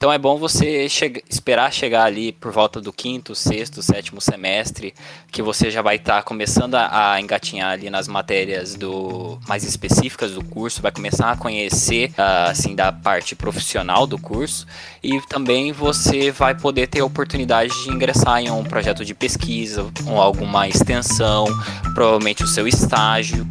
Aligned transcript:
Então 0.00 0.10
é 0.10 0.16
bom 0.16 0.38
você 0.38 0.88
che 0.88 1.22
esperar 1.28 1.70
chegar 1.70 2.04
ali 2.04 2.32
por 2.32 2.50
volta 2.50 2.80
do 2.80 2.90
quinto, 2.90 3.34
sexto, 3.34 3.82
sétimo 3.82 4.18
semestre, 4.18 4.94
que 5.30 5.42
você 5.42 5.70
já 5.70 5.82
vai 5.82 5.96
estar 5.96 6.16
tá 6.16 6.22
começando 6.22 6.74
a, 6.76 7.12
a, 7.12 7.20
engatinhar 7.20 7.72
ali 7.72 7.90
nas 7.90 8.08
matérias 8.08 8.74
do 8.74 9.38
mais 9.46 9.62
específicas 9.62 10.30
do 10.32 10.42
curso, 10.42 10.80
vai 10.80 10.90
começar 10.90 11.30
a 11.30 11.36
conhecer 11.36 12.12
uh, 12.12 12.48
assim 12.48 12.74
da 12.74 12.90
parte 12.90 13.36
profissional 13.36 14.06
do 14.06 14.18
curso 14.18 14.66
e 15.02 15.20
também 15.28 15.70
você 15.70 16.30
vai 16.30 16.54
poder 16.54 16.86
ter 16.86 17.00
a 17.00 17.04
oportunidade 17.04 17.70
de 17.84 17.90
ingressar 17.90 18.40
em 18.40 18.50
um 18.50 18.64
projeto 18.64 19.04
de 19.04 19.12
pesquisa, 19.12 19.86
ou 20.06 20.18
alguma 20.18 20.66
extensão, 20.66 21.44
provavelmente 21.92 22.42
o 22.42 22.46
seu 22.46 22.66
estágio. 22.66 23.46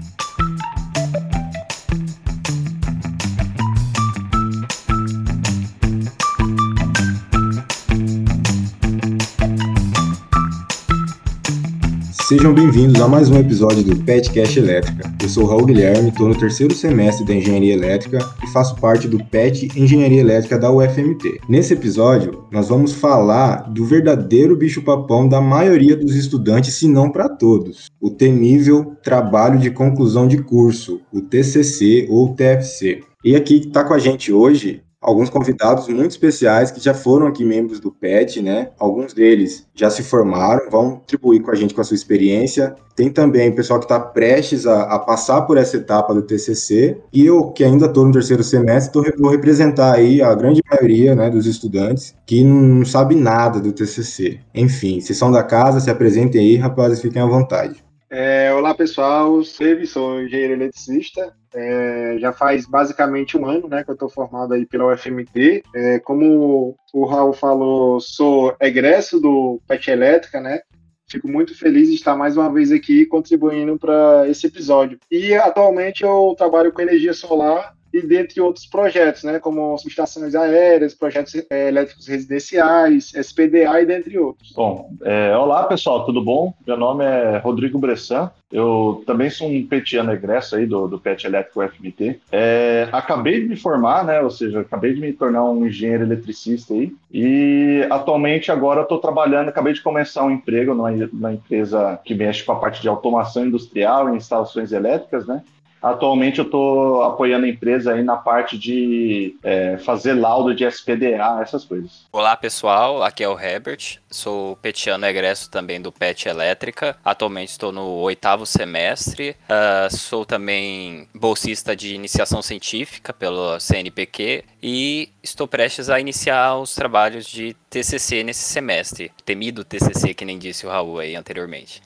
Sejam 12.29 12.53
bem-vindos 12.53 13.01
a 13.01 13.07
mais 13.07 13.27
um 13.27 13.39
episódio 13.39 13.83
do 13.83 14.03
PET 14.03 14.37
Elétrica. 14.59 15.11
Eu 15.19 15.27
sou 15.27 15.47
Raul 15.47 15.65
Guilherme, 15.65 16.09
estou 16.09 16.27
no 16.27 16.37
terceiro 16.37 16.75
semestre 16.75 17.25
da 17.25 17.33
Engenharia 17.33 17.73
Elétrica 17.73 18.19
e 18.43 18.47
faço 18.51 18.75
parte 18.75 19.07
do 19.07 19.17
PET 19.17 19.67
Engenharia 19.75 20.21
Elétrica 20.21 20.59
da 20.59 20.71
UFMT. 20.71 21.41
Nesse 21.49 21.73
episódio, 21.73 22.45
nós 22.51 22.69
vamos 22.69 22.93
falar 22.93 23.67
do 23.71 23.83
verdadeiro 23.83 24.55
bicho-papão 24.55 25.27
da 25.27 25.41
maioria 25.41 25.95
dos 25.95 26.13
estudantes, 26.13 26.75
se 26.75 26.87
não 26.87 27.09
para 27.09 27.29
todos: 27.29 27.89
o 27.99 28.11
temível 28.11 28.95
trabalho 29.01 29.57
de 29.57 29.71
conclusão 29.71 30.27
de 30.27 30.37
curso, 30.37 31.01
o 31.11 31.21
TCC 31.21 32.05
ou 32.11 32.35
TFC. 32.35 32.99
E 33.25 33.35
aqui 33.35 33.55
está 33.55 33.83
com 33.83 33.95
a 33.95 33.99
gente 33.99 34.31
hoje 34.31 34.83
alguns 35.01 35.29
convidados 35.29 35.87
muito 35.87 36.11
especiais 36.11 36.71
que 36.71 36.79
já 36.79 36.93
foram 36.93 37.27
aqui 37.27 37.45
membros 37.45 37.79
do 37.79 37.91
PET, 37.91 38.41
né? 38.41 38.69
Alguns 38.77 39.13
deles 39.13 39.65
já 39.73 39.89
se 39.89 40.03
formaram, 40.03 40.69
vão 40.69 40.91
contribuir 40.97 41.41
com 41.41 41.51
a 41.51 41.55
gente 41.55 41.73
com 41.73 41.81
a 41.81 41.83
sua 41.83 41.95
experiência. 41.95 42.75
Tem 42.95 43.09
também 43.09 43.49
o 43.49 43.55
pessoal 43.55 43.79
que 43.79 43.85
está 43.85 43.99
prestes 43.99 44.67
a, 44.67 44.83
a, 44.83 44.99
passar 44.99 45.43
por 45.43 45.57
essa 45.57 45.77
etapa 45.77 46.13
do 46.13 46.21
TCC 46.21 46.97
e 47.13 47.25
eu 47.25 47.49
que 47.51 47.63
ainda 47.63 47.85
estou 47.85 48.05
no 48.05 48.11
terceiro 48.11 48.43
semestre, 48.43 48.91
tô, 48.91 49.17
vou 49.17 49.31
representar 49.31 49.95
aí 49.95 50.21
a 50.21 50.35
grande 50.35 50.61
maioria 50.69 51.15
né, 51.15 51.29
dos 51.29 51.45
estudantes 51.45 52.13
que 52.25 52.43
não 52.43 52.83
sabe 52.83 53.15
nada 53.15 53.59
do 53.61 53.71
TCC. 53.71 54.39
Enfim, 54.53 54.99
vocês 54.99 55.17
são 55.17 55.31
da 55.31 55.43
casa, 55.43 55.79
se 55.79 55.89
apresentem 55.89 56.41
aí, 56.41 56.55
rapazes, 56.57 57.01
fiquem 57.01 57.21
à 57.21 57.25
vontade. 57.25 57.88
É, 58.11 58.51
olá 58.51 58.73
pessoal, 58.73 59.35
eu 59.35 59.85
sou 59.85 60.23
engenheiro 60.23 60.53
eletricista, 60.53 61.31
é, 61.53 62.17
já 62.19 62.33
faz 62.33 62.65
basicamente 62.65 63.37
um 63.37 63.45
ano 63.45 63.67
né, 63.67 63.83
que 63.83 63.91
eu 63.91 63.93
estou 63.93 64.09
formado 64.09 64.55
aí 64.55 64.65
pela 64.65 64.91
UFMT. 64.91 65.61
É, 65.75 65.99
como 65.99 66.75
o 66.91 67.05
Raul 67.05 67.33
falou, 67.33 67.99
sou 67.99 68.55
egresso 68.59 69.19
do 69.19 69.61
PET 69.67 69.91
Elétrica, 69.91 70.41
né? 70.41 70.61
Fico 71.07 71.27
muito 71.27 71.55
feliz 71.55 71.87
de 71.87 71.95
estar 71.95 72.15
mais 72.15 72.35
uma 72.35 72.51
vez 72.51 72.71
aqui 72.71 73.05
contribuindo 73.05 73.77
para 73.77 74.27
esse 74.27 74.47
episódio. 74.47 74.99
E 75.09 75.33
atualmente 75.35 76.03
eu 76.03 76.33
trabalho 76.35 76.71
com 76.71 76.81
energia 76.81 77.13
solar 77.13 77.75
e 77.93 78.01
dentre 78.01 78.41
outros 78.41 78.65
projetos, 78.65 79.23
né, 79.23 79.39
como 79.39 79.77
subestações 79.77 80.35
aéreas, 80.35 80.93
projetos 80.93 81.35
é, 81.49 81.69
elétricos 81.69 82.07
residenciais, 82.07 83.13
SPDA 83.13 83.81
e 83.81 83.85
dentre 83.85 84.17
outros. 84.17 84.53
Bom, 84.53 84.91
é, 85.03 85.35
olá 85.35 85.63
pessoal, 85.63 86.05
tudo 86.05 86.23
bom? 86.23 86.53
Meu 86.65 86.77
nome 86.77 87.03
é 87.03 87.37
Rodrigo 87.37 87.79
Bressan, 87.79 88.31
eu 88.51 89.03
também 89.05 89.29
sou 89.29 89.47
um 89.47 89.65
petiano 89.65 90.11
egresso 90.11 90.55
aí 90.55 90.65
do, 90.65 90.87
do 90.87 90.99
PET 90.99 91.25
Elétrico 91.25 91.61
FMT. 91.67 92.19
É, 92.31 92.87
acabei 92.91 93.41
de 93.41 93.47
me 93.47 93.55
formar, 93.55 94.03
né, 94.03 94.21
ou 94.21 94.29
seja, 94.29 94.61
acabei 94.61 94.93
de 94.93 95.01
me 95.01 95.13
tornar 95.13 95.43
um 95.43 95.65
engenheiro 95.65 96.03
eletricista 96.03 96.73
aí, 96.73 96.91
e 97.11 97.85
atualmente 97.89 98.51
agora 98.51 98.81
estou 98.81 98.99
trabalhando, 98.99 99.49
acabei 99.49 99.73
de 99.73 99.81
começar 99.81 100.23
um 100.23 100.31
emprego 100.31 100.73
numa 100.73 101.33
empresa 101.33 101.99
que 102.03 102.13
mexe 102.13 102.43
com 102.43 102.51
a 102.51 102.59
parte 102.59 102.81
de 102.81 102.87
automação 102.87 103.45
industrial 103.45 104.13
e 104.13 104.17
instalações 104.17 104.71
elétricas, 104.71 105.27
né, 105.27 105.43
Atualmente 105.81 106.39
eu 106.39 106.45
estou 106.45 107.03
apoiando 107.03 107.45
a 107.45 107.49
empresa 107.49 107.93
aí 107.93 108.03
na 108.03 108.17
parte 108.17 108.57
de 108.57 109.35
é, 109.43 109.77
fazer 109.77 110.13
laudo 110.13 110.53
de 110.53 110.65
SPDA, 110.65 111.39
essas 111.41 111.63
coisas. 111.63 112.05
Olá 112.11 112.35
pessoal, 112.35 113.01
aqui 113.01 113.23
é 113.23 113.29
o 113.29 113.39
Herbert, 113.39 113.99
sou 114.09 114.57
petiano 114.57 115.05
egresso 115.05 115.49
também 115.49 115.81
do 115.81 115.91
PET 115.91 116.27
Elétrica. 116.27 116.97
Atualmente 117.03 117.49
estou 117.49 117.71
no 117.71 117.85
oitavo 117.99 118.45
semestre, 118.45 119.35
uh, 119.49 119.95
sou 119.95 120.25
também 120.25 121.07
bolsista 121.15 121.75
de 121.75 121.95
iniciação 121.95 122.41
científica 122.41 123.13
pelo 123.13 123.59
CNPq 123.59 124.43
e 124.61 125.09
estou 125.23 125.47
prestes 125.47 125.89
a 125.89 125.99
iniciar 125.99 126.57
os 126.57 126.75
trabalhos 126.75 127.25
de 127.25 127.55
TCC 127.69 128.23
nesse 128.23 128.43
semestre. 128.43 129.11
Temido 129.25 129.63
TCC, 129.63 130.13
que 130.13 130.25
nem 130.25 130.37
disse 130.37 130.65
o 130.65 130.69
Raul 130.69 130.99
aí 130.99 131.15
anteriormente. 131.15 131.81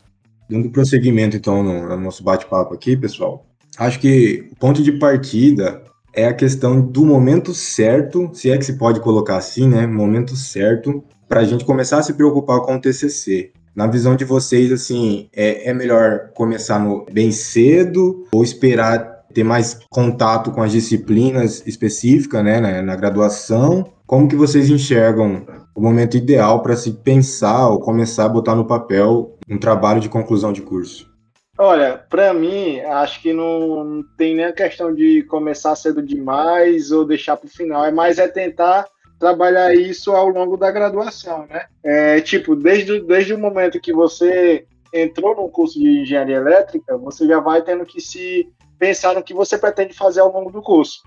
Dando 0.49 0.69
prosseguimento 0.69 1.37
então 1.37 1.63
no 1.63 1.97
nosso 1.97 2.23
bate-papo 2.23 2.73
aqui, 2.73 2.97
pessoal, 2.97 3.45
Acho 3.77 3.99
que 3.99 4.49
o 4.51 4.55
ponto 4.55 4.83
de 4.83 4.91
partida 4.91 5.81
é 6.13 6.27
a 6.27 6.33
questão 6.33 6.79
do 6.79 7.05
momento 7.05 7.53
certo, 7.53 8.29
se 8.33 8.51
é 8.51 8.57
que 8.57 8.65
se 8.65 8.77
pode 8.77 8.99
colocar 8.99 9.37
assim, 9.37 9.67
né? 9.67 9.87
Momento 9.87 10.35
certo 10.35 11.03
para 11.27 11.41
a 11.41 11.43
gente 11.43 11.65
começar 11.65 11.97
a 11.97 12.03
se 12.03 12.13
preocupar 12.13 12.61
com 12.61 12.75
o 12.75 12.79
TCC. 12.79 13.51
Na 13.75 13.87
visão 13.87 14.15
de 14.15 14.23
vocês, 14.23 14.71
assim, 14.71 15.27
é, 15.35 15.69
é 15.69 15.73
melhor 15.73 16.29
começar 16.35 16.79
no, 16.79 17.05
bem 17.11 17.31
cedo 17.31 18.27
ou 18.31 18.43
esperar 18.43 19.23
ter 19.33 19.43
mais 19.43 19.79
contato 19.89 20.51
com 20.51 20.61
as 20.61 20.71
disciplinas 20.71 21.63
específicas, 21.65 22.43
né, 22.43 22.59
na, 22.59 22.83
na 22.83 22.95
graduação? 22.95 23.91
Como 24.05 24.27
que 24.27 24.35
vocês 24.35 24.69
enxergam 24.69 25.43
o 25.73 25.81
momento 25.81 26.15
ideal 26.15 26.61
para 26.61 26.75
se 26.75 26.91
pensar 26.91 27.69
ou 27.69 27.79
começar 27.79 28.25
a 28.25 28.29
botar 28.29 28.53
no 28.53 28.65
papel 28.65 29.35
um 29.49 29.57
trabalho 29.57 29.99
de 29.99 30.09
conclusão 30.09 30.53
de 30.53 30.61
curso? 30.61 31.12
Olha, 31.57 32.03
para 32.09 32.33
mim, 32.33 32.79
acho 32.79 33.21
que 33.21 33.31
não, 33.31 34.03
tem 34.17 34.35
nem 34.35 34.45
a 34.45 34.53
questão 34.53 34.93
de 34.93 35.21
começar 35.23 35.75
cedo 35.75 36.01
demais 36.01 36.91
ou 36.91 37.05
deixar 37.05 37.37
para 37.37 37.45
o 37.45 37.49
final. 37.49 37.85
É 37.85 37.91
mais 37.91 38.17
é 38.17 38.27
tentar 38.27 38.87
trabalhar 39.19 39.73
isso 39.73 40.11
ao 40.11 40.27
longo 40.27 40.57
da 40.57 40.71
graduação, 40.71 41.45
né? 41.47 41.65
É, 41.83 42.19
tipo, 42.21 42.55
desde, 42.55 42.99
desde 43.01 43.33
o 43.33 43.37
momento 43.37 43.79
que 43.79 43.93
você 43.93 44.65
entrou 44.91 45.35
no 45.35 45.47
curso 45.47 45.79
de 45.79 46.01
engenharia 46.01 46.37
elétrica, 46.37 46.97
você 46.97 47.27
já 47.27 47.39
vai 47.39 47.61
tendo 47.61 47.85
que 47.85 48.01
se 48.01 48.47
pensar 48.77 49.13
no 49.13 49.23
que 49.23 49.33
você 49.33 49.57
pretende 49.57 49.93
fazer 49.93 50.21
ao 50.21 50.31
longo 50.31 50.51
do 50.51 50.61
curso. 50.61 51.01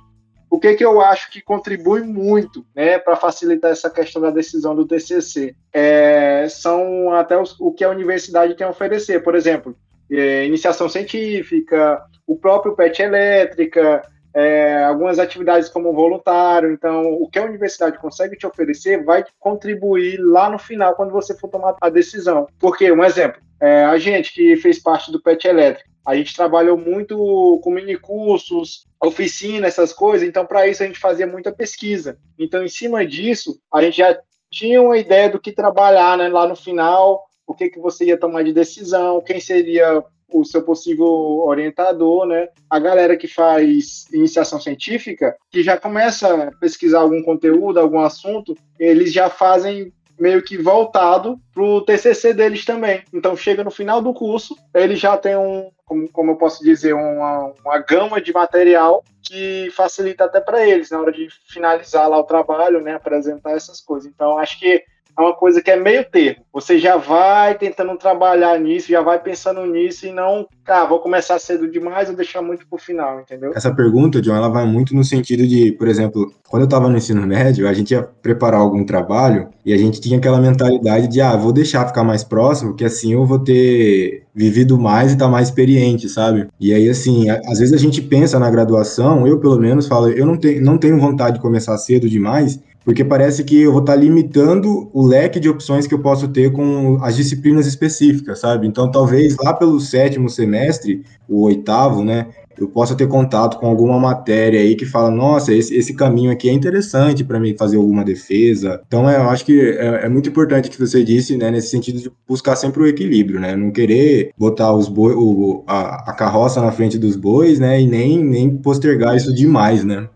O 0.49 0.61
que, 0.61 0.75
que 0.75 0.85
eu 0.85 1.01
acho 1.01 1.31
que 1.31 1.43
contribui 1.43 2.03
muito 2.03 2.65
né, 2.75 2.99
para 2.99 3.17
facilitar 3.17 3.73
essa 3.73 3.91
questão 3.91 4.23
da 4.23 4.31
decisão 4.31 4.77
do 4.77 4.87
TCC? 4.87 5.55
É, 5.73 6.47
são 6.49 7.13
até 7.13 7.37
os, 7.39 7.59
o 7.61 7.73
que 7.73 7.85
a 7.85 7.91
universidade 7.91 8.55
tem 8.55 8.67
a 8.67 8.71
oferecer. 8.71 9.23
Por 9.23 9.35
exemplo, 9.35 9.77
é, 10.11 10.45
iniciação 10.45 10.89
científica, 10.89 12.03
o 12.27 12.37
próprio 12.37 12.75
PET 12.75 13.03
elétrica, 13.03 14.03
é, 14.35 14.85
algumas 14.85 15.19
atividades 15.19 15.69
como 15.69 15.95
voluntário. 15.95 16.71
Então, 16.71 17.15
o 17.15 17.29
que 17.29 17.39
a 17.39 17.45
universidade 17.45 17.99
consegue 17.99 18.37
te 18.37 18.47
oferecer 18.47 19.03
vai 19.03 19.25
contribuir 19.39 20.19
lá 20.19 20.51
no 20.51 20.59
final, 20.59 20.95
quando 20.95 21.11
você 21.11 21.35
for 21.35 21.49
tomar 21.49 21.75
a 21.81 21.89
decisão. 21.89 22.47
Porque, 22.59 22.93
um 22.93 23.03
exemplo, 23.03 23.41
é, 23.61 23.85
a 23.85 23.97
gente 23.97 24.33
que 24.35 24.57
fez 24.57 24.79
parte 24.79 25.11
do 25.11 25.23
PET 25.23 25.49
elétrico, 25.49 25.89
a 26.07 26.15
gente 26.15 26.37
trabalhou 26.37 26.79
muito 26.79 27.61
com 27.65 27.71
minicursos, 27.71 28.87
oficina, 29.03 29.67
essas 29.67 29.93
coisas, 29.93 30.27
então 30.27 30.47
para 30.47 30.67
isso 30.69 30.83
a 30.83 30.87
gente 30.87 31.01
fazia 31.01 31.27
muita 31.27 31.51
pesquisa. 31.51 32.17
Então, 32.39 32.63
em 32.63 32.69
cima 32.69 33.05
disso, 33.05 33.59
a 33.73 33.83
gente 33.83 33.97
já 33.97 34.17
tinha 34.51 34.81
uma 34.81 34.97
ideia 34.97 35.29
do 35.29 35.41
que 35.41 35.51
trabalhar 35.51 36.17
né, 36.17 36.29
lá 36.29 36.47
no 36.47 36.55
final, 36.55 37.26
o 37.47 37.55
que, 37.55 37.71
que 37.71 37.79
você 37.79 38.07
ia 38.07 38.19
tomar 38.19 38.43
de 38.43 38.53
decisão, 38.53 39.21
quem 39.21 39.41
seria 39.41 40.03
o 40.29 40.45
seu 40.45 40.63
possível 40.63 41.07
orientador, 41.07 42.27
né? 42.27 42.49
A 42.69 42.79
galera 42.79 43.17
que 43.17 43.29
faz 43.29 44.07
iniciação 44.13 44.61
científica, 44.61 45.37
que 45.51 45.63
já 45.63 45.77
começa 45.77 46.49
a 46.49 46.51
pesquisar 46.57 47.01
algum 47.01 47.23
conteúdo, 47.23 47.79
algum 47.79 48.01
assunto, 48.01 48.57
eles 48.79 49.13
já 49.13 49.31
fazem 49.31 49.93
meio 50.19 50.43
que 50.43 50.57
voltado 50.57 51.39
para 51.53 51.63
o 51.63 51.81
TCC 51.81 52.33
deles 52.33 52.65
também. 52.65 53.03
Então 53.13 53.37
chega 53.37 53.63
no 53.63 53.71
final 53.71 54.01
do 54.01 54.15
curso, 54.15 54.57
ele 54.75 54.97
já 54.97 55.17
tem 55.17 55.37
um, 55.37 55.71
como, 55.85 56.09
como 56.11 56.33
eu 56.33 56.37
posso 56.37 56.65
dizer, 56.65 56.95
uma, 56.95 57.53
uma 57.65 57.79
gama 57.79 58.21
de 58.21 58.33
material 58.33 59.05
que 59.23 59.71
facilita 59.73 60.25
até 60.25 60.41
para 60.41 60.67
eles 60.67 60.91
na 60.91 61.01
hora 61.01 61.13
de 61.13 61.29
finalizar 61.49 62.09
lá 62.09 62.19
o 62.19 62.25
trabalho, 62.25 62.81
né? 62.81 62.95
Apresentar 62.95 63.53
essas 63.53 63.81
coisas. 63.81 64.11
Então 64.13 64.39
acho 64.39 64.59
que 64.59 64.83
é 65.19 65.23
uma 65.23 65.35
coisa 65.35 65.63
que 65.63 65.71
é 65.71 65.77
meio 65.77 66.05
termo. 66.05 66.45
Você 66.53 66.79
já 66.79 66.97
vai 66.97 67.57
tentando 67.57 67.97
trabalhar 67.97 68.59
nisso, 68.59 68.89
já 68.89 69.01
vai 69.01 69.19
pensando 69.19 69.65
nisso 69.67 70.07
e 70.07 70.13
não, 70.13 70.47
ah, 70.67 70.85
vou 70.85 70.99
começar 70.99 71.39
cedo 71.39 71.71
demais 71.71 72.09
ou 72.09 72.17
deixar 72.17 72.43
muito 72.43 72.67
pro 72.67 72.79
final, 72.79 73.21
entendeu? 73.21 73.53
Essa 73.55 73.75
pergunta, 73.75 74.21
John, 74.21 74.37
ela 74.37 74.49
vai 74.49 74.67
muito 74.67 74.95
no 74.95 75.05
sentido 75.05 75.47
de, 75.47 75.73
por 75.73 75.89
exemplo, 75.89 76.33
quando 76.49 76.63
eu 76.63 76.67
estava 76.67 76.89
no 76.89 76.97
ensino 76.97 77.27
médio, 77.27 77.69
a 77.69 77.73
gente 77.73 77.93
ia 77.93 78.03
preparar 78.03 78.61
algum 78.61 78.85
trabalho 78.85 79.49
e 79.65 79.73
a 79.73 79.77
gente 79.77 80.01
tinha 80.01 80.19
aquela 80.19 80.41
mentalidade 80.41 81.09
de, 81.09 81.21
ah, 81.21 81.37
vou 81.37 81.53
deixar 81.53 81.87
ficar 81.87 82.05
mais 82.05 82.23
próximo, 82.23 82.75
que 82.75 82.85
assim 82.85 83.13
eu 83.13 83.25
vou 83.25 83.39
ter 83.39 84.25
vivido 84.35 84.79
mais 84.79 85.13
e 85.13 85.17
tá 85.17 85.29
mais 85.29 85.49
experiente, 85.49 86.09
sabe? 86.09 86.49
E 86.61 86.75
aí, 86.75 86.89
assim, 86.89 87.31
às 87.31 87.59
vezes 87.59 87.73
a 87.73 87.79
gente 87.79 88.03
pensa 88.03 88.39
na 88.39 88.51
graduação, 88.51 89.27
eu 89.27 89.41
pelo 89.41 89.59
menos 89.59 89.87
falo, 89.87 90.09
eu 90.09 90.27
não 90.27 90.37
tenho, 90.37 90.63
não 90.63 90.77
tenho 90.77 90.99
vontade 90.99 91.37
de 91.37 91.43
começar 91.43 91.77
cedo 91.79 92.09
demais, 92.09 92.61
porque 92.87 93.05
parece 93.05 93.43
que 93.43 93.63
eu 93.63 93.73
vou 93.73 93.81
estar 93.81 93.95
tá 93.95 93.99
limitando 93.99 94.89
o 94.93 95.05
leque 95.05 95.41
de 95.41 95.49
opções 95.49 95.89
que 95.89 95.93
eu 95.93 95.99
posso 95.99 96.29
ter 96.29 96.53
com 96.53 97.03
as 97.03 97.17
disciplinas 97.17 97.67
específicas, 97.67 98.39
sabe? 98.39 98.65
Então, 98.65 98.89
talvez 98.89 99.35
lá 99.43 99.53
pelo 99.53 99.81
sétimo 99.81 100.31
semestre, 100.31 101.03
o 101.29 101.43
oitavo, 101.43 102.05
né, 102.05 102.29
eu 102.57 102.69
possa 102.69 102.95
ter 102.95 103.09
contato 103.09 103.59
com 103.59 103.67
alguma 103.67 103.99
matéria 103.99 104.61
aí 104.61 104.77
que 104.77 104.87
fala, 104.87 105.11
nossa, 105.11 105.53
esse, 105.53 105.75
esse 105.75 105.95
caminho 105.95 106.31
aqui 106.31 106.49
é 106.49 106.53
interessante 106.53 107.25
para 107.25 107.41
mim 107.41 107.57
fazer 107.59 107.77
alguma 107.77 108.05
defesa. 108.05 108.81
Então, 108.87 109.11
é, 109.11 109.17
eu 109.17 109.31
acho 109.31 109.45
que 109.45 109.61
é, 109.61 110.05
é, 110.05 110.09
muito 110.09 110.29
importante 110.29 110.71
que 110.71 110.79
você 110.79 111.03
disse, 111.03 111.37
né, 111.37 111.51
nesse 111.51 111.71
sentido 111.71 112.01
de 112.01 112.09
buscar 112.27 112.55
sempre 112.55 112.85
o 112.85 112.87
equilíbrio, 112.87 113.41
né, 113.41 113.57
não 113.57 113.73
querer 113.73 114.31
botar 114.39 114.73
os 114.73 114.89
boi, 114.89 115.13
o, 115.13 115.65
a, 115.67 116.13
a 116.13 116.15
carroça 116.15 116.61
na 116.61 116.71
frente 116.71 116.99
dos 116.99 117.17
bois, 117.17 117.59
né, 117.59 117.81
e 117.81 117.87
nem, 117.87 118.23
nem 118.23 118.57
postergar 118.57 119.17
isso 119.17 119.35
demais, 119.35 119.83
né. 119.83 120.09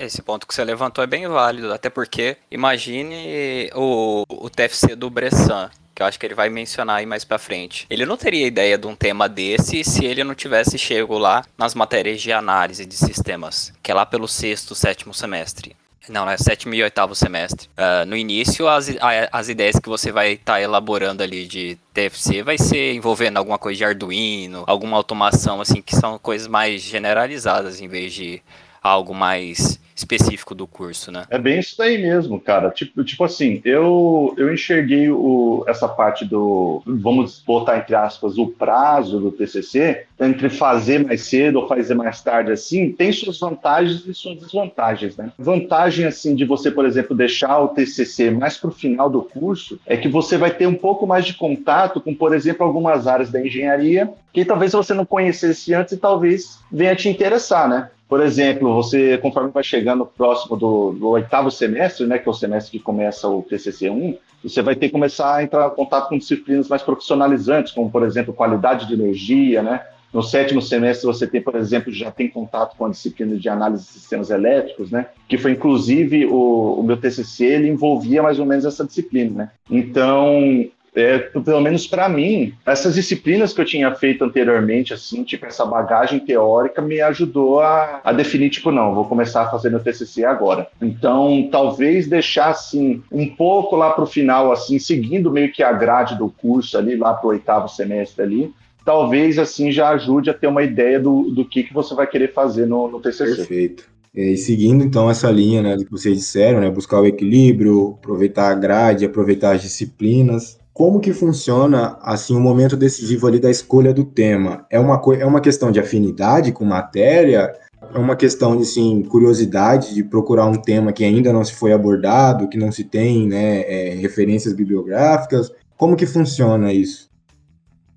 Esse 0.00 0.22
ponto 0.22 0.46
que 0.46 0.54
você 0.54 0.64
levantou 0.64 1.04
é 1.04 1.06
bem 1.06 1.28
válido, 1.28 1.70
até 1.74 1.90
porque 1.90 2.38
imagine 2.50 3.70
o, 3.74 4.24
o 4.30 4.48
TFC 4.48 4.96
do 4.96 5.10
Bressan, 5.10 5.70
que 5.94 6.02
eu 6.02 6.06
acho 6.06 6.18
que 6.18 6.24
ele 6.24 6.34
vai 6.34 6.48
mencionar 6.48 6.96
aí 6.96 7.06
mais 7.06 7.22
pra 7.22 7.38
frente. 7.38 7.86
Ele 7.90 8.06
não 8.06 8.16
teria 8.16 8.46
ideia 8.46 8.78
de 8.78 8.86
um 8.86 8.96
tema 8.96 9.28
desse 9.28 9.84
se 9.84 10.06
ele 10.06 10.24
não 10.24 10.34
tivesse 10.34 10.78
chego 10.78 11.18
lá 11.18 11.44
nas 11.58 11.74
matérias 11.74 12.22
de 12.22 12.32
análise 12.32 12.86
de 12.86 12.96
sistemas, 12.96 13.74
que 13.82 13.90
é 13.90 13.94
lá 13.94 14.06
pelo 14.06 14.26
sexto, 14.26 14.74
sétimo 14.74 15.12
semestre. 15.12 15.76
Não, 16.08 16.28
é 16.28 16.38
sétimo 16.38 16.72
e 16.72 16.82
oitavo 16.82 17.14
semestre. 17.14 17.68
Uh, 17.76 18.06
no 18.06 18.16
início, 18.16 18.66
as, 18.68 18.88
as 19.30 19.48
ideias 19.50 19.78
que 19.78 19.88
você 19.90 20.10
vai 20.10 20.32
estar 20.32 20.54
tá 20.54 20.60
elaborando 20.62 21.22
ali 21.22 21.46
de 21.46 21.78
TFC 21.92 22.42
vai 22.42 22.56
ser 22.56 22.94
envolvendo 22.94 23.36
alguma 23.36 23.58
coisa 23.58 23.76
de 23.76 23.84
Arduino, 23.84 24.64
alguma 24.66 24.96
automação, 24.96 25.60
assim, 25.60 25.82
que 25.82 25.94
são 25.94 26.18
coisas 26.18 26.48
mais 26.48 26.80
generalizadas 26.80 27.82
em 27.82 27.86
vez 27.86 28.14
de 28.14 28.42
algo 28.82 29.14
mais 29.14 29.78
específico 30.00 30.54
do 30.54 30.66
curso, 30.66 31.12
né? 31.12 31.24
É 31.30 31.38
bem 31.38 31.58
isso 31.58 31.76
daí 31.76 31.98
mesmo, 31.98 32.40
cara. 32.40 32.70
Tipo, 32.70 33.04
tipo 33.04 33.24
assim, 33.24 33.60
eu, 33.64 34.34
eu 34.36 34.52
enxerguei 34.52 35.10
o, 35.10 35.64
essa 35.68 35.88
parte 35.88 36.24
do, 36.24 36.82
vamos 36.86 37.42
botar 37.46 37.78
entre 37.78 37.94
aspas, 37.94 38.38
o 38.38 38.48
prazo 38.48 39.20
do 39.20 39.30
TCC, 39.30 40.06
entre 40.18 40.48
fazer 40.48 41.04
mais 41.04 41.22
cedo 41.22 41.60
ou 41.60 41.68
fazer 41.68 41.94
mais 41.94 42.20
tarde, 42.22 42.52
assim, 42.52 42.92
tem 42.92 43.12
suas 43.12 43.38
vantagens 43.38 44.06
e 44.06 44.14
suas 44.14 44.38
desvantagens, 44.38 45.16
né? 45.16 45.32
Vantagem, 45.38 46.06
assim, 46.06 46.34
de 46.34 46.44
você, 46.44 46.70
por 46.70 46.84
exemplo, 46.84 47.16
deixar 47.16 47.58
o 47.60 47.68
TCC 47.68 48.30
mais 48.30 48.56
para 48.56 48.70
o 48.70 48.72
final 48.72 49.08
do 49.08 49.22
curso, 49.22 49.78
é 49.86 49.96
que 49.96 50.08
você 50.08 50.36
vai 50.36 50.50
ter 50.50 50.66
um 50.66 50.74
pouco 50.74 51.06
mais 51.06 51.24
de 51.24 51.34
contato 51.34 52.00
com, 52.00 52.14
por 52.14 52.34
exemplo, 52.34 52.66
algumas 52.66 53.06
áreas 53.06 53.30
da 53.30 53.44
engenharia 53.44 54.10
que 54.32 54.44
talvez 54.44 54.72
você 54.72 54.94
não 54.94 55.04
conhecesse 55.04 55.74
antes 55.74 55.92
e 55.92 55.96
talvez 55.96 56.60
venha 56.70 56.94
te 56.94 57.08
interessar, 57.08 57.68
né? 57.68 57.90
Por 58.10 58.20
exemplo, 58.20 58.74
você, 58.74 59.18
conforme 59.18 59.52
vai 59.52 59.62
chegando 59.62 59.89
próximo 60.06 60.56
do, 60.56 60.92
do, 60.92 61.08
oitavo 61.08 61.50
semestre, 61.50 62.06
né, 62.06 62.18
que 62.18 62.28
é 62.28 62.30
o 62.30 62.34
semestre 62.34 62.78
que 62.78 62.84
começa 62.84 63.28
o 63.28 63.42
TCC1, 63.42 64.18
você 64.42 64.62
vai 64.62 64.74
ter 64.74 64.86
que 64.86 64.92
começar 64.92 65.36
a 65.36 65.42
entrar 65.42 65.68
em 65.68 65.74
contato 65.74 66.08
com 66.08 66.18
disciplinas 66.18 66.68
mais 66.68 66.82
profissionalizantes, 66.82 67.72
como, 67.72 67.90
por 67.90 68.02
exemplo, 68.02 68.32
qualidade 68.32 68.86
de 68.86 68.94
energia, 68.94 69.62
né? 69.62 69.82
No 70.12 70.22
sétimo 70.22 70.60
semestre 70.60 71.06
você 71.06 71.26
tem, 71.26 71.40
por 71.40 71.54
exemplo, 71.54 71.92
já 71.92 72.10
tem 72.10 72.28
contato 72.28 72.76
com 72.76 72.84
a 72.84 72.90
disciplina 72.90 73.36
de 73.36 73.48
análise 73.48 73.84
de 73.84 73.90
sistemas 73.90 74.30
elétricos, 74.30 74.90
né? 74.90 75.06
Que 75.28 75.38
foi 75.38 75.52
inclusive 75.52 76.26
o, 76.26 76.80
o 76.80 76.82
meu 76.82 76.96
TCC, 76.96 77.44
ele 77.44 77.68
envolvia 77.68 78.22
mais 78.22 78.38
ou 78.40 78.46
menos 78.46 78.64
essa 78.64 78.84
disciplina, 78.84 79.44
né? 79.44 79.50
Então, 79.70 80.68
é, 80.94 81.18
pelo 81.18 81.60
menos 81.60 81.86
para 81.86 82.08
mim, 82.08 82.52
essas 82.66 82.94
disciplinas 82.94 83.52
que 83.52 83.60
eu 83.60 83.64
tinha 83.64 83.94
feito 83.94 84.24
anteriormente, 84.24 84.92
assim, 84.92 85.22
tipo 85.22 85.46
essa 85.46 85.64
bagagem 85.64 86.20
teórica, 86.20 86.82
me 86.82 87.00
ajudou 87.00 87.60
a, 87.60 88.00
a 88.02 88.12
definir, 88.12 88.50
tipo, 88.50 88.72
não, 88.72 88.94
vou 88.94 89.04
começar 89.04 89.42
a 89.42 89.50
fazer 89.50 89.70
meu 89.70 89.80
TCC 89.80 90.24
agora. 90.24 90.66
Então, 90.80 91.48
talvez 91.50 92.08
deixar, 92.08 92.50
assim, 92.50 93.02
um 93.10 93.26
pouco 93.26 93.76
lá 93.76 93.90
para 93.90 94.04
o 94.04 94.06
final, 94.06 94.50
assim, 94.50 94.78
seguindo 94.78 95.30
meio 95.30 95.52
que 95.52 95.62
a 95.62 95.72
grade 95.72 96.16
do 96.16 96.28
curso 96.28 96.76
ali, 96.76 96.96
lá 96.96 97.18
o 97.22 97.28
oitavo 97.28 97.68
semestre 97.68 98.22
ali, 98.22 98.52
talvez, 98.84 99.38
assim, 99.38 99.70
já 99.70 99.90
ajude 99.90 100.30
a 100.30 100.34
ter 100.34 100.48
uma 100.48 100.62
ideia 100.62 100.98
do, 100.98 101.30
do 101.30 101.44
que, 101.44 101.62
que 101.62 101.72
você 101.72 101.94
vai 101.94 102.06
querer 102.06 102.32
fazer 102.32 102.66
no, 102.66 102.88
no 102.88 103.00
TCC. 103.00 103.36
Perfeito. 103.36 103.90
E 104.12 104.36
seguindo 104.36 104.82
então 104.82 105.08
essa 105.08 105.30
linha 105.30 105.62
né, 105.62 105.76
que 105.76 105.90
vocês 105.90 106.16
disseram, 106.16 106.60
né, 106.60 106.68
buscar 106.68 107.00
o 107.00 107.06
equilíbrio, 107.06 107.96
aproveitar 108.00 108.50
a 108.50 108.54
grade, 108.54 109.04
aproveitar 109.04 109.54
as 109.54 109.62
disciplinas, 109.62 110.58
como 110.72 111.00
que 111.00 111.12
funciona 111.12 111.98
assim 112.00 112.34
o 112.34 112.40
momento 112.40 112.76
decisivo 112.76 113.26
ali 113.26 113.38
da 113.38 113.50
escolha 113.50 113.92
do 113.92 114.04
tema? 114.04 114.64
É 114.70 114.78
uma, 114.78 115.00
é 115.18 115.26
uma 115.26 115.40
questão 115.40 115.70
de 115.70 115.80
afinidade 115.80 116.52
com 116.52 116.64
matéria? 116.64 117.52
É 117.92 117.98
uma 117.98 118.14
questão 118.14 118.56
de 118.56 118.64
sim, 118.64 119.02
curiosidade 119.02 119.94
de 119.94 120.04
procurar 120.04 120.46
um 120.46 120.60
tema 120.60 120.92
que 120.92 121.04
ainda 121.04 121.32
não 121.32 121.44
se 121.44 121.52
foi 121.52 121.72
abordado, 121.72 122.48
que 122.48 122.56
não 122.56 122.70
se 122.70 122.84
tem 122.84 123.26
né, 123.26 123.62
é, 123.62 123.94
referências 123.94 124.54
bibliográficas? 124.54 125.52
Como 125.76 125.96
que 125.96 126.06
funciona 126.06 126.72
isso? 126.72 127.09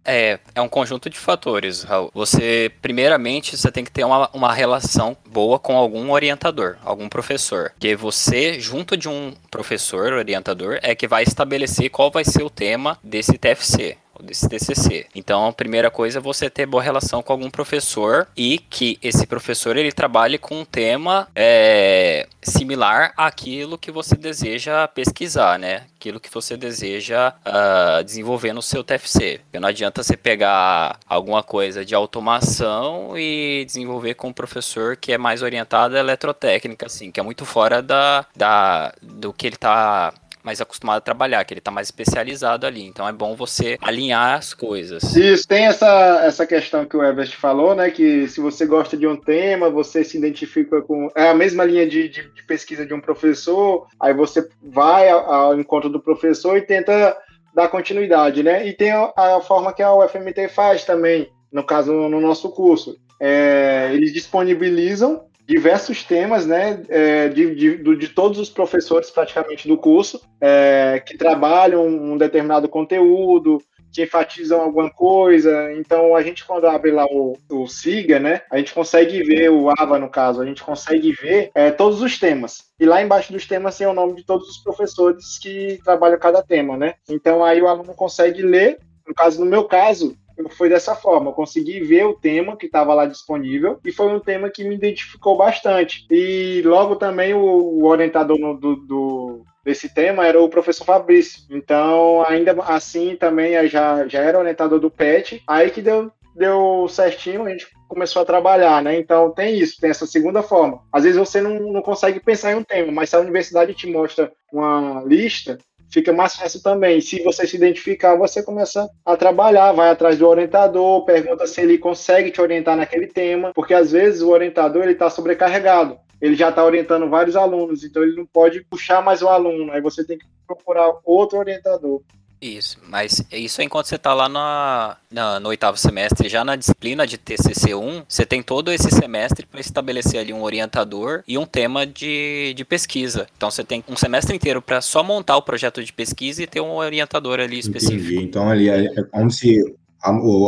É, 0.05 0.39
é 0.53 0.61
um 0.61 0.67
conjunto 0.67 1.09
de 1.09 1.17
fatores, 1.17 1.83
Raul. 1.83 2.11
Você, 2.13 2.71
primeiramente, 2.81 3.55
você 3.57 3.71
tem 3.71 3.83
que 3.83 3.91
ter 3.91 4.03
uma, 4.03 4.29
uma 4.33 4.53
relação 4.53 5.15
boa 5.25 5.57
com 5.57 5.77
algum 5.77 6.11
orientador, 6.11 6.77
algum 6.83 7.07
professor. 7.07 7.71
Que 7.79 7.95
você, 7.95 8.59
junto 8.59 8.97
de 8.97 9.07
um 9.07 9.33
professor 9.50 10.11
orientador, 10.13 10.79
é 10.81 10.94
que 10.94 11.07
vai 11.07 11.23
estabelecer 11.23 11.89
qual 11.89 12.11
vai 12.11 12.25
ser 12.25 12.44
o 12.44 12.50
tema 12.50 13.00
desse 13.03 13.38
TFC 13.38 13.97
desse 14.23 14.47
TCC. 14.47 15.07
Então, 15.13 15.47
a 15.47 15.53
primeira 15.53 15.91
coisa 15.91 16.19
é 16.19 16.21
você 16.21 16.49
ter 16.49 16.65
boa 16.65 16.81
relação 16.81 17.21
com 17.21 17.33
algum 17.33 17.49
professor 17.49 18.27
e 18.35 18.57
que 18.57 18.97
esse 19.01 19.27
professor 19.27 19.77
ele 19.77 19.91
trabalhe 19.91 20.37
com 20.37 20.61
um 20.61 20.65
tema 20.65 21.27
é, 21.35 22.27
similar 22.41 23.13
àquilo 23.17 23.77
que 23.77 23.91
você 23.91 24.15
deseja 24.15 24.87
pesquisar, 24.87 25.57
né? 25.59 25.83
Aquilo 25.99 26.19
que 26.19 26.33
você 26.33 26.57
deseja 26.57 27.33
uh, 27.45 28.03
desenvolver 28.03 28.53
no 28.53 28.61
seu 28.61 28.83
TFC. 28.83 29.41
Não 29.53 29.69
adianta 29.69 30.03
você 30.03 30.17
pegar 30.17 30.99
alguma 31.07 31.41
coisa 31.41 31.85
de 31.85 31.95
automação 31.95 33.17
e 33.17 33.63
desenvolver 33.65 34.15
com 34.15 34.27
um 34.29 34.33
professor 34.33 34.97
que 34.97 35.13
é 35.13 35.17
mais 35.17 35.41
orientado 35.41 35.95
à 35.95 35.99
eletrotécnica, 35.99 36.87
assim, 36.87 37.11
que 37.11 37.19
é 37.19 37.23
muito 37.23 37.45
fora 37.45 37.81
da, 37.81 38.25
da 38.35 38.93
do 39.01 39.31
que 39.31 39.47
ele 39.47 39.55
está 39.55 40.13
mais 40.43 40.59
acostumado 40.59 40.97
a 40.97 41.01
trabalhar, 41.01 41.43
que 41.45 41.53
ele 41.53 41.59
está 41.59 41.71
mais 41.71 41.87
especializado 41.87 42.67
ali. 42.67 42.83
Então 42.83 43.07
é 43.07 43.13
bom 43.13 43.35
você 43.35 43.77
alinhar 43.81 44.37
as 44.37 44.53
coisas. 44.53 45.15
Isso, 45.15 45.47
tem 45.47 45.65
essa, 45.65 46.21
essa 46.23 46.45
questão 46.45 46.85
que 46.85 46.97
o 46.97 47.03
Everest 47.03 47.37
falou, 47.37 47.73
né? 47.73 47.89
Que 47.89 48.27
se 48.27 48.41
você 48.41 48.65
gosta 48.65 48.97
de 48.97 49.07
um 49.07 49.15
tema, 49.15 49.69
você 49.69 50.03
se 50.03 50.17
identifica 50.17 50.81
com. 50.81 51.09
É 51.15 51.29
a 51.29 51.33
mesma 51.33 51.63
linha 51.63 51.87
de, 51.87 52.09
de, 52.09 52.29
de 52.29 52.43
pesquisa 52.43 52.85
de 52.85 52.93
um 52.93 52.99
professor, 52.99 53.87
aí 53.99 54.13
você 54.13 54.47
vai 54.61 55.09
ao, 55.09 55.31
ao 55.31 55.59
encontro 55.59 55.89
do 55.89 55.99
professor 55.99 56.57
e 56.57 56.62
tenta 56.62 57.15
dar 57.53 57.69
continuidade, 57.69 58.43
né? 58.43 58.67
E 58.67 58.73
tem 58.73 58.91
a, 58.91 59.12
a 59.15 59.41
forma 59.41 59.73
que 59.73 59.81
a 59.81 59.93
UFMT 59.93 60.50
faz 60.50 60.83
também, 60.83 61.29
no 61.51 61.63
caso, 61.63 61.93
no 61.93 62.19
nosso 62.19 62.50
curso. 62.50 62.97
É, 63.19 63.91
eles 63.93 64.12
disponibilizam 64.12 65.25
diversos 65.45 66.03
temas, 66.03 66.45
né, 66.45 66.81
é, 66.89 67.27
de, 67.27 67.55
de, 67.55 67.95
de, 67.97 68.07
todos 68.09 68.39
os 68.39 68.50
professores 68.50 69.12
praticamente 69.12 69.67
do 69.67 69.77
curso, 69.77 70.21
é, 70.39 71.01
que 71.05 71.17
trabalham 71.17 71.85
um 71.85 72.17
determinado 72.17 72.69
conteúdo, 72.69 73.62
que 73.93 74.03
enfatizam 74.03 74.59
alguma 74.59 74.89
coisa. 74.89 75.71
Então, 75.73 76.15
a 76.15 76.23
gente, 76.23 76.43
quando 76.43 76.65
abre 76.65 76.91
lá 76.91 77.05
o, 77.05 77.38
o 77.50 77.67
SIGA, 77.67 78.19
né, 78.19 78.41
a 78.51 78.57
gente 78.57 78.73
consegue 78.73 79.21
ver, 79.23 79.51
o 79.51 79.69
AVA 79.69 80.00
no 80.00 80.09
caso, 80.09 80.41
a 80.41 80.45
gente 80.45 80.63
consegue 80.63 81.13
ver 81.13 81.51
é, 81.53 81.69
todos 81.69 82.01
os 82.01 82.19
temas. 82.19 82.63
E 82.79 82.85
lá 82.85 83.01
embaixo 83.01 83.31
dos 83.31 83.45
temas 83.45 83.77
tem 83.77 83.85
o 83.85 83.93
nome 83.93 84.15
de 84.15 84.25
todos 84.25 84.50
os 84.50 84.57
professores 84.57 85.38
que 85.38 85.79
trabalham 85.83 86.17
cada 86.17 86.41
tema, 86.41 86.75
né? 86.75 86.95
Então, 87.07 87.43
aí 87.43 87.62
o 87.62 87.67
aluno 87.67 87.93
consegue 87.93 88.41
ler. 88.41 88.79
No 89.07 89.13
caso, 89.13 89.43
no 89.43 89.50
meu 89.50 89.65
caso, 89.65 90.17
foi 90.51 90.69
dessa 90.69 90.95
forma. 90.95 91.29
Eu 91.29 91.33
consegui 91.33 91.81
ver 91.81 92.05
o 92.05 92.13
tema 92.13 92.57
que 92.57 92.65
estava 92.65 92.93
lá 92.93 93.05
disponível 93.05 93.79
e 93.85 93.91
foi 93.91 94.07
um 94.07 94.19
tema 94.19 94.49
que 94.49 94.63
me 94.63 94.75
identificou 94.75 95.37
bastante. 95.37 96.05
E 96.09 96.61
logo 96.63 96.95
também 96.95 97.33
o, 97.33 97.83
orientador 97.85 98.37
do, 98.57 98.75
do, 98.75 99.45
desse 99.63 99.93
tema 99.93 100.25
era 100.25 100.41
o 100.41 100.49
professor 100.49 100.85
Fabrício. 100.85 101.43
Então, 101.49 102.23
ainda 102.27 102.55
assim, 102.63 103.15
também 103.15 103.67
já, 103.67 104.07
já 104.07 104.19
era 104.19 104.39
orientador 104.39 104.79
do 104.79 104.91
PET. 104.91 105.41
Aí 105.47 105.69
que 105.69 105.81
deu, 105.81 106.11
deu 106.35 106.87
certinho, 106.89 107.45
a 107.45 107.49
gente 107.49 107.67
começou 107.87 108.21
a 108.21 108.25
trabalhar, 108.25 108.81
né? 108.81 108.97
Então 108.97 109.31
tem 109.31 109.57
isso, 109.57 109.79
tem 109.79 109.91
essa 109.91 110.07
segunda 110.07 110.41
forma. 110.41 110.81
Às 110.91 111.03
vezes 111.03 111.17
você 111.17 111.39
não, 111.39 111.59
não 111.71 111.81
consegue 111.81 112.19
pensar 112.19 112.51
em 112.51 112.55
um 112.55 112.63
tema, 112.63 112.91
mas 112.91 113.09
se 113.09 113.15
a 113.15 113.19
universidade 113.19 113.73
te 113.73 113.87
mostra 113.87 114.31
uma 114.51 115.03
lista, 115.05 115.59
fica 115.93 116.12
mais 116.12 116.35
fácil 116.35 116.62
também. 116.62 117.00
Se 117.00 117.21
você 117.21 117.45
se 117.45 117.55
identificar, 117.55 118.15
você 118.15 118.41
começa 118.41 118.89
a 119.05 119.15
trabalhar, 119.15 119.71
vai 119.73 119.89
atrás 119.91 120.17
do 120.17 120.27
orientador, 120.27 121.05
pergunta 121.05 121.45
se 121.45 121.62
ele 121.62 121.77
consegue 121.77 122.31
te 122.31 122.41
orientar 122.41 122.75
naquele 122.75 123.05
tema, 123.05 123.51
porque 123.53 123.75
às 123.75 123.91
vezes 123.91 124.21
o 124.21 124.31
orientador 124.31 124.83
ele 124.83 124.93
está 124.93 125.09
sobrecarregado. 125.09 126.00
Ele 126.19 126.35
já 126.35 126.50
está 126.50 126.63
orientando 126.65 127.09
vários 127.09 127.35
alunos, 127.35 127.83
então 127.83 128.01
ele 128.01 128.15
não 128.15 128.25
pode 128.25 128.63
puxar 128.63 129.03
mais 129.03 129.21
o 129.21 129.27
aluno. 129.27 129.71
Aí 129.71 129.81
você 129.81 130.03
tem 130.03 130.17
que 130.17 130.25
procurar 130.47 130.91
outro 131.03 131.38
orientador. 131.38 132.01
Isso, 132.43 132.77
mas 132.89 133.23
isso 133.31 133.62
é 133.62 133.63
enquanto 133.63 133.85
você 133.85 133.95
está 133.95 134.13
lá 134.13 134.27
na, 134.27 134.97
na, 135.09 135.39
no 135.39 135.47
oitavo 135.47 135.77
semestre, 135.77 136.27
já 136.27 136.43
na 136.43 136.57
disciplina 136.57 137.07
de 137.07 137.17
TCC1, 137.17 138.03
você 138.05 138.25
tem 138.25 138.43
todo 138.43 138.69
esse 138.69 138.91
semestre 138.91 139.45
para 139.45 139.62
estabelecer 139.62 140.19
ali 140.19 140.33
um 140.33 140.41
orientador 140.41 141.23
e 141.25 141.38
um 141.38 141.45
tema 141.45 141.88
de, 141.88 142.53
de 142.53 142.65
pesquisa. 142.65 143.27
Então 143.38 143.50
você 143.50 143.63
tem 143.63 143.81
um 143.88 143.95
semestre 143.95 144.35
inteiro 144.35 144.62
para 144.62 144.81
só 144.81 145.01
montar 145.01 145.38
o 145.38 145.41
projeto 145.41 145.81
de 145.81 145.93
pesquisa 145.93 146.43
e 146.43 146.47
ter 146.47 146.59
um 146.59 146.73
orientador 146.73 147.39
ali 147.39 147.59
específico. 147.59 148.12
Entendi. 148.12 148.25
Então 148.25 148.50
ali 148.50 148.67
é, 148.67 148.88
é 148.88 149.03
como 149.03 149.31
se 149.31 149.63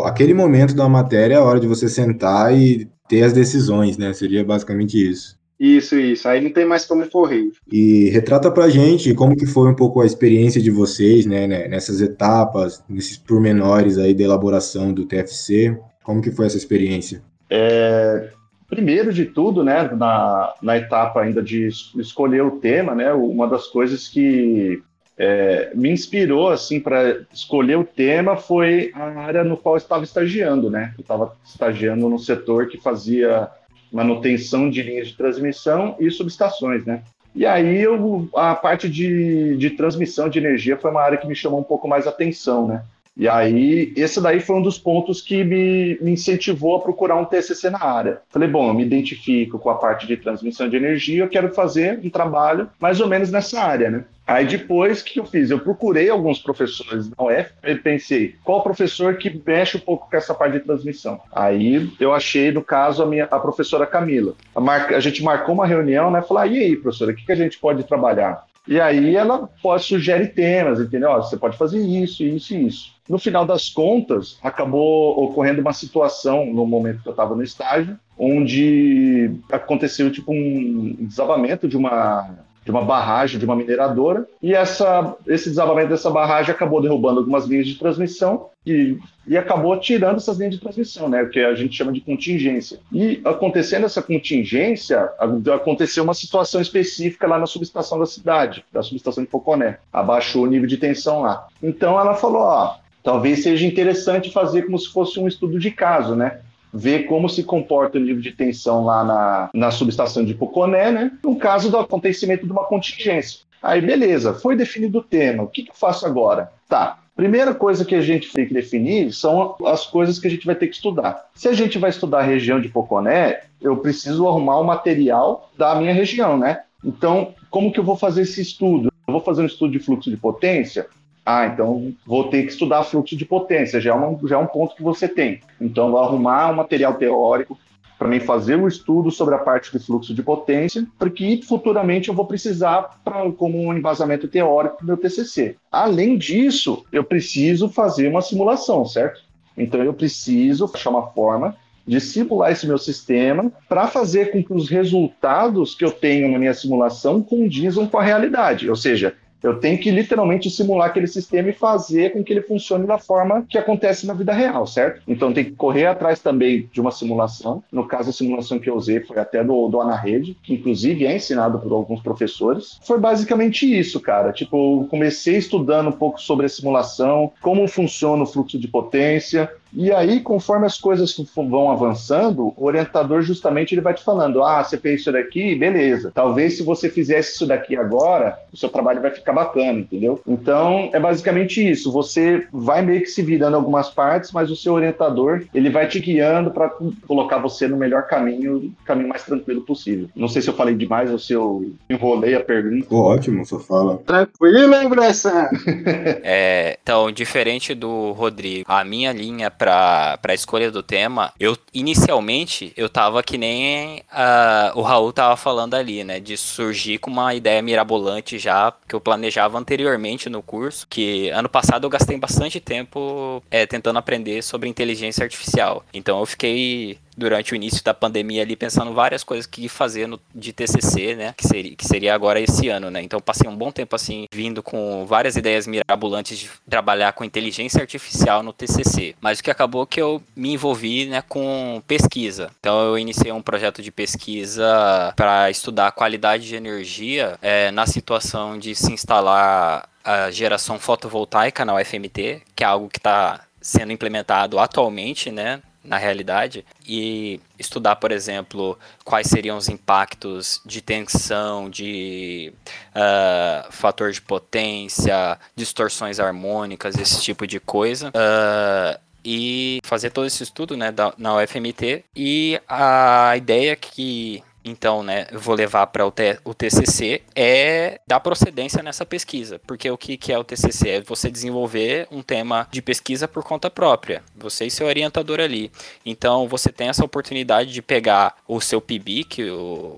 aquele 0.04 0.34
momento 0.34 0.76
da 0.76 0.90
matéria 0.90 1.36
é 1.36 1.38
a 1.38 1.44
hora 1.44 1.62
de 1.62 1.68
você 1.68 1.88
sentar 1.88 2.54
e 2.54 2.90
ter 3.08 3.24
as 3.24 3.32
decisões, 3.32 3.98
né? 3.98 4.12
Seria 4.12 4.44
basicamente 4.44 4.98
isso. 4.98 5.38
Isso, 5.60 5.98
isso. 5.98 6.28
Aí 6.28 6.42
não 6.42 6.52
tem 6.52 6.66
mais 6.66 6.86
como 6.86 7.10
correr. 7.10 7.52
E 7.72 8.10
retrata 8.10 8.52
pra 8.52 8.70
gente 8.70 9.14
como 9.14 9.36
que 9.36 9.46
foi 9.46 9.70
um 9.70 9.76
pouco 9.76 10.02
a 10.02 10.06
experiência 10.06 10.62
de 10.62 10.70
vocês, 10.70 11.26
né, 11.26 11.48
né, 11.48 11.68
nessas 11.68 12.02
etapas, 12.02 12.84
nesses 12.90 13.18
pormenores 13.18 13.98
aí 13.98 14.14
da 14.14 14.24
elaboração 14.24 14.94
do 14.94 15.06
TFC. 15.06 15.78
Como 16.04 16.22
que 16.22 16.32
foi 16.32 16.46
essa 16.46 16.58
experiência? 16.58 17.24
É, 17.50 18.30
primeiro 18.68 19.14
de 19.14 19.26
tudo, 19.26 19.64
né, 19.64 19.90
na, 19.96 20.54
na 20.62 20.78
etapa 20.78 21.22
ainda 21.22 21.42
de 21.42 21.68
escolher 21.68 22.44
o 22.44 22.52
tema, 22.52 22.94
né, 22.94 23.14
uma 23.14 23.48
das 23.48 23.68
coisas 23.68 24.08
que 24.08 24.82
é, 25.18 25.72
me 25.74 25.90
inspirou 25.90 26.50
assim 26.50 26.80
para 26.80 27.22
escolher 27.34 27.78
o 27.78 27.86
tema 27.86 28.36
foi 28.36 28.92
a 28.94 29.04
área 29.22 29.44
no 29.44 29.56
qual 29.56 29.76
eu 29.76 29.78
estava 29.78 30.04
estagiando, 30.04 30.70
né? 30.70 30.94
Eu 30.98 31.02
estava 31.04 31.34
estagiando 31.46 32.10
no 32.10 32.20
setor 32.20 32.68
que 32.68 32.82
fazia 32.82 33.50
manutenção 33.92 34.70
de 34.70 34.82
linhas 34.82 35.10
de 35.10 35.16
transmissão 35.16 35.96
e 36.00 36.10
subestações, 36.12 36.86
né? 36.86 37.04
E 37.34 37.46
aí 37.46 37.82
eu, 37.82 38.30
a 38.34 38.56
parte 38.56 38.90
de, 38.90 39.58
de 39.58 39.70
transmissão 39.72 40.30
de 40.30 40.40
energia 40.40 40.78
foi 40.78 40.90
uma 40.90 41.02
área 41.02 41.18
que 41.18 41.28
me 41.28 41.36
chamou 41.36 41.60
um 41.60 41.64
pouco 41.64 41.88
mais 41.88 42.08
atenção, 42.08 42.68
né? 42.68 42.84
E 43.18 43.30
aí, 43.30 43.94
esse 43.96 44.22
daí 44.22 44.42
foi 44.42 44.58
um 44.58 44.62
dos 44.62 44.78
pontos 44.78 45.22
que 45.22 45.44
me, 45.44 45.98
me, 46.02 46.12
incentivou 46.12 46.76
a 46.76 46.82
procurar 46.82 47.16
um 47.16 47.26
TCC 47.26 47.70
na 47.70 47.82
área. 47.82 48.22
Falei, 48.30 48.50
bom, 48.50 48.68
eu 48.68 48.74
me 48.74 48.84
identifico 48.84 49.58
com 49.58 49.70
a 49.70 49.76
parte 49.76 50.06
de 50.06 50.18
transmissão 50.18 50.68
de 50.68 50.76
energia, 50.76 51.24
eu 51.24 51.30
quero 51.30 51.54
fazer 51.54 52.00
um 52.04 52.10
trabalho 52.10 52.70
mais 52.80 53.00
ou 53.00 53.08
menos 53.08 53.32
nessa 53.32 53.62
área, 53.62 53.90
né? 53.90 54.04
Aí 54.28 54.46
depois, 54.46 55.02
o 55.02 55.06
que 55.06 55.20
eu 55.20 55.26
fiz? 55.26 55.52
Eu 55.52 55.60
procurei 55.60 56.10
alguns 56.10 56.40
professores 56.40 57.08
da 57.08 57.24
UF 57.24 57.52
e 57.64 57.76
pensei, 57.76 58.36
qual 58.44 58.64
professor 58.64 59.16
que 59.18 59.42
mexe 59.46 59.78
um 59.78 59.80
pouco 59.80 60.10
com 60.10 60.18
essa 60.18 60.34
parte 60.34 60.54
de 60.54 60.62
transmissão? 60.62 61.22
Aí 61.32 61.92
eu 62.00 62.12
achei, 62.12 62.52
no 62.52 62.64
caso, 62.64 63.04
a, 63.04 63.06
minha, 63.06 63.26
a 63.26 63.40
professora 63.40 63.86
Camila. 63.86 64.34
A, 64.56 64.60
mar, 64.60 64.94
a 64.94 65.00
gente 65.00 65.24
marcou 65.24 65.54
uma 65.54 65.68
reunião, 65.68 66.10
né? 66.10 66.24
Falei, 66.24 66.44
ah, 66.44 66.54
e 66.54 66.60
aí, 66.64 66.76
professora, 66.76 67.12
o 67.12 67.16
que, 67.16 67.26
que 67.26 67.32
a 67.32 67.36
gente 67.36 67.60
pode 67.60 67.84
trabalhar? 67.84 68.46
E 68.68 68.80
aí 68.80 69.16
ela 69.16 69.50
pode 69.62 69.84
sugerir 69.84 70.34
temas, 70.34 70.80
entendeu? 70.80 71.14
Você 71.16 71.38
pode 71.38 71.58
fazer 71.58 71.80
isso, 71.80 72.24
isso 72.24 72.54
e 72.54 72.68
isso. 72.68 72.96
No 73.08 73.20
final 73.20 73.46
das 73.46 73.70
contas, 73.70 74.40
acabou 74.42 75.24
ocorrendo 75.24 75.62
uma 75.62 75.74
situação 75.74 76.46
no 76.48 76.66
momento 76.66 77.04
que 77.04 77.08
eu 77.08 77.12
estava 77.12 77.36
no 77.36 77.44
estágio, 77.44 77.98
onde 78.18 79.32
aconteceu 79.52 80.12
tipo 80.12 80.32
um 80.32 80.96
desabamento 81.02 81.68
de 81.68 81.78
uma 81.78 82.44
de 82.64 82.72
uma 82.72 82.84
barragem, 82.84 83.38
de 83.38 83.46
uma 83.46 83.56
mineradora, 83.56 84.28
e 84.42 84.52
essa, 84.56 85.16
esse 85.28 85.50
desabamento 85.50 85.90
dessa 85.90 86.10
barragem 86.10 86.50
acabou 86.50 86.82
derrubando 86.82 87.20
algumas 87.20 87.46
linhas 87.46 87.68
de 87.68 87.76
transmissão 87.76 88.50
e, 88.66 88.98
e 89.28 89.38
acabou 89.38 89.78
tirando 89.80 90.18
essas 90.18 90.38
linhas 90.38 90.56
de 90.56 90.60
transmissão, 90.60 91.08
né, 91.08 91.24
o 91.24 91.30
que 91.30 91.40
a 91.40 91.54
gente 91.54 91.76
chama 91.76 91.92
de 91.92 92.02
contingência. 92.02 92.80
E 92.92 93.22
acontecendo 93.24 93.86
essa 93.86 94.02
contingência, 94.02 95.10
aconteceu 95.54 96.04
uma 96.04 96.14
situação 96.14 96.62
específica 96.62 97.28
lá 97.28 97.38
na 97.38 97.46
subestação 97.46 98.00
da 98.00 98.06
cidade, 98.06 98.66
da 98.72 98.82
subestação 98.82 99.24
de 99.24 99.30
Poconé, 99.30 99.78
abaixou 99.92 100.44
o 100.44 100.48
nível 100.48 100.68
de 100.68 100.78
tensão 100.78 101.22
lá. 101.22 101.48
Então 101.62 102.00
ela 102.00 102.16
falou, 102.16 102.42
ó, 102.42 102.76
talvez 103.04 103.44
seja 103.44 103.66
interessante 103.66 104.32
fazer 104.32 104.64
como 104.64 104.80
se 104.80 104.90
fosse 104.92 105.20
um 105.20 105.28
estudo 105.28 105.60
de 105.60 105.72
caso, 105.72 106.16
né? 106.16 106.40
ver 106.78 107.04
como 107.06 107.30
se 107.30 107.42
comporta 107.42 107.98
o 107.98 108.02
nível 108.02 108.22
de 108.22 108.34
tensão 108.34 108.84
lá 108.84 109.02
na, 109.02 109.50
na 109.54 109.72
subestação 109.72 110.26
de 110.26 110.34
Poconé, 110.34 110.92
né? 110.92 111.12
No 111.24 111.38
caso 111.38 111.72
do 111.72 111.78
acontecimento 111.78 112.46
de 112.46 112.52
uma 112.52 112.66
contingência. 112.66 113.40
Aí, 113.64 113.80
beleza, 113.80 114.34
foi 114.34 114.58
definido 114.58 115.00
o 115.00 115.04
tema. 115.04 115.42
O 115.42 115.48
que, 115.48 115.64
que 115.64 115.72
eu 115.72 115.76
faço 115.76 116.06
agora? 116.06 116.52
Tá, 116.68 117.00
Primeira 117.16 117.56
coisa 117.56 117.86
que 117.86 117.96
a 117.96 118.02
gente 118.02 118.32
tem 118.34 118.46
que 118.46 118.54
definir 118.54 119.14
são 119.14 119.56
as 119.66 119.88
coisas 119.88 120.20
que 120.20 120.28
a 120.28 120.30
gente 120.30 120.46
vai 120.46 120.54
ter 120.54 120.68
que 120.68 120.76
estudar. 120.76 121.30
Se 121.34 121.48
a 121.48 121.54
gente 121.54 121.78
vai 121.78 121.90
estudar 121.90 122.20
a 122.20 122.24
região 122.24 122.60
de 122.60 122.68
Poconé, 122.68 123.44
eu 123.62 123.78
preciso 123.78 124.28
arrumar 124.28 124.60
o 124.60 124.66
material 124.66 125.50
da 125.58 125.76
minha 125.76 125.94
região, 125.94 126.38
né? 126.38 126.64
Então, 126.84 127.34
como 127.50 127.72
que 127.72 127.80
eu 127.80 127.86
vou 127.86 127.96
fazer 127.96 128.24
esse 128.24 128.42
estudo? 128.42 128.92
Eu 129.08 129.14
vou 129.14 129.22
fazer 129.22 129.44
um 129.44 129.46
estudo 129.46 129.72
de 129.72 129.80
fluxo 129.80 130.10
de 130.10 130.18
potência? 130.18 130.88
Ah, 131.26 131.48
então 131.48 131.94
vou 132.06 132.26
ter 132.26 132.44
que 132.44 132.52
estudar 132.52 132.84
fluxo 132.84 133.16
de 133.16 133.26
potência, 133.26 133.80
já 133.80 133.92
é, 133.92 133.94
uma, 133.94 134.28
já 134.28 134.36
é 134.36 134.38
um 134.38 134.46
ponto 134.46 134.76
que 134.76 134.84
você 134.84 135.08
tem. 135.08 135.40
Então, 135.60 135.92
vou 135.92 136.02
arrumar 136.02 136.52
um 136.52 136.56
material 136.56 136.96
teórico 136.96 137.58
para 137.98 138.08
mim 138.08 138.20
fazer 138.20 138.56
um 138.56 138.68
estudo 138.68 139.10
sobre 139.10 139.36
a 139.36 139.40
parte 139.40 139.72
de 139.72 139.80
fluxo 139.80 140.14
de 140.14 140.22
potência, 140.22 140.86
porque 141.00 141.42
futuramente 141.48 142.10
eu 142.10 142.16
vou 142.16 142.26
precisar 142.26 143.00
pra, 143.04 143.32
como 143.32 143.58
um 143.58 143.74
embasamento 143.74 144.28
teórico 144.28 144.82
do 144.82 144.88
meu 144.88 144.98
TCC. 144.98 145.56
Além 145.72 146.18
disso, 146.18 146.86
eu 146.92 147.04
preciso 147.04 147.70
fazer 147.70 148.08
uma 148.08 148.22
simulação, 148.22 148.86
certo? 148.86 149.22
Então, 149.58 149.82
eu 149.82 149.94
preciso 149.94 150.70
achar 150.74 150.90
uma 150.90 151.08
forma 151.08 151.56
de 151.88 152.02
simular 152.02 152.52
esse 152.52 152.66
meu 152.66 152.78
sistema 152.78 153.52
para 153.70 153.88
fazer 153.88 154.32
com 154.32 154.44
que 154.44 154.52
os 154.52 154.68
resultados 154.68 155.76
que 155.76 155.86
eu 155.86 155.92
tenho 155.92 156.32
na 156.32 156.40
minha 156.40 156.54
simulação 156.54 157.22
condizam 157.22 157.88
com 157.88 157.98
a 157.98 158.04
realidade. 158.04 158.70
Ou 158.70 158.76
seja, 158.76 159.16
eu 159.44 159.60
tenho 159.60 159.78
que 159.78 159.92
literalmente 159.92 160.50
simular 160.50 160.88
aquele 160.88 161.08
sistema 161.08 161.50
e 161.50 161.54
fazer 161.54 162.14
com 162.14 162.24
que 162.24 162.34
ele 162.34 162.42
funcione 162.42 162.88
da 162.88 162.98
forma 162.98 163.46
que 163.48 163.58
acontece 163.58 164.08
na 164.08 164.14
vida 164.14 164.34
real, 164.34 164.66
certo? 164.66 165.02
Então 165.08 165.34
tem 165.34 165.46
que 165.46 165.52
correr 165.52 165.86
atrás 165.86 166.20
também 166.20 166.70
de 166.72 166.82
uma 166.82 166.92
simulação. 166.92 167.64
No 167.72 167.88
caso, 167.88 168.10
a 168.10 168.14
simulação 168.14 168.60
que 168.60 168.70
eu 168.70 168.76
usei 168.76 169.00
foi 169.02 169.20
até 169.20 169.44
do, 169.44 169.68
do 169.68 169.80
Anarrede, 169.80 170.38
que 170.42 170.54
inclusive 170.54 171.06
é 171.06 171.16
ensinado 171.16 171.60
por 171.60 171.72
alguns 171.72 172.02
professores. 172.02 172.80
Foi 172.84 173.00
basicamente 173.00 173.66
isso, 173.66 174.00
cara. 174.00 174.32
Tipo, 174.32 174.88
comecei 174.90 175.38
estudando 175.38 175.90
um 175.90 175.94
pouco 175.94 176.20
sobre 176.20 176.46
a 176.46 176.50
simulação, 176.50 177.32
como 177.42 177.68
funciona 177.68 178.24
o 178.24 178.28
fluxo 178.28 178.58
de 178.58 178.68
potência, 178.68 179.52
e 179.76 179.92
aí, 179.92 180.22
conforme 180.22 180.66
as 180.66 180.80
coisas 180.80 181.16
vão 181.36 181.72
avançando, 181.72 182.54
o 182.56 182.66
orientador 182.66 183.22
justamente 183.22 183.74
ele 183.74 183.82
vai 183.82 183.94
te 183.94 184.04
falando: 184.04 184.44
ah, 184.44 184.64
você 184.64 184.78
fez 184.78 185.02
isso 185.02 185.12
daqui, 185.12 185.56
beleza. 185.56 186.12
Talvez 186.14 186.58
se 186.58 186.64
você 186.64 186.90
fizesse 186.90 187.36
isso 187.36 187.46
daqui 187.46 187.76
agora, 187.76 188.40
o 188.52 188.58
seu 188.58 188.70
trabalho 188.70 189.02
vai 189.02 189.12
ficar 189.12 189.34
bacana, 189.34 189.80
entendeu? 189.80 190.22
Então, 190.26 190.90
é 190.94 191.00
basicamente 191.00 191.68
isso. 191.68 191.92
Você 191.92 192.48
vai 192.52 192.82
meio 192.82 193.02
que 193.02 193.08
se 193.08 193.22
virando 193.22 193.56
algumas 193.56 193.90
partes, 193.90 194.32
mas 194.32 194.50
o 194.50 194.56
seu 194.56 194.74
orientador 194.74 195.44
ele 195.54 195.70
vai 195.70 195.88
te 195.88 196.00
guiando 196.00 196.52
para 196.52 196.72
colocar 197.08 197.38
você 197.38 197.68
no 197.68 197.78
melhor 197.78 198.08
caminho, 198.08 198.74
caminho 198.86 199.10
mais 199.10 199.24
tranquilo 199.24 199.62
possível. 199.62 200.08
Não 200.16 200.28
sei 200.28 200.42
se 200.42 200.50
eu 200.50 200.54
falei 200.54 200.76
demais 200.76 201.12
ou 201.12 201.20
se 201.20 201.34
eu 201.34 201.74
enrolei 201.90 202.36
a 202.36 202.40
pergunta. 202.40 202.84
Ficou 202.84 203.02
ótimo, 203.02 203.46
só 203.46 203.60
fala. 203.60 203.98
Tranquilo, 204.06 204.76
hein, 204.76 204.90
Bressan? 204.90 205.50
é, 206.24 206.78
então, 206.82 207.12
diferente 207.12 207.74
do 207.74 208.12
Rodrigo, 208.12 208.66
a 208.68 208.84
minha 208.84 209.12
linha 209.12 209.52
para 209.66 210.32
a 210.32 210.34
escolha 210.34 210.70
do 210.70 210.84
tema, 210.84 211.34
eu 211.40 211.58
inicialmente 211.74 212.72
eu 212.78 212.88
tava 212.88 213.24
que 213.24 213.38
nem 213.38 214.00
uh, 214.12 214.78
o 214.78 214.82
Raul 214.82 215.12
tava 215.12 215.36
falando 215.36 215.74
ali, 215.74 216.04
né? 216.04 216.20
De 216.20 216.38
surgir 216.38 217.00
com 217.00 217.10
uma 217.10 217.34
ideia 217.34 217.62
mirabolante 217.62 218.38
já 218.38 218.74
que 218.88 218.96
eu 218.96 219.02
planejava 219.02 219.58
anteriormente 219.58 220.30
no 220.30 220.44
curso, 220.44 220.86
que 220.88 221.30
ano 221.30 221.50
passado 221.50 221.86
eu 221.86 221.90
gastei 221.90 222.18
bastante 222.18 222.60
tempo 222.60 223.42
é, 223.50 223.66
tentando 223.66 223.98
aprender 223.98 224.44
sobre 224.44 224.70
inteligência 224.70 225.24
artificial. 225.24 225.84
Então 225.94 226.20
eu 226.20 226.26
fiquei 226.26 227.00
durante 227.16 227.54
o 227.54 227.56
início 227.56 227.84
da 227.84 227.94
pandemia 227.94 228.42
ali 228.42 228.56
pensando 228.56 228.94
várias 228.94 229.24
coisas 229.24 229.46
que 229.46 229.68
fazer 229.70 230.08
no, 230.08 230.20
de 230.34 230.52
TCC, 230.52 231.16
né, 231.16 231.34
que 231.38 231.48
seria, 231.48 231.76
que 231.76 231.88
seria 231.88 232.14
agora 232.14 232.40
esse 232.40 232.70
ano, 232.70 232.90
né. 232.90 233.02
Então 233.02 233.20
passei 233.20 233.50
um 233.50 233.56
bom 233.56 233.72
tempo 233.72 233.96
assim 233.96 234.26
vindo 234.34 234.62
com 234.62 235.06
várias 235.06 235.36
ideias 235.36 235.68
mirabolantes 235.68 236.38
de 236.38 236.50
trabalhar 236.70 237.14
com 237.14 237.24
inteligência 237.24 237.82
artificial 237.82 238.44
no 238.44 238.54
TCC. 238.54 239.16
Mas 239.22 239.40
o 239.40 239.44
que 239.44 239.52
acabou 239.52 239.86
que 239.86 240.02
eu 240.02 240.22
me 240.36 240.54
envolvi, 240.54 241.06
né, 241.06 241.22
com 241.28 241.82
pesquisa. 241.88 242.52
Então 242.60 242.80
eu 242.84 242.98
iniciei 242.98 243.32
um 243.32 243.42
projeto 243.42 243.82
de 243.82 243.92
pesquisa 243.92 245.14
para 245.16 245.50
estudar 245.50 245.88
a 245.88 245.92
qualidade 245.92 246.48
de 246.48 246.56
energia 246.56 247.38
é, 247.42 247.72
na 247.72 247.86
situação 247.86 248.58
de 248.58 248.76
se 248.76 248.92
instalar 248.92 249.90
a 250.04 250.30
geração 250.30 250.78
fotovoltaica 250.78 251.66
na 251.66 251.76
UFMT, 251.76 252.44
que 252.56 252.64
é 252.64 252.68
algo 252.68 252.88
que 252.88 253.00
está 253.00 253.42
sendo 253.60 253.92
implementado 253.92 254.60
atualmente, 254.60 255.32
né, 255.32 255.62
na 255.86 255.98
realidade 255.98 256.66
e 256.88 257.40
estudar, 257.58 257.96
por 257.96 258.12
exemplo, 258.12 258.78
quais 259.04 259.28
seriam 259.28 259.58
os 259.58 259.70
impactos 259.70 260.62
de 260.66 260.82
tensão, 260.82 261.70
de 261.70 262.54
uh, 262.96 263.72
fator 263.72 264.12
de 264.12 264.22
potência, 264.22 265.38
distorções 265.56 266.20
harmônicas, 266.20 266.98
esse 266.98 267.22
tipo 267.22 267.46
de 267.48 267.60
coisa. 267.60 268.10
Uh, 268.10 269.06
e 269.28 269.80
fazer 269.84 270.12
todo 270.12 270.28
esse 270.28 270.44
estudo 270.44 270.78
né, 270.78 270.92
da, 270.92 271.12
na 271.18 271.36
UFMT. 271.38 272.06
E 272.16 272.62
a 272.70 273.34
ideia 273.36 273.76
que 273.76 274.44
então, 274.66 275.04
né, 275.04 275.28
vou 275.32 275.54
levar 275.54 275.86
para 275.88 276.08
o, 276.08 276.14
o 276.44 276.54
TCC, 276.54 277.22
é 277.36 278.02
dar 278.08 278.20
procedência 278.20 278.82
nessa 278.82 279.06
pesquisa. 279.06 279.62
Porque 279.68 279.90
o 279.92 279.98
que, 279.98 280.18
que 280.18 280.34
é 280.34 280.40
o 280.40 280.44
TCC? 280.44 280.90
É 280.90 281.02
você 281.02 281.30
desenvolver 281.30 282.08
um 282.12 282.24
tema 282.24 282.68
de 282.72 282.82
pesquisa 282.82 283.28
por 283.28 283.44
conta 283.44 283.70
própria. 283.70 284.24
Você 284.36 284.66
e 284.66 284.72
seu 284.72 284.88
orientador 284.88 285.40
ali. 285.40 285.72
Então, 286.04 286.48
você 286.48 286.72
tem 286.72 286.90
essa 286.90 287.06
oportunidade 287.06 287.72
de 287.72 287.82
pegar 287.82 288.36
o 288.48 288.60
seu 288.60 288.82
PIB, 288.82 289.26
que 289.26 289.44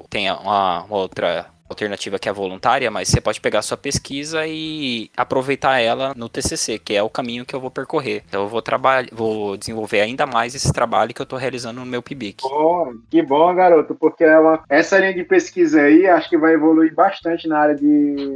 tem 0.10 0.30
uma, 0.30 0.84
uma 0.84 0.98
outra 0.98 1.48
alternativa 1.70 2.20
que 2.20 2.30
é 2.30 2.34
voluntária, 2.34 2.90
mas 2.90 3.08
você 3.10 3.22
pode 3.22 3.42
pegar 3.42 3.62
sua 3.62 3.78
pesquisa 3.78 4.46
e 4.48 5.10
aproveitar 5.16 5.80
ela 5.80 6.14
no 6.16 6.30
TCC, 6.30 6.80
que 6.80 6.96
é 6.96 7.04
o 7.04 7.10
caminho 7.10 7.46
que 7.46 7.56
eu 7.56 7.60
vou 7.60 7.72
percorrer. 7.72 8.24
Então 8.28 8.44
eu 8.44 8.48
vou 8.48 8.62
trabalhar, 8.62 9.08
vou 9.12 9.58
desenvolver 9.58 10.02
ainda 10.02 10.26
mais 10.26 10.56
esse 10.56 10.72
trabalho 10.72 11.14
que 11.14 11.22
eu 11.22 11.26
estou 11.26 11.40
realizando 11.40 11.80
no 11.80 11.86
meu 11.86 12.02
PIBIC. 12.02 12.44
Bom, 12.44 12.94
que 13.10 13.22
bom, 13.22 13.54
garoto, 13.54 13.96
porque 13.96 14.24
é 14.24 14.38
essa 14.70 14.98
linha 15.00 15.14
de 15.14 15.24
pesquisa 15.24 15.82
aí 15.82 16.08
acho 16.08 16.30
que 16.30 16.38
vai 16.38 16.54
evoluir 16.54 16.94
bastante 16.94 17.48
na 17.48 17.60
área 17.60 17.76
de 17.76 17.88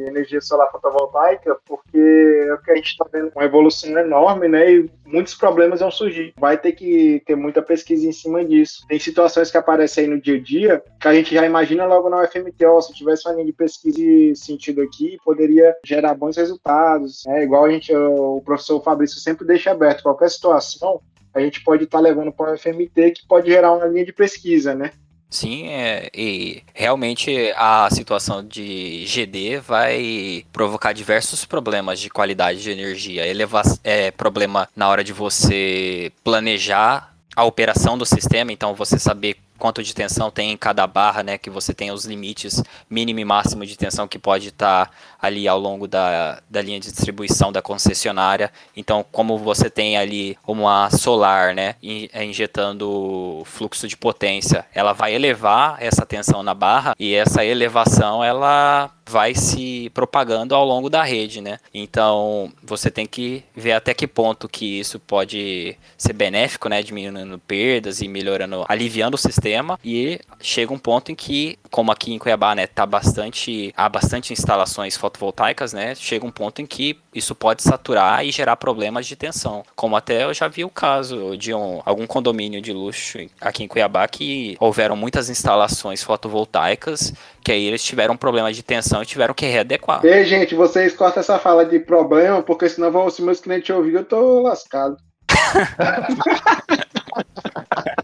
energia 0.08 0.42
solar 0.42 0.72
fotovoltaica, 0.72 1.58
porque 1.66 1.98
é 1.98 2.54
o 2.54 2.58
que 2.60 2.72
a 2.72 2.76
gente 2.76 2.88
está 2.88 3.06
vendo 3.12 3.32
uma 3.36 3.46
evolução 3.46 3.98
enorme, 3.98 4.48
né? 4.48 4.72
E 4.72 4.90
muitos 5.06 5.36
problemas 5.36 5.80
vão 5.80 5.92
surgir. 5.92 6.34
Vai 6.38 6.58
ter 6.58 6.72
que 6.74 7.22
ter 7.26 7.36
muita 7.36 7.62
pesquisa 7.62 8.08
em 8.08 8.12
cima 8.12 8.44
disso. 8.44 8.86
Tem 8.88 9.00
situações 9.00 9.52
que 9.52 9.58
aparecem 9.58 10.06
aí 10.06 10.10
no 10.10 10.20
dia 10.20 10.36
a 10.36 10.40
dia 10.40 10.84
que 11.00 11.08
a 11.08 11.14
gente 11.14 11.34
já 11.34 11.46
imagina 11.46 11.86
logo 11.86 12.10
na 12.10 12.22
UFMT, 12.22 12.64
se 12.82 12.94
tivesse 12.94 13.21
uma 13.30 13.36
linha 13.36 13.46
de 13.46 13.54
pesquisa 13.54 14.02
e 14.02 14.36
sentido 14.36 14.82
aqui, 14.82 15.18
poderia 15.24 15.76
gerar 15.86 16.14
bons 16.14 16.38
resultados. 16.38 17.26
É 17.28 17.44
igual 17.44 17.66
a 17.66 17.72
gente, 17.72 17.96
o 17.96 18.42
professor 18.44 18.82
Fabrício 18.84 19.20
sempre 19.20 19.46
deixa 19.46 19.72
aberto 19.72 20.04
qualquer 20.04 20.30
situação, 20.30 21.02
a 21.34 21.40
gente 21.40 21.64
pode 21.64 21.86
estar 21.86 21.98
tá 21.98 22.04
levando 22.04 22.32
para 22.32 22.54
o 22.54 22.58
FMT 22.58 23.12
que 23.12 23.28
pode 23.28 23.50
gerar 23.50 23.74
uma 23.74 23.86
linha 23.86 24.06
de 24.06 24.14
pesquisa, 24.14 24.76
né? 24.76 24.92
Sim, 25.30 25.70
é, 25.70 26.10
e 26.14 26.62
realmente 26.74 27.54
a 27.56 27.88
situação 27.90 28.46
de 28.46 29.06
GD 29.06 29.60
vai 29.60 30.46
provocar 30.52 30.92
diversos 30.92 31.46
problemas 31.46 32.02
de 32.02 32.10
qualidade 32.10 32.62
de 32.62 32.70
energia. 32.70 33.26
Elevar, 33.26 33.64
é 33.82 34.12
problema 34.12 34.68
na 34.76 34.90
hora 34.90 35.06
de 35.06 35.14
você 35.14 36.12
planejar 36.22 37.16
a 37.34 37.46
operação 37.46 37.98
do 37.98 38.06
sistema, 38.06 38.52
então 38.52 38.76
você 38.76 39.00
saber 39.00 39.38
quanto 39.62 39.84
de 39.84 39.94
tensão 39.94 40.32
tem 40.32 40.52
em 40.52 40.58
cada 40.58 40.88
barra, 40.88 41.22
né? 41.22 41.38
Que 41.38 41.48
você 41.48 41.72
tem 41.72 41.92
os 41.92 42.04
limites 42.04 42.64
mínimo 42.90 43.20
e 43.20 43.26
máximo 43.26 43.64
de 43.64 43.78
tensão 43.78 44.08
que 44.08 44.18
pode 44.18 44.48
estar 44.48 44.88
tá 44.88 44.92
ali 45.22 45.48
ao 45.48 45.60
longo 45.60 45.88
da, 45.88 46.42
da 46.50 46.64
linha 46.64 46.80
de 46.80 46.92
distribuição 46.92 47.52
da 47.52 47.62
concessionária. 47.62 48.52
Então, 48.76 49.06
como 49.12 49.38
você 49.38 49.70
tem 49.70 49.98
ali 49.98 50.36
uma 50.48 50.90
solar, 50.90 51.54
né? 51.54 51.76
É, 52.12 52.26
injetando 52.26 53.44
fluxo 53.46 53.88
de 53.88 53.96
potência, 53.96 54.66
ela 54.74 54.94
vai 54.94 55.14
elevar 55.14 55.78
essa 55.80 56.08
tensão 56.08 56.42
na 56.42 56.56
barra 56.56 56.96
e 56.98 57.14
essa 57.14 57.46
elevação 57.46 58.24
ela 58.24 58.90
vai 59.12 59.36
se 59.36 59.92
propagando 59.94 60.56
ao 60.56 60.66
longo 60.66 60.90
da 60.90 61.04
rede, 61.04 61.42
né? 61.42 61.60
Então 61.74 62.52
você 62.64 62.90
tem 62.90 63.06
que 63.06 63.44
ver 63.56 63.74
até 63.74 63.94
que 63.94 64.08
ponto 64.08 64.48
que 64.48 64.80
isso 64.80 65.00
pode 65.00 65.78
ser 65.98 66.14
benéfico, 66.14 66.70
né? 66.70 66.82
Diminuindo 66.82 67.38
perdas 67.40 68.02
e 68.02 68.08
melhorando, 68.08 68.66
aliviando 68.68 69.16
o 69.16 69.18
sistema. 69.18 69.51
E 69.84 70.20
chega 70.40 70.74
um 70.74 70.78
ponto 70.78 71.12
em 71.12 71.16
que, 71.16 71.58
como 71.70 71.92
aqui 71.92 72.14
em 72.14 72.20
Cuiabá, 72.20 72.56
né, 72.56 72.68
tá 72.68 72.86
bastante, 72.86 73.74
há 73.76 73.90
bastante 73.90 74.34
instalações 74.34 74.98
fotovoltaicas, 74.98 75.74
né? 75.74 75.96
Chega 75.96 76.26
um 76.26 76.32
ponto 76.32 76.62
em 76.62 76.66
que 76.66 76.98
isso 77.14 77.36
pode 77.36 77.62
saturar 77.62 78.26
e 78.26 78.32
gerar 78.32 78.56
problemas 78.56 79.06
de 79.06 79.16
tensão. 79.16 79.64
Como 79.76 79.96
até 79.96 80.24
eu 80.24 80.34
já 80.34 80.48
vi 80.48 80.64
o 80.64 80.70
caso 80.70 81.38
de 81.38 81.54
um, 81.54 81.82
algum 81.86 82.08
condomínio 82.08 82.62
de 82.62 82.72
luxo 82.72 83.20
aqui 83.40 83.64
em 83.64 83.68
Cuiabá 83.68 84.08
que 84.08 84.56
houveram 84.60 84.96
muitas 84.96 85.30
instalações 85.30 86.04
fotovoltaicas 86.04 87.14
que 87.44 87.52
aí 87.52 87.66
eles 87.66 87.84
tiveram 87.84 88.16
problemas 88.16 88.56
de 88.56 88.64
tensão 88.64 89.02
e 89.02 89.06
tiveram 89.06 89.34
que 89.34 89.46
readequar. 89.46 90.06
Ei, 90.06 90.24
gente, 90.26 90.56
vocês 90.56 90.94
cortam 90.94 91.22
essa 91.22 91.40
fala 91.40 91.66
de 91.66 91.80
problema, 91.80 92.42
porque 92.44 92.70
senão 92.70 92.92
vão, 92.92 93.10
se 93.10 93.22
meus 93.22 93.40
clientes 93.40 93.76
ouvirem, 93.76 94.00
eu 94.00 94.06
tô 94.06 94.42
lascado. 94.42 94.98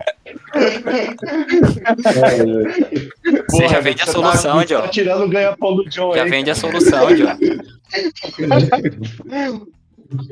Você 3.49 3.67
já 3.67 3.79
vende 3.79 4.01
a 4.01 4.07
solução, 4.07 4.63
John. 4.65 4.81
Tá 4.81 4.87
tirando 4.87 5.27
ganha-pão 5.27 5.75
do 5.75 5.85
John 5.89 6.13
Já 6.13 6.25
vende 6.25 6.51
a 6.51 6.55
solução, 6.55 7.07
John. 7.15 7.37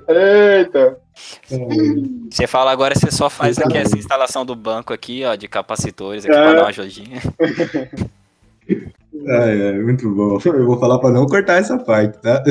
Eita. 0.08 0.98
Você 2.30 2.47
fala 2.47 2.71
agora, 2.71 2.95
você 2.95 3.12
só 3.12 3.30
faz 3.30 3.58
aqui 3.58 3.78
essa 3.78 3.97
instalação 3.97 4.45
do 4.45 4.56
banco 4.56 4.93
aqui, 4.93 5.23
ó, 5.26 5.36
de 5.36 5.47
capacitores 5.47 6.26
aqui 6.26 6.34
é. 6.34 6.41
para 6.41 6.54
dar 6.54 6.62
uma 6.62 6.69
ajudinha. 6.69 7.21
É, 9.28 9.69
é, 9.69 9.71
muito 9.73 10.10
bom. 10.13 10.38
Eu 10.43 10.65
vou 10.65 10.80
falar 10.80 11.00
para 11.00 11.12
não 11.12 11.26
cortar 11.26 11.60
essa 11.60 11.78
parte, 11.78 12.17
tá? 12.19 12.43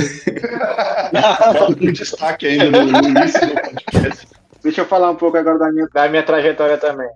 um 1.69 1.93
destaque 1.93 2.47
ainda 2.47 2.85
no, 2.85 3.09
início 3.09 3.47
do 3.47 3.55
podcast. 3.55 4.29
Deixa 4.63 4.81
eu 4.81 4.87
falar 4.87 5.11
um 5.11 5.17
pouco 5.17 5.37
agora 5.37 5.59
da 5.59 5.71
minha, 5.71 5.87
da 5.93 6.09
minha 6.09 6.23
trajetória 6.23 6.79
também. 6.79 7.09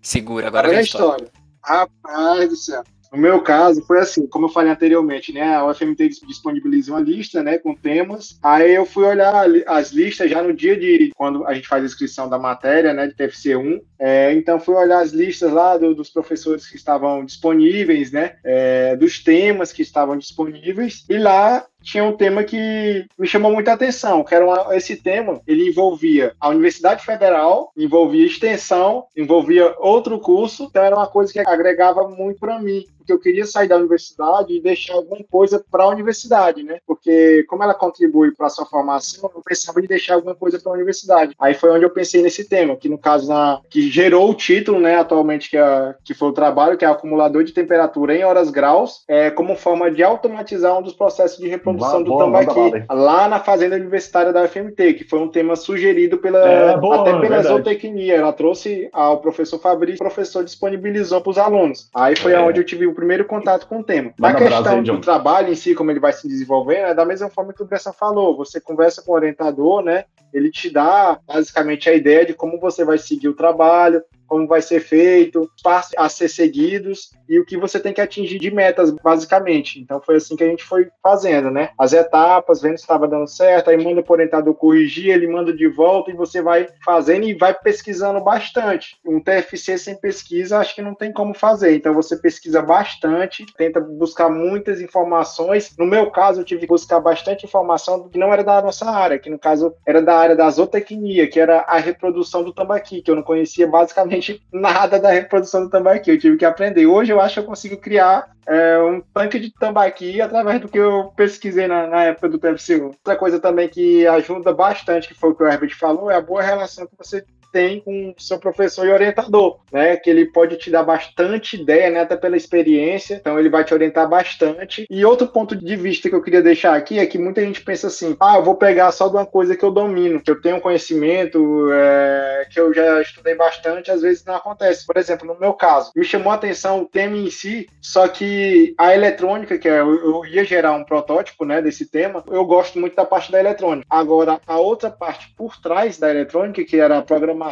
Segura, 0.00 0.46
agora 0.48 0.68
vem 0.68 0.78
a 0.78 0.82
história. 0.82 1.28
Rapaz 1.62 2.48
do 2.48 2.56
céu. 2.56 2.82
No 3.12 3.18
meu 3.18 3.40
caso, 3.40 3.82
foi 3.86 4.00
assim, 4.00 4.26
como 4.26 4.46
eu 4.46 4.50
falei 4.50 4.70
anteriormente, 4.70 5.32
né? 5.32 5.54
A 5.54 5.66
UFMT 5.66 6.08
disponibiliza 6.26 6.92
uma 6.92 7.00
lista, 7.00 7.42
né, 7.42 7.56
com 7.58 7.74
temas. 7.74 8.38
Aí 8.42 8.74
eu 8.74 8.84
fui 8.84 9.04
olhar 9.04 9.46
as 9.66 9.90
listas 9.90 10.30
já 10.30 10.42
no 10.42 10.52
dia 10.52 10.76
de 10.76 11.10
quando 11.14 11.46
a 11.46 11.54
gente 11.54 11.68
faz 11.68 11.82
a 11.82 11.86
inscrição 11.86 12.28
da 12.28 12.38
matéria, 12.38 12.92
né, 12.92 13.06
de 13.06 13.14
TFC1. 13.14 13.80
É, 13.98 14.32
então 14.34 14.60
fui 14.60 14.74
olhar 14.74 15.00
as 15.00 15.12
listas 15.12 15.52
lá 15.52 15.76
do, 15.76 15.94
dos 15.94 16.10
professores 16.10 16.68
que 16.68 16.76
estavam 16.76 17.24
disponíveis, 17.24 18.10
né, 18.10 18.36
é, 18.44 18.96
dos 18.96 19.22
temas 19.22 19.72
que 19.72 19.82
estavam 19.82 20.16
disponíveis. 20.16 21.04
E 21.08 21.16
lá 21.16 21.64
tinha 21.86 22.02
um 22.02 22.16
tema 22.16 22.42
que 22.42 23.06
me 23.16 23.28
chamou 23.28 23.52
muita 23.52 23.72
atenção, 23.72 24.24
que 24.24 24.34
era 24.34 24.44
uma, 24.44 24.76
esse 24.76 24.96
tema, 24.96 25.40
ele 25.46 25.68
envolvia 25.68 26.34
a 26.40 26.48
Universidade 26.48 27.04
Federal, 27.04 27.70
envolvia 27.76 28.26
extensão, 28.26 29.06
envolvia 29.16 29.72
outro 29.78 30.18
curso, 30.18 30.64
então 30.64 30.82
era 30.82 30.96
uma 30.96 31.06
coisa 31.06 31.32
que 31.32 31.38
agregava 31.38 32.08
muito 32.08 32.40
para 32.40 32.58
mim 32.58 32.84
porque 33.06 33.12
eu 33.12 33.20
queria 33.20 33.46
sair 33.46 33.68
da 33.68 33.76
universidade 33.76 34.52
e 34.52 34.60
deixar 34.60 34.94
alguma 34.94 35.22
coisa 35.30 35.64
para 35.70 35.84
a 35.84 35.88
universidade, 35.88 36.64
né? 36.64 36.78
Porque 36.84 37.44
como 37.48 37.62
ela 37.62 37.72
contribui 37.72 38.32
para 38.32 38.48
a 38.48 38.50
sua 38.50 38.66
formação, 38.66 39.30
eu 39.32 39.40
precisava 39.42 39.80
de 39.80 39.86
deixar 39.86 40.14
alguma 40.14 40.34
coisa 40.34 40.58
para 40.58 40.72
a 40.72 40.74
universidade. 40.74 41.34
Aí 41.38 41.54
foi 41.54 41.70
onde 41.70 41.84
eu 41.84 41.90
pensei 41.90 42.20
nesse 42.20 42.48
tema, 42.48 42.76
que 42.76 42.88
no 42.88 42.98
caso 42.98 43.28
na 43.28 43.60
que 43.70 43.88
gerou 43.88 44.30
o 44.30 44.34
título, 44.34 44.80
né, 44.80 44.96
atualmente 44.96 45.48
que 45.48 45.56
é, 45.56 45.94
que 46.04 46.14
foi 46.14 46.28
o 46.28 46.32
trabalho, 46.32 46.76
que 46.76 46.84
é 46.84 46.88
acumulador 46.88 47.44
de 47.44 47.52
temperatura 47.52 48.16
em 48.16 48.24
horas 48.24 48.50
graus, 48.50 49.04
é 49.06 49.30
como 49.30 49.54
forma 49.54 49.90
de 49.90 50.02
automatizar 50.02 50.76
um 50.76 50.82
dos 50.82 50.94
processos 50.94 51.38
de 51.38 51.46
reprodução 51.46 52.02
do 52.02 52.18
tambaqui 52.18 52.84
lá 52.90 53.28
na 53.28 53.38
fazenda 53.38 53.76
universitária 53.76 54.32
da 54.32 54.42
UFMT, 54.42 54.94
que 54.94 55.04
foi 55.04 55.20
um 55.20 55.28
tema 55.28 55.54
sugerido 55.54 56.18
pela 56.18 56.38
é, 56.38 56.76
boa, 56.76 57.02
até 57.02 57.18
pela 57.20 57.42
zootecnia. 57.42 58.14
Ela 58.14 58.32
trouxe 58.32 58.88
ao 58.92 59.20
professor 59.20 59.60
Fabrício, 59.60 59.96
o 59.96 60.08
professor 60.08 60.42
disponibilizou 60.42 61.20
para 61.20 61.30
os 61.30 61.38
alunos. 61.38 61.88
Aí 61.94 62.16
foi 62.16 62.32
é. 62.32 62.40
onde 62.40 62.60
eu 62.60 62.64
tive 62.64 62.86
o 62.86 62.95
primeiro 62.96 63.24
contato 63.24 63.66
com 63.66 63.80
o 63.80 63.84
tema. 63.84 64.12
a 64.20 64.34
questão 64.34 64.82
do 64.82 65.00
trabalho 65.00 65.52
em 65.52 65.54
si, 65.54 65.74
como 65.74 65.90
ele 65.90 66.00
vai 66.00 66.12
se 66.12 66.26
desenvolvendo, 66.26 66.86
é 66.86 66.94
da 66.94 67.04
mesma 67.04 67.30
forma 67.30 67.52
que 67.52 67.62
o 67.62 67.66
Bressan 67.66 67.92
falou. 67.92 68.36
Você 68.38 68.60
conversa 68.60 69.02
com 69.02 69.12
o 69.12 69.14
orientador, 69.14 69.82
né? 69.82 70.04
Ele 70.32 70.50
te 70.50 70.70
dá 70.70 71.18
basicamente 71.26 71.88
a 71.88 71.94
ideia 71.94 72.26
de 72.26 72.34
como 72.34 72.58
você 72.58 72.84
vai 72.84 72.98
seguir 72.98 73.28
o 73.28 73.36
trabalho, 73.36 74.02
como 74.26 74.46
vai 74.46 74.62
ser 74.62 74.80
feito, 74.80 75.50
passos 75.62 75.92
a 75.96 76.08
ser 76.08 76.28
seguidos 76.28 77.10
e 77.28 77.38
o 77.38 77.44
que 77.44 77.56
você 77.56 77.80
tem 77.80 77.92
que 77.92 78.00
atingir 78.00 78.38
de 78.38 78.50
metas, 78.50 78.90
basicamente. 78.90 79.80
Então 79.80 80.00
foi 80.00 80.16
assim 80.16 80.36
que 80.36 80.44
a 80.44 80.48
gente 80.48 80.64
foi 80.64 80.88
fazendo, 81.02 81.50
né? 81.50 81.70
As 81.78 81.92
etapas, 81.92 82.60
vendo 82.60 82.76
se 82.76 82.82
estava 82.84 83.08
dando 83.08 83.26
certo, 83.26 83.70
aí 83.70 83.82
manda 83.82 84.00
o 84.06 84.12
orientador 84.12 84.54
corrigir, 84.54 85.10
ele 85.10 85.26
manda 85.26 85.52
de 85.52 85.68
volta 85.68 86.10
e 86.10 86.14
você 86.14 86.40
vai 86.40 86.68
fazendo 86.84 87.24
e 87.24 87.34
vai 87.34 87.54
pesquisando 87.54 88.20
bastante. 88.20 88.96
Um 89.04 89.20
TFC 89.20 89.78
sem 89.78 89.96
pesquisa, 89.96 90.58
acho 90.58 90.74
que 90.74 90.82
não 90.82 90.94
tem 90.94 91.12
como 91.12 91.34
fazer. 91.34 91.74
Então 91.74 91.94
você 91.94 92.16
pesquisa 92.16 92.62
bastante, 92.62 93.44
tenta 93.56 93.80
buscar 93.80 94.28
muitas 94.28 94.80
informações. 94.80 95.74
No 95.78 95.86
meu 95.86 96.10
caso, 96.10 96.40
eu 96.40 96.44
tive 96.44 96.62
que 96.62 96.66
buscar 96.66 97.00
bastante 97.00 97.44
informação 97.44 98.08
que 98.08 98.18
não 98.18 98.32
era 98.32 98.44
da 98.44 98.62
nossa 98.62 98.90
área, 98.90 99.18
que 99.18 99.30
no 99.30 99.38
caso 99.38 99.74
era 99.86 100.02
da 100.02 100.16
área 100.16 100.36
da 100.36 100.48
zootecnia, 100.48 101.28
que 101.28 101.40
era 101.40 101.60
a 101.60 101.78
reprodução 101.78 102.42
do 102.42 102.52
tambaqui, 102.52 103.02
que 103.02 103.10
eu 103.10 103.16
não 103.16 103.22
conhecia 103.22 103.66
basicamente 103.66 104.15
absolutamente 104.16 104.42
nada 104.52 104.98
da 104.98 105.10
reprodução 105.10 105.64
do 105.64 105.70
tambaqui. 105.70 106.10
Eu 106.10 106.18
tive 106.18 106.36
que 106.36 106.44
aprender. 106.44 106.86
Hoje 106.86 107.12
eu 107.12 107.20
acho 107.20 107.34
que 107.34 107.40
eu 107.40 107.44
consigo 107.44 107.76
criar 107.76 108.30
é, 108.46 108.78
um 108.78 109.00
tanque 109.00 109.38
de 109.38 109.52
tambaqui 109.52 110.20
através 110.20 110.60
do 110.60 110.68
que 110.68 110.78
eu 110.78 111.12
pesquisei 111.16 111.66
na, 111.66 111.86
na 111.86 112.04
época 112.04 112.28
do 112.28 112.38
TFC1. 112.38 112.82
Outra 112.82 113.16
coisa 113.16 113.38
também 113.38 113.68
que 113.68 114.06
ajuda 114.06 114.52
bastante, 114.52 115.08
que 115.08 115.14
foi 115.14 115.30
o 115.30 115.34
que 115.34 115.42
o 115.42 115.46
Herbert 115.46 115.76
falou, 115.76 116.10
é 116.10 116.16
a 116.16 116.20
boa 116.20 116.42
relação 116.42 116.86
que 116.86 116.96
você 116.96 117.24
tem 117.56 117.80
com 117.80 118.14
seu 118.18 118.38
professor 118.38 118.86
e 118.86 118.92
orientador, 118.92 119.60
né? 119.72 119.96
Que 119.96 120.10
ele 120.10 120.26
pode 120.26 120.58
te 120.58 120.70
dar 120.70 120.82
bastante 120.82 121.56
ideia, 121.56 121.88
né? 121.88 122.00
Até 122.00 122.14
pela 122.14 122.36
experiência, 122.36 123.14
então 123.14 123.38
ele 123.38 123.48
vai 123.48 123.64
te 123.64 123.72
orientar 123.72 124.06
bastante. 124.06 124.86
E 124.90 125.06
outro 125.06 125.26
ponto 125.26 125.56
de 125.56 125.74
vista 125.74 126.10
que 126.10 126.14
eu 126.14 126.22
queria 126.22 126.42
deixar 126.42 126.74
aqui 126.76 126.98
é 126.98 127.06
que 127.06 127.16
muita 127.16 127.40
gente 127.40 127.62
pensa 127.62 127.86
assim: 127.86 128.14
ah, 128.20 128.36
eu 128.36 128.44
vou 128.44 128.56
pegar 128.56 128.92
só 128.92 129.08
de 129.08 129.14
uma 129.14 129.24
coisa 129.24 129.56
que 129.56 129.64
eu 129.64 129.70
domino, 129.70 130.20
que 130.20 130.30
eu 130.30 130.38
tenho 130.38 130.60
conhecimento, 130.60 131.70
é, 131.72 132.46
que 132.50 132.60
eu 132.60 132.74
já 132.74 133.00
estudei 133.00 133.34
bastante, 133.34 133.90
às 133.90 134.02
vezes 134.02 134.22
não 134.26 134.34
acontece. 134.34 134.84
Por 134.84 134.98
exemplo, 134.98 135.26
no 135.26 135.40
meu 135.40 135.54
caso, 135.54 135.92
me 135.96 136.04
chamou 136.04 136.32
a 136.32 136.34
atenção 136.34 136.82
o 136.82 136.86
tema 136.86 137.16
em 137.16 137.30
si, 137.30 137.66
só 137.80 138.06
que 138.06 138.74
a 138.76 138.94
eletrônica, 138.94 139.56
que 139.56 139.66
é, 139.66 139.80
eu 139.80 140.26
ia 140.26 140.44
gerar 140.44 140.72
um 140.72 140.84
protótipo, 140.84 141.46
né, 141.46 141.62
desse 141.62 141.86
tema, 141.86 142.22
eu 142.30 142.44
gosto 142.44 142.78
muito 142.78 142.94
da 142.94 143.06
parte 143.06 143.32
da 143.32 143.40
eletrônica. 143.40 143.86
Agora, 143.88 144.38
a 144.46 144.58
outra 144.58 144.90
parte 144.90 145.32
por 145.34 145.56
trás 145.56 145.96
da 145.96 146.10
eletrônica, 146.10 146.62
que 146.62 146.78
era 146.78 146.98
a 146.98 147.02
programação, 147.02 147.45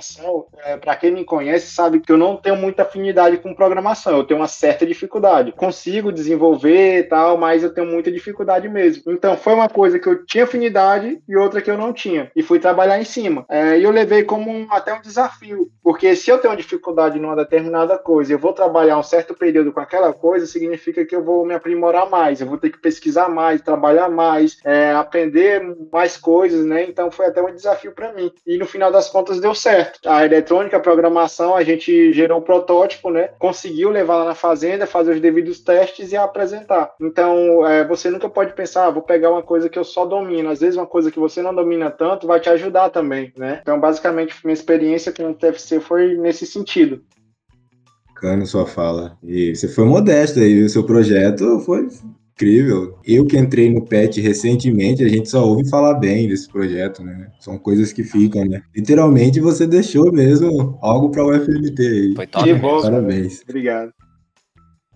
é, 0.64 0.76
para 0.76 0.96
quem 0.96 1.12
me 1.12 1.24
conhece, 1.24 1.74
sabe 1.74 2.00
que 2.00 2.10
eu 2.10 2.16
não 2.16 2.36
tenho 2.36 2.56
muita 2.56 2.82
afinidade 2.82 3.38
com 3.38 3.54
programação, 3.54 4.16
eu 4.16 4.24
tenho 4.24 4.40
uma 4.40 4.48
certa 4.48 4.86
dificuldade. 4.86 5.52
Consigo 5.52 6.12
desenvolver 6.12 6.98
e 6.98 7.02
tal, 7.04 7.36
mas 7.36 7.62
eu 7.62 7.72
tenho 7.72 7.86
muita 7.86 8.10
dificuldade 8.10 8.68
mesmo. 8.68 9.12
Então, 9.12 9.36
foi 9.36 9.54
uma 9.54 9.68
coisa 9.68 9.98
que 9.98 10.06
eu 10.06 10.24
tinha 10.24 10.44
afinidade 10.44 11.20
e 11.28 11.36
outra 11.36 11.60
que 11.60 11.70
eu 11.70 11.78
não 11.78 11.92
tinha. 11.92 12.30
E 12.34 12.42
fui 12.42 12.58
trabalhar 12.58 13.00
em 13.00 13.04
cima. 13.04 13.44
É, 13.48 13.78
e 13.78 13.84
eu 13.84 13.90
levei 13.90 14.24
como 14.24 14.50
um, 14.50 14.66
até 14.70 14.94
um 14.94 15.00
desafio, 15.00 15.68
porque 15.82 16.16
se 16.16 16.30
eu 16.30 16.38
tenho 16.38 16.56
dificuldade 16.56 17.18
numa 17.18 17.36
determinada 17.36 17.98
coisa, 17.98 18.32
eu 18.32 18.38
vou 18.38 18.52
trabalhar 18.52 18.98
um 18.98 19.02
certo 19.02 19.34
período 19.34 19.72
com 19.72 19.80
aquela 19.80 20.12
coisa, 20.12 20.46
significa 20.46 21.04
que 21.04 21.14
eu 21.14 21.22
vou 21.22 21.44
me 21.44 21.54
aprimorar 21.54 22.08
mais, 22.08 22.40
eu 22.40 22.46
vou 22.46 22.58
ter 22.58 22.70
que 22.70 22.78
pesquisar 22.78 23.28
mais, 23.28 23.60
trabalhar 23.60 24.08
mais, 24.08 24.58
é, 24.64 24.92
aprender 24.92 25.62
mais 25.92 26.16
coisas, 26.16 26.64
né? 26.64 26.84
Então 26.84 27.10
foi 27.10 27.26
até 27.26 27.42
um 27.42 27.54
desafio 27.54 27.92
para 27.92 28.12
mim. 28.12 28.32
E 28.46 28.58
no 28.58 28.66
final 28.66 28.90
das 28.90 29.08
contas 29.08 29.40
deu 29.40 29.54
certo. 29.54 29.73
A 30.06 30.24
eletrônica, 30.24 30.76
a 30.76 30.80
programação, 30.80 31.54
a 31.54 31.62
gente 31.62 32.12
gerou 32.12 32.38
um 32.38 32.42
protótipo, 32.42 33.10
né? 33.10 33.30
Conseguiu 33.38 33.90
levar 33.90 34.16
lá 34.16 34.24
na 34.26 34.34
fazenda, 34.34 34.86
fazer 34.86 35.12
os 35.12 35.20
devidos 35.20 35.60
testes 35.60 36.12
e 36.12 36.16
apresentar. 36.16 36.92
Então 37.00 37.66
é, 37.66 37.86
você 37.86 38.10
nunca 38.10 38.28
pode 38.28 38.52
pensar, 38.54 38.86
ah, 38.86 38.90
vou 38.90 39.02
pegar 39.02 39.30
uma 39.30 39.42
coisa 39.42 39.68
que 39.68 39.78
eu 39.78 39.84
só 39.84 40.04
domino. 40.04 40.50
Às 40.50 40.60
vezes 40.60 40.76
uma 40.76 40.86
coisa 40.86 41.10
que 41.10 41.18
você 41.18 41.42
não 41.42 41.54
domina 41.54 41.90
tanto 41.90 42.26
vai 42.26 42.40
te 42.40 42.48
ajudar 42.48 42.90
também, 42.90 43.32
né? 43.36 43.60
Então 43.62 43.80
basicamente 43.80 44.34
minha 44.44 44.54
experiência 44.54 45.12
com 45.12 45.30
o 45.30 45.34
TFC 45.34 45.80
foi 45.80 46.16
nesse 46.16 46.46
sentido. 46.46 47.02
Bacana 48.08 48.46
sua 48.46 48.66
fala. 48.66 49.18
E 49.22 49.54
você 49.54 49.68
foi 49.68 49.84
modesto 49.84 50.38
aí, 50.38 50.62
o 50.62 50.68
seu 50.68 50.84
projeto 50.84 51.58
foi 51.60 51.88
incrível. 52.34 52.98
Eu 53.04 53.24
que 53.24 53.38
entrei 53.38 53.72
no 53.72 53.84
PET 53.84 54.20
recentemente, 54.20 55.04
a 55.04 55.08
gente 55.08 55.28
só 55.28 55.46
ouve 55.46 55.68
falar 55.68 55.94
bem 55.94 56.28
desse 56.28 56.48
projeto, 56.48 57.02
né? 57.02 57.28
São 57.38 57.56
coisas 57.56 57.92
que 57.92 58.02
ficam, 58.02 58.44
né? 58.44 58.62
Literalmente 58.74 59.40
você 59.40 59.66
deixou 59.66 60.12
mesmo 60.12 60.76
algo 60.82 61.10
para 61.10 61.24
o 61.24 61.32
FMT 61.32 61.80
aí. 61.80 62.14
Foi 62.14 62.26
top. 62.26 62.44
Que 62.44 62.54
bom, 62.54 62.82
Parabéns. 62.82 63.42
Obrigado. 63.42 63.92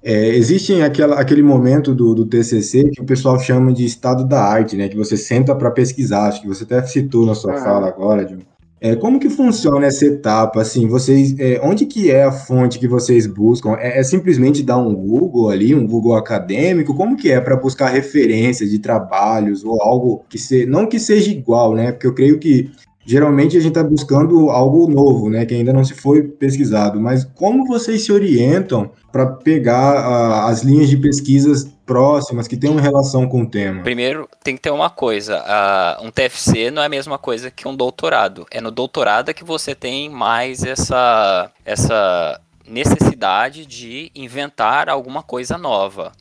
É, 0.02 0.28
existe 0.28 0.80
aquela, 0.80 1.20
aquele 1.20 1.42
momento 1.42 1.94
do, 1.94 2.14
do 2.14 2.26
TCC 2.26 2.90
que 2.90 3.00
o 3.00 3.04
pessoal 3.04 3.38
chama 3.38 3.72
de 3.72 3.84
estado 3.84 4.26
da 4.26 4.40
arte, 4.42 4.76
né? 4.76 4.88
Que 4.88 4.96
você 4.96 5.16
senta 5.16 5.54
para 5.54 5.70
pesquisar. 5.70 6.28
Acho 6.28 6.42
que 6.42 6.48
você 6.48 6.64
até 6.64 6.82
citou 6.82 7.26
na 7.26 7.34
sua 7.34 7.54
ah. 7.54 7.58
fala 7.58 7.88
agora, 7.88 8.24
John. 8.24 8.38
É, 8.80 8.94
como 8.94 9.18
que 9.18 9.28
funciona 9.28 9.86
essa 9.86 10.06
etapa? 10.06 10.60
Assim, 10.60 10.86
vocês, 10.86 11.34
é, 11.38 11.60
onde 11.62 11.84
que 11.84 12.10
é 12.10 12.22
a 12.22 12.32
fonte 12.32 12.78
que 12.78 12.86
vocês 12.86 13.26
buscam? 13.26 13.74
É, 13.74 13.98
é, 13.98 14.02
simplesmente 14.04 14.62
dar 14.62 14.78
um 14.78 14.94
Google 14.94 15.50
ali, 15.50 15.74
um 15.74 15.86
Google 15.86 16.14
acadêmico? 16.14 16.94
Como 16.94 17.16
que 17.16 17.30
é 17.30 17.40
para 17.40 17.56
buscar 17.56 17.88
referências 17.88 18.70
de 18.70 18.78
trabalhos 18.78 19.64
ou 19.64 19.82
algo 19.82 20.24
que 20.28 20.38
se, 20.38 20.64
não 20.64 20.86
que 20.86 21.00
seja 21.00 21.30
igual, 21.30 21.74
né? 21.74 21.90
Porque 21.90 22.06
eu 22.06 22.14
creio 22.14 22.38
que 22.38 22.70
geralmente 23.04 23.56
a 23.56 23.60
gente 23.60 23.70
está 23.70 23.82
buscando 23.82 24.50
algo 24.50 24.88
novo, 24.88 25.28
né? 25.28 25.44
Que 25.44 25.54
ainda 25.54 25.72
não 25.72 25.82
se 25.82 25.94
foi 25.94 26.22
pesquisado. 26.22 27.00
Mas 27.00 27.24
como 27.24 27.66
vocês 27.66 28.04
se 28.04 28.12
orientam 28.12 28.90
para 29.10 29.26
pegar 29.26 29.94
uh, 29.94 30.46
as 30.46 30.62
linhas 30.62 30.88
de 30.88 30.96
pesquisas 30.98 31.66
próximas, 31.88 32.46
que 32.46 32.56
tenham 32.56 32.76
relação 32.76 33.26
com 33.26 33.40
o 33.42 33.46
tema? 33.50 33.82
Primeiro, 33.82 34.28
tem 34.44 34.54
que 34.54 34.60
ter 34.60 34.70
uma 34.70 34.90
coisa: 34.90 35.42
uh, 35.42 36.06
um 36.06 36.10
TFC 36.10 36.70
não 36.70 36.82
é 36.82 36.86
a 36.86 36.90
mesma 36.90 37.18
coisa 37.18 37.50
que 37.50 37.66
um 37.66 37.74
doutorado. 37.74 38.46
É 38.50 38.60
no 38.60 38.70
doutorado 38.70 39.32
que 39.32 39.42
você 39.42 39.74
tem 39.74 40.10
mais 40.10 40.62
essa, 40.62 41.50
essa 41.64 42.38
necessidade 42.68 43.64
de 43.64 44.12
inventar 44.14 44.90
alguma 44.90 45.22
coisa 45.22 45.56
nova. 45.56 46.12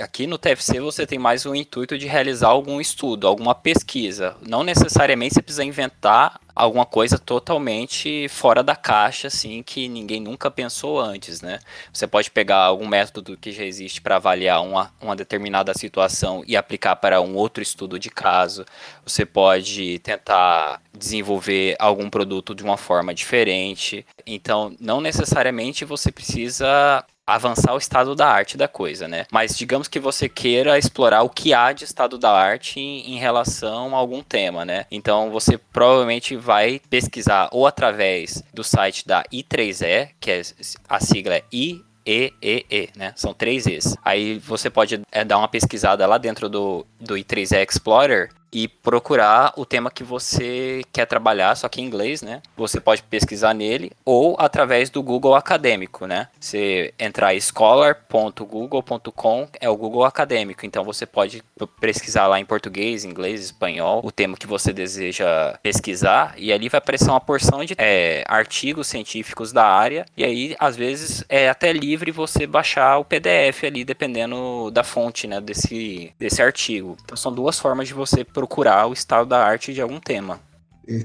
Aqui 0.00 0.24
no 0.24 0.38
TFC 0.38 0.78
você 0.78 1.04
tem 1.04 1.18
mais 1.18 1.44
o 1.44 1.52
intuito 1.52 1.98
de 1.98 2.06
realizar 2.06 2.46
algum 2.46 2.80
estudo, 2.80 3.26
alguma 3.26 3.56
pesquisa. 3.56 4.36
Não 4.40 4.62
necessariamente 4.62 5.34
você 5.34 5.42
precisa 5.42 5.64
inventar 5.64 6.38
alguma 6.60 6.84
coisa 6.84 7.18
totalmente 7.18 8.28
fora 8.28 8.62
da 8.62 8.76
caixa, 8.76 9.28
assim, 9.28 9.62
que 9.62 9.88
ninguém 9.88 10.20
nunca 10.20 10.50
pensou 10.50 11.00
antes, 11.00 11.40
né? 11.40 11.58
Você 11.92 12.06
pode 12.06 12.30
pegar 12.30 12.58
algum 12.58 12.86
método 12.86 13.36
que 13.36 13.50
já 13.50 13.64
existe 13.64 14.00
para 14.00 14.16
avaliar 14.16 14.62
uma, 14.62 14.92
uma 15.00 15.16
determinada 15.16 15.72
situação 15.72 16.44
e 16.46 16.56
aplicar 16.56 16.96
para 16.96 17.20
um 17.20 17.34
outro 17.34 17.62
estudo 17.62 17.98
de 17.98 18.10
caso. 18.10 18.66
Você 19.04 19.24
pode 19.24 19.98
tentar 20.00 20.82
desenvolver 20.92 21.76
algum 21.78 22.10
produto 22.10 22.54
de 22.54 22.62
uma 22.62 22.76
forma 22.76 23.14
diferente. 23.14 24.04
Então, 24.26 24.76
não 24.78 25.00
necessariamente 25.00 25.84
você 25.84 26.12
precisa 26.12 27.04
avançar 27.34 27.74
o 27.74 27.78
estado 27.78 28.14
da 28.14 28.28
arte 28.28 28.56
da 28.56 28.68
coisa, 28.68 29.06
né? 29.06 29.26
Mas 29.30 29.56
digamos 29.56 29.88
que 29.88 30.00
você 30.00 30.28
queira 30.28 30.78
explorar 30.78 31.22
o 31.22 31.30
que 31.30 31.54
há 31.54 31.72
de 31.72 31.84
estado 31.84 32.18
da 32.18 32.30
arte 32.30 32.80
em, 32.80 33.14
em 33.14 33.18
relação 33.18 33.94
a 33.94 33.98
algum 33.98 34.22
tema, 34.22 34.64
né? 34.64 34.86
Então 34.90 35.30
você 35.30 35.56
provavelmente 35.56 36.36
vai 36.36 36.80
pesquisar 36.90 37.48
ou 37.52 37.66
através 37.66 38.42
do 38.52 38.64
site 38.64 39.06
da 39.06 39.22
I3E, 39.32 40.10
que 40.18 40.30
é 40.30 40.42
a 40.88 41.00
sigla 41.00 41.36
é 41.36 41.44
I 41.52 41.84
e, 42.04 42.32
E, 42.42 42.66
E, 42.70 42.88
né? 42.96 43.12
São 43.14 43.32
três 43.32 43.66
E's. 43.66 43.96
Aí 44.04 44.38
você 44.38 44.68
pode 44.68 45.00
é, 45.12 45.24
dar 45.24 45.38
uma 45.38 45.48
pesquisada 45.48 46.06
lá 46.06 46.18
dentro 46.18 46.48
do, 46.48 46.86
do 47.00 47.14
i3E 47.14 47.66
Explorer 47.68 48.30
e 48.52 48.68
procurar 48.68 49.52
o 49.56 49.64
tema 49.64 49.90
que 49.90 50.04
você 50.04 50.82
quer 50.92 51.06
trabalhar, 51.06 51.56
só 51.56 51.68
que 51.68 51.80
em 51.80 51.84
inglês, 51.84 52.22
né? 52.22 52.42
Você 52.56 52.80
pode 52.80 53.02
pesquisar 53.02 53.54
nele 53.54 53.92
ou 54.04 54.36
através 54.38 54.90
do 54.90 55.02
Google 55.02 55.34
Acadêmico, 55.34 56.06
né? 56.06 56.28
Você 56.38 56.92
entrar 56.98 57.34
scholar.google.com 57.40 59.48
é 59.60 59.68
o 59.68 59.76
Google 59.76 60.04
Acadêmico, 60.04 60.64
então 60.66 60.84
você 60.84 61.06
pode 61.06 61.42
pesquisar 61.80 62.26
lá 62.26 62.40
em 62.40 62.44
português, 62.44 63.04
inglês, 63.04 63.44
espanhol, 63.44 64.00
o 64.04 64.10
tema 64.10 64.36
que 64.36 64.46
você 64.46 64.72
deseja 64.72 65.56
pesquisar 65.62 66.34
e 66.36 66.52
ali 66.52 66.68
vai 66.68 66.78
aparecer 66.78 67.10
uma 67.10 67.20
porção 67.20 67.64
de 67.64 67.74
é, 67.78 68.24
artigos 68.26 68.88
científicos 68.88 69.52
da 69.52 69.64
área 69.64 70.04
e 70.16 70.24
aí 70.24 70.56
às 70.58 70.76
vezes 70.76 71.24
é 71.28 71.48
até 71.48 71.72
livre 71.72 72.10
você 72.10 72.46
baixar 72.46 72.98
o 72.98 73.04
PDF 73.04 73.64
ali 73.64 73.84
dependendo 73.84 74.70
da 74.70 74.82
fonte, 74.82 75.26
né? 75.26 75.40
Desse 75.40 76.12
desse 76.18 76.42
artigo. 76.42 76.96
Então 77.04 77.16
são 77.16 77.32
duas 77.32 77.58
formas 77.58 77.88
de 77.88 77.94
você 77.94 78.24
procurar 78.40 78.86
o 78.86 78.94
estado 78.94 79.26
da 79.26 79.44
arte 79.44 79.74
de 79.74 79.82
algum 79.82 80.00
tema. 80.00 80.40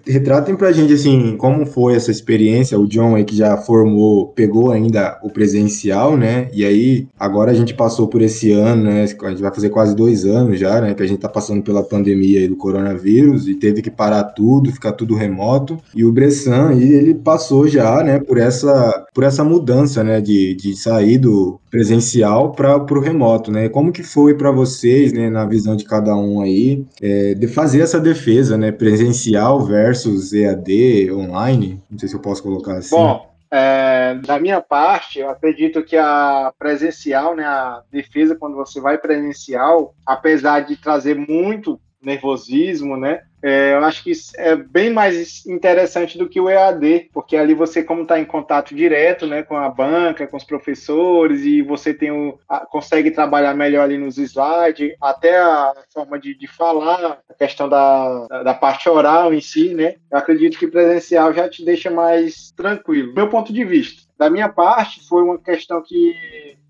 Retratem 0.07 0.55
pra 0.55 0.71
gente, 0.71 0.93
assim, 0.93 1.37
como 1.37 1.65
foi 1.65 1.95
essa 1.95 2.09
experiência, 2.09 2.79
o 2.79 2.87
John 2.87 3.15
aí 3.15 3.23
que 3.23 3.35
já 3.35 3.55
formou, 3.55 4.29
pegou 4.29 4.71
ainda 4.71 5.19
o 5.21 5.29
presencial, 5.29 6.17
né, 6.17 6.47
e 6.51 6.65
aí, 6.65 7.07
agora 7.19 7.51
a 7.51 7.53
gente 7.53 7.73
passou 7.73 8.07
por 8.07 8.21
esse 8.21 8.51
ano, 8.51 8.83
né, 8.85 9.03
a 9.03 9.29
gente 9.29 9.41
vai 9.41 9.53
fazer 9.53 9.69
quase 9.69 9.95
dois 9.95 10.25
anos 10.25 10.59
já, 10.59 10.81
né, 10.81 10.95
que 10.95 11.03
a 11.03 11.07
gente 11.07 11.19
tá 11.19 11.29
passando 11.29 11.61
pela 11.61 11.83
pandemia 11.83 12.39
aí 12.39 12.47
do 12.47 12.55
coronavírus, 12.55 13.47
e 13.47 13.53
teve 13.53 13.83
que 13.83 13.91
parar 13.91 14.23
tudo, 14.23 14.71
ficar 14.71 14.93
tudo 14.93 15.13
remoto, 15.13 15.77
e 15.93 16.03
o 16.03 16.11
Bressan 16.11 16.69
aí, 16.69 16.91
ele 16.91 17.13
passou 17.13 17.67
já, 17.67 18.03
né, 18.03 18.17
por 18.19 18.39
essa, 18.39 19.05
por 19.13 19.23
essa 19.23 19.43
mudança, 19.43 20.03
né, 20.03 20.19
de, 20.19 20.55
de 20.55 20.75
sair 20.75 21.19
do 21.19 21.59
presencial 21.69 22.53
para 22.53 22.77
o 22.77 22.99
remoto, 23.01 23.51
né, 23.51 23.69
como 23.69 23.91
que 23.91 24.01
foi 24.01 24.33
para 24.33 24.49
vocês, 24.49 25.13
né, 25.13 25.29
na 25.29 25.45
visão 25.45 25.75
de 25.75 25.83
cada 25.83 26.15
um 26.15 26.41
aí, 26.41 26.83
é, 27.01 27.35
de 27.35 27.47
fazer 27.47 27.81
essa 27.81 27.99
defesa, 27.99 28.57
né, 28.57 28.71
presencial 28.71 29.65
versus 29.75 30.31
EAD 30.31 31.11
online? 31.11 31.81
Não 31.91 31.99
sei 31.99 32.07
se 32.07 32.15
eu 32.15 32.21
posso 32.21 32.41
colocar 32.41 32.77
assim. 32.77 32.95
Bom, 32.95 33.29
é, 33.51 34.15
da 34.25 34.39
minha 34.39 34.61
parte, 34.61 35.19
eu 35.19 35.29
acredito 35.29 35.83
que 35.83 35.97
a 35.97 36.53
presencial, 36.57 37.35
né, 37.35 37.43
a 37.43 37.81
defesa 37.91 38.35
quando 38.35 38.55
você 38.55 38.79
vai 38.79 38.97
presencial, 38.97 39.93
apesar 40.05 40.61
de 40.61 40.77
trazer 40.77 41.15
muito 41.15 41.79
nervosismo, 42.05 42.95
né, 42.95 43.21
é, 43.47 43.73
eu 43.73 43.85
acho 43.85 44.03
que 44.03 44.11
é 44.37 44.55
bem 44.55 44.89
mais 44.89 45.45
interessante 45.45 46.17
do 46.17 46.27
que 46.27 46.41
o 46.41 46.49
EAD, 46.49 47.11
porque 47.13 47.37
ali 47.37 47.53
você, 47.53 47.83
como 47.83 48.01
está 48.01 48.19
em 48.19 48.25
contato 48.25 48.73
direto 48.73 49.27
né, 49.27 49.43
com 49.43 49.55
a 49.55 49.69
banca, 49.69 50.25
com 50.25 50.35
os 50.35 50.43
professores, 50.43 51.41
e 51.41 51.61
você 51.61 51.93
tem 51.93 52.09
o, 52.09 52.39
a, 52.49 52.65
consegue 52.65 53.11
trabalhar 53.11 53.53
melhor 53.53 53.83
ali 53.83 53.99
nos 53.99 54.17
slides, 54.17 54.95
até 54.99 55.37
a 55.37 55.75
forma 55.93 56.17
de, 56.17 56.35
de 56.35 56.47
falar, 56.47 57.19
a 57.29 57.33
questão 57.35 57.69
da, 57.69 58.25
da, 58.25 58.41
da, 58.41 58.53
parte 58.55 58.89
oral 58.89 59.31
em 59.31 59.41
si, 59.41 59.75
né? 59.75 59.93
Eu 60.11 60.17
acredito 60.17 60.57
que 60.57 60.65
presencial 60.65 61.31
já 61.31 61.47
te 61.47 61.63
deixa 61.63 61.91
mais 61.91 62.49
tranquilo. 62.49 63.13
Meu 63.13 63.29
ponto 63.29 63.53
de 63.53 63.63
vista. 63.63 64.05
Da 64.17 64.27
minha 64.27 64.49
parte, 64.49 65.07
foi 65.07 65.21
uma 65.21 65.37
questão 65.37 65.83
que 65.83 66.15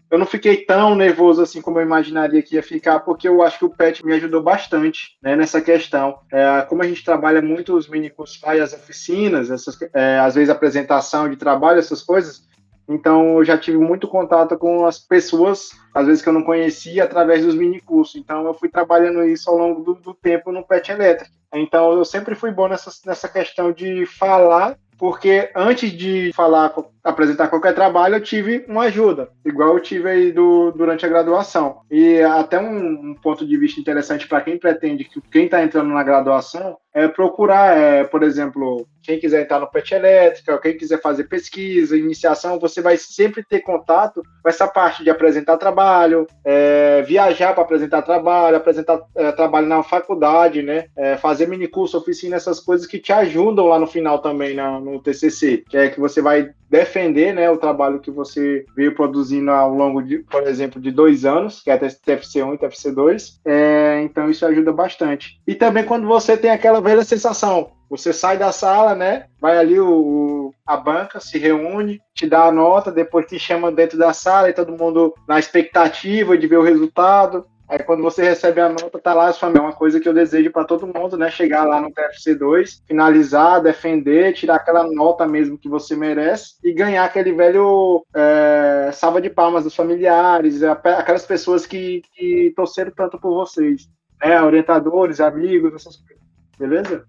eu 0.09 0.17
não 0.17 0.25
fiquei 0.25 0.57
tão 0.57 0.95
nervoso 0.95 1.41
assim 1.41 1.61
como 1.61 1.79
eu 1.79 1.83
imaginaria 1.83 2.41
que 2.41 2.55
ia 2.55 2.63
ficar, 2.63 2.99
porque 2.99 3.27
eu 3.27 3.41
acho 3.41 3.59
que 3.59 3.65
o 3.65 3.69
PET 3.69 4.05
me 4.05 4.13
ajudou 4.13 4.41
bastante 4.41 5.17
né, 5.21 5.35
nessa 5.35 5.61
questão. 5.61 6.19
É, 6.31 6.61
como 6.63 6.83
a 6.83 6.87
gente 6.87 7.03
trabalha 7.03 7.41
muito 7.41 7.75
os 7.75 7.87
mini 7.87 8.09
cursos 8.09 8.39
as 8.43 8.73
oficinas, 8.73 9.49
essas, 9.49 9.77
é, 9.93 10.19
às 10.19 10.35
vezes 10.35 10.49
apresentação 10.49 11.29
de 11.29 11.35
trabalho, 11.35 11.79
essas 11.79 12.01
coisas, 12.01 12.45
então, 12.87 13.39
eu 13.39 13.43
já 13.43 13.57
tive 13.57 13.79
muito 13.79 14.07
contato 14.07 14.55
com 14.59 14.85
as 14.85 14.99
pessoas, 14.99 15.71
às 15.91 16.05
vezes 16.05 16.21
que 16.21 16.29
eu 16.29 16.33
não 16.33 16.43
conhecia, 16.43 17.03
através 17.03 17.43
dos 17.43 17.55
mini 17.55 17.81
cursos. 17.81 18.15
Então, 18.15 18.45
eu 18.45 18.53
fui 18.53 18.69
trabalhando 18.69 19.23
isso 19.23 19.49
ao 19.49 19.57
longo 19.57 19.81
do, 19.81 19.95
do 19.95 20.13
tempo 20.13 20.51
no 20.51 20.63
PET 20.63 20.91
elétrico. 20.91 21.33
Então, 21.51 21.93
eu 21.93 22.05
sempre 22.05 22.35
fui 22.35 22.51
bom 22.51 22.67
nessa, 22.67 22.91
nessa 23.07 23.27
questão 23.27 23.71
de 23.71 24.05
falar 24.05 24.77
porque 24.97 25.51
antes 25.55 25.91
de 25.91 26.31
falar, 26.33 26.73
apresentar 27.05 27.47
qualquer 27.47 27.75
trabalho, 27.75 28.15
eu 28.15 28.21
tive 28.21 28.65
uma 28.67 28.85
ajuda, 28.85 29.29
igual 29.45 29.75
eu 29.75 29.79
tive 29.79 30.09
aí 30.09 30.31
do, 30.31 30.71
durante 30.71 31.05
a 31.05 31.09
graduação. 31.09 31.81
E 31.89 32.19
até 32.21 32.59
um, 32.59 33.11
um 33.11 33.15
ponto 33.21 33.45
de 33.45 33.55
vista 33.57 33.79
interessante 33.79 34.27
para 34.27 34.41
quem 34.41 34.57
pretende, 34.57 35.03
que 35.03 35.21
quem 35.31 35.45
está 35.45 35.63
entrando 35.63 35.93
na 35.93 36.01
graduação, 36.01 36.77
é 36.95 37.09
procurar, 37.09 37.77
é, 37.77 38.05
por 38.05 38.23
exemplo, 38.23 38.87
quem 39.03 39.19
quiser 39.19 39.41
entrar 39.41 39.59
no 39.59 39.69
PET 39.69 39.93
Elétrica, 39.93 40.57
quem 40.59 40.77
quiser 40.77 41.01
fazer 41.01 41.25
pesquisa, 41.25 41.97
iniciação, 41.97 42.57
você 42.57 42.81
vai 42.81 42.95
sempre 42.95 43.43
ter 43.43 43.59
contato 43.59 44.23
com 44.41 44.49
essa 44.49 44.65
parte 44.65 45.03
de 45.03 45.09
apresentar 45.09 45.57
trabalho, 45.57 46.25
é, 46.45 47.01
viajar 47.01 47.53
para 47.53 47.63
apresentar 47.63 48.01
trabalho, 48.01 48.55
apresentar 48.55 49.01
é, 49.13 49.29
trabalho 49.33 49.67
na 49.67 49.83
faculdade, 49.83 50.61
né? 50.63 50.85
É, 50.95 51.17
fazer 51.17 51.49
mini 51.49 51.67
curso, 51.67 51.97
oficina, 51.97 52.37
essas 52.37 52.61
coisas 52.61 52.87
que 52.87 52.97
te 52.97 53.11
ajudam 53.11 53.65
lá 53.65 53.77
no 53.77 53.87
final 53.87 54.19
também 54.19 54.55
na, 54.55 54.79
no 54.79 55.01
TCC, 55.01 55.65
que 55.69 55.75
é 55.75 55.89
que 55.89 55.99
você 55.99 56.21
vai 56.21 56.49
defender 56.69 57.33
né, 57.33 57.49
o 57.49 57.57
trabalho 57.57 57.99
que 57.99 58.11
você 58.11 58.65
veio 58.75 58.95
produzindo 58.95 59.51
ao 59.51 59.73
longo 59.73 60.01
de, 60.01 60.19
por 60.19 60.43
exemplo, 60.47 60.81
de 60.81 60.91
dois 60.91 61.25
anos, 61.25 61.61
que 61.61 61.69
é 61.69 61.73
a 61.73 61.79
TFC1 61.79 62.55
e 62.55 62.57
TFC2. 62.57 63.39
É, 63.45 64.01
então 64.03 64.29
isso 64.29 64.45
ajuda 64.45 64.71
bastante. 64.71 65.39
E 65.47 65.55
também 65.55 65.83
quando 65.83 66.07
você 66.07 66.35
tem 66.35 66.51
aquela 66.51 66.81
velha 66.81 67.03
sensação, 67.03 67.71
você 67.89 68.11
sai 68.11 68.37
da 68.37 68.51
sala, 68.51 68.95
né? 68.95 69.25
Vai 69.39 69.57
ali 69.57 69.79
o, 69.79 70.53
a 70.65 70.75
banca, 70.75 71.19
se 71.19 71.37
reúne, 71.37 72.01
te 72.13 72.27
dá 72.27 72.45
a 72.45 72.51
nota, 72.51 72.91
depois 72.91 73.27
te 73.27 73.37
chama 73.37 73.71
dentro 73.71 73.97
da 73.97 74.11
sala 74.11 74.49
e 74.49 74.53
todo 74.53 74.77
mundo 74.77 75.13
na 75.27 75.39
expectativa 75.39 76.37
de 76.37 76.47
ver 76.47 76.57
o 76.57 76.63
resultado. 76.63 77.45
Aí 77.67 77.79
quando 77.79 78.03
você 78.03 78.23
recebe 78.23 78.61
a 78.61 78.69
nota, 78.69 78.99
tá 78.99 79.13
lá, 79.13 79.31
é 79.31 79.59
uma 79.59 79.73
coisa 79.73 79.99
que 79.99 80.07
eu 80.07 80.13
desejo 80.13 80.51
para 80.51 80.65
todo 80.65 80.85
mundo, 80.85 81.17
né? 81.17 81.31
Chegar 81.31 81.63
lá 81.63 81.81
no 81.81 81.91
TFC2, 81.91 82.81
finalizar, 82.87 83.61
defender, 83.61 84.33
tirar 84.33 84.55
aquela 84.55 84.83
nota 84.83 85.27
mesmo 85.27 85.57
que 85.57 85.67
você 85.67 85.95
merece 85.95 86.55
e 86.63 86.71
ganhar 86.71 87.03
aquele 87.03 87.33
velho 87.33 88.05
é, 88.15 88.91
salva 88.93 89.19
de 89.19 89.31
palmas 89.31 89.63
dos 89.63 89.75
familiares, 89.75 90.61
aquelas 90.61 91.25
pessoas 91.25 91.65
que, 91.65 92.03
que 92.13 92.53
torceram 92.55 92.91
tanto 92.95 93.19
por 93.19 93.33
vocês, 93.33 93.89
né? 94.23 94.39
Orientadores, 94.41 95.19
amigos, 95.19 95.73
essas 95.73 95.97
coisas. 95.97 96.23
Beleza? 96.59 97.03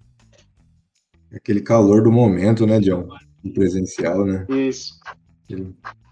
Aquele 1.35 1.61
calor 1.61 2.03
do 2.03 2.11
momento, 2.11 2.67
né, 2.67 2.81
John? 2.81 3.09
Presencial, 3.55 4.25
né? 4.25 4.47
Isso. 4.49 4.99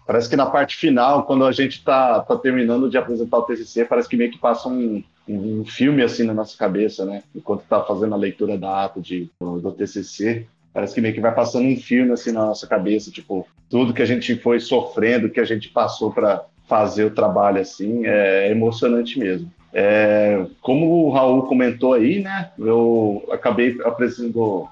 Parece 0.05 0.29
que 0.29 0.35
na 0.35 0.45
parte 0.45 0.75
final, 0.75 1.23
quando 1.23 1.45
a 1.45 1.51
gente 1.51 1.79
está 1.79 2.19
tá 2.19 2.37
terminando 2.37 2.89
de 2.89 2.97
apresentar 2.97 3.39
o 3.39 3.43
TCC, 3.43 3.85
parece 3.85 4.07
que 4.07 4.15
meio 4.15 4.31
que 4.31 4.37
passa 4.37 4.69
um, 4.69 5.03
um 5.27 5.65
filme 5.65 6.03
assim 6.03 6.23
na 6.23 6.33
nossa 6.33 6.55
cabeça, 6.57 7.05
né? 7.05 7.23
Enquanto 7.35 7.61
está 7.61 7.81
fazendo 7.81 8.13
a 8.13 8.17
leitura 8.17 8.57
da 8.57 8.85
ata 8.85 9.01
de, 9.01 9.29
do, 9.39 9.59
do 9.59 9.71
TCC, 9.71 10.45
parece 10.71 10.93
que 10.93 11.01
meio 11.01 11.13
que 11.13 11.21
vai 11.21 11.33
passando 11.33 11.67
um 11.67 11.77
filme 11.77 12.11
assim 12.11 12.31
na 12.31 12.45
nossa 12.45 12.67
cabeça, 12.67 13.09
tipo, 13.09 13.47
tudo 13.69 13.93
que 13.93 14.01
a 14.01 14.05
gente 14.05 14.35
foi 14.35 14.59
sofrendo, 14.59 15.29
que 15.29 15.39
a 15.39 15.45
gente 15.45 15.69
passou 15.69 16.11
para 16.11 16.45
fazer 16.67 17.05
o 17.05 17.11
trabalho 17.11 17.59
assim, 17.59 18.05
é 18.05 18.51
emocionante 18.51 19.17
mesmo. 19.17 19.51
É, 19.73 20.45
como 20.61 21.05
o 21.05 21.09
Raul 21.09 21.43
comentou 21.43 21.93
aí, 21.93 22.21
né? 22.21 22.51
Eu 22.57 23.27
acabei 23.31 23.77
apresentando 23.83 24.69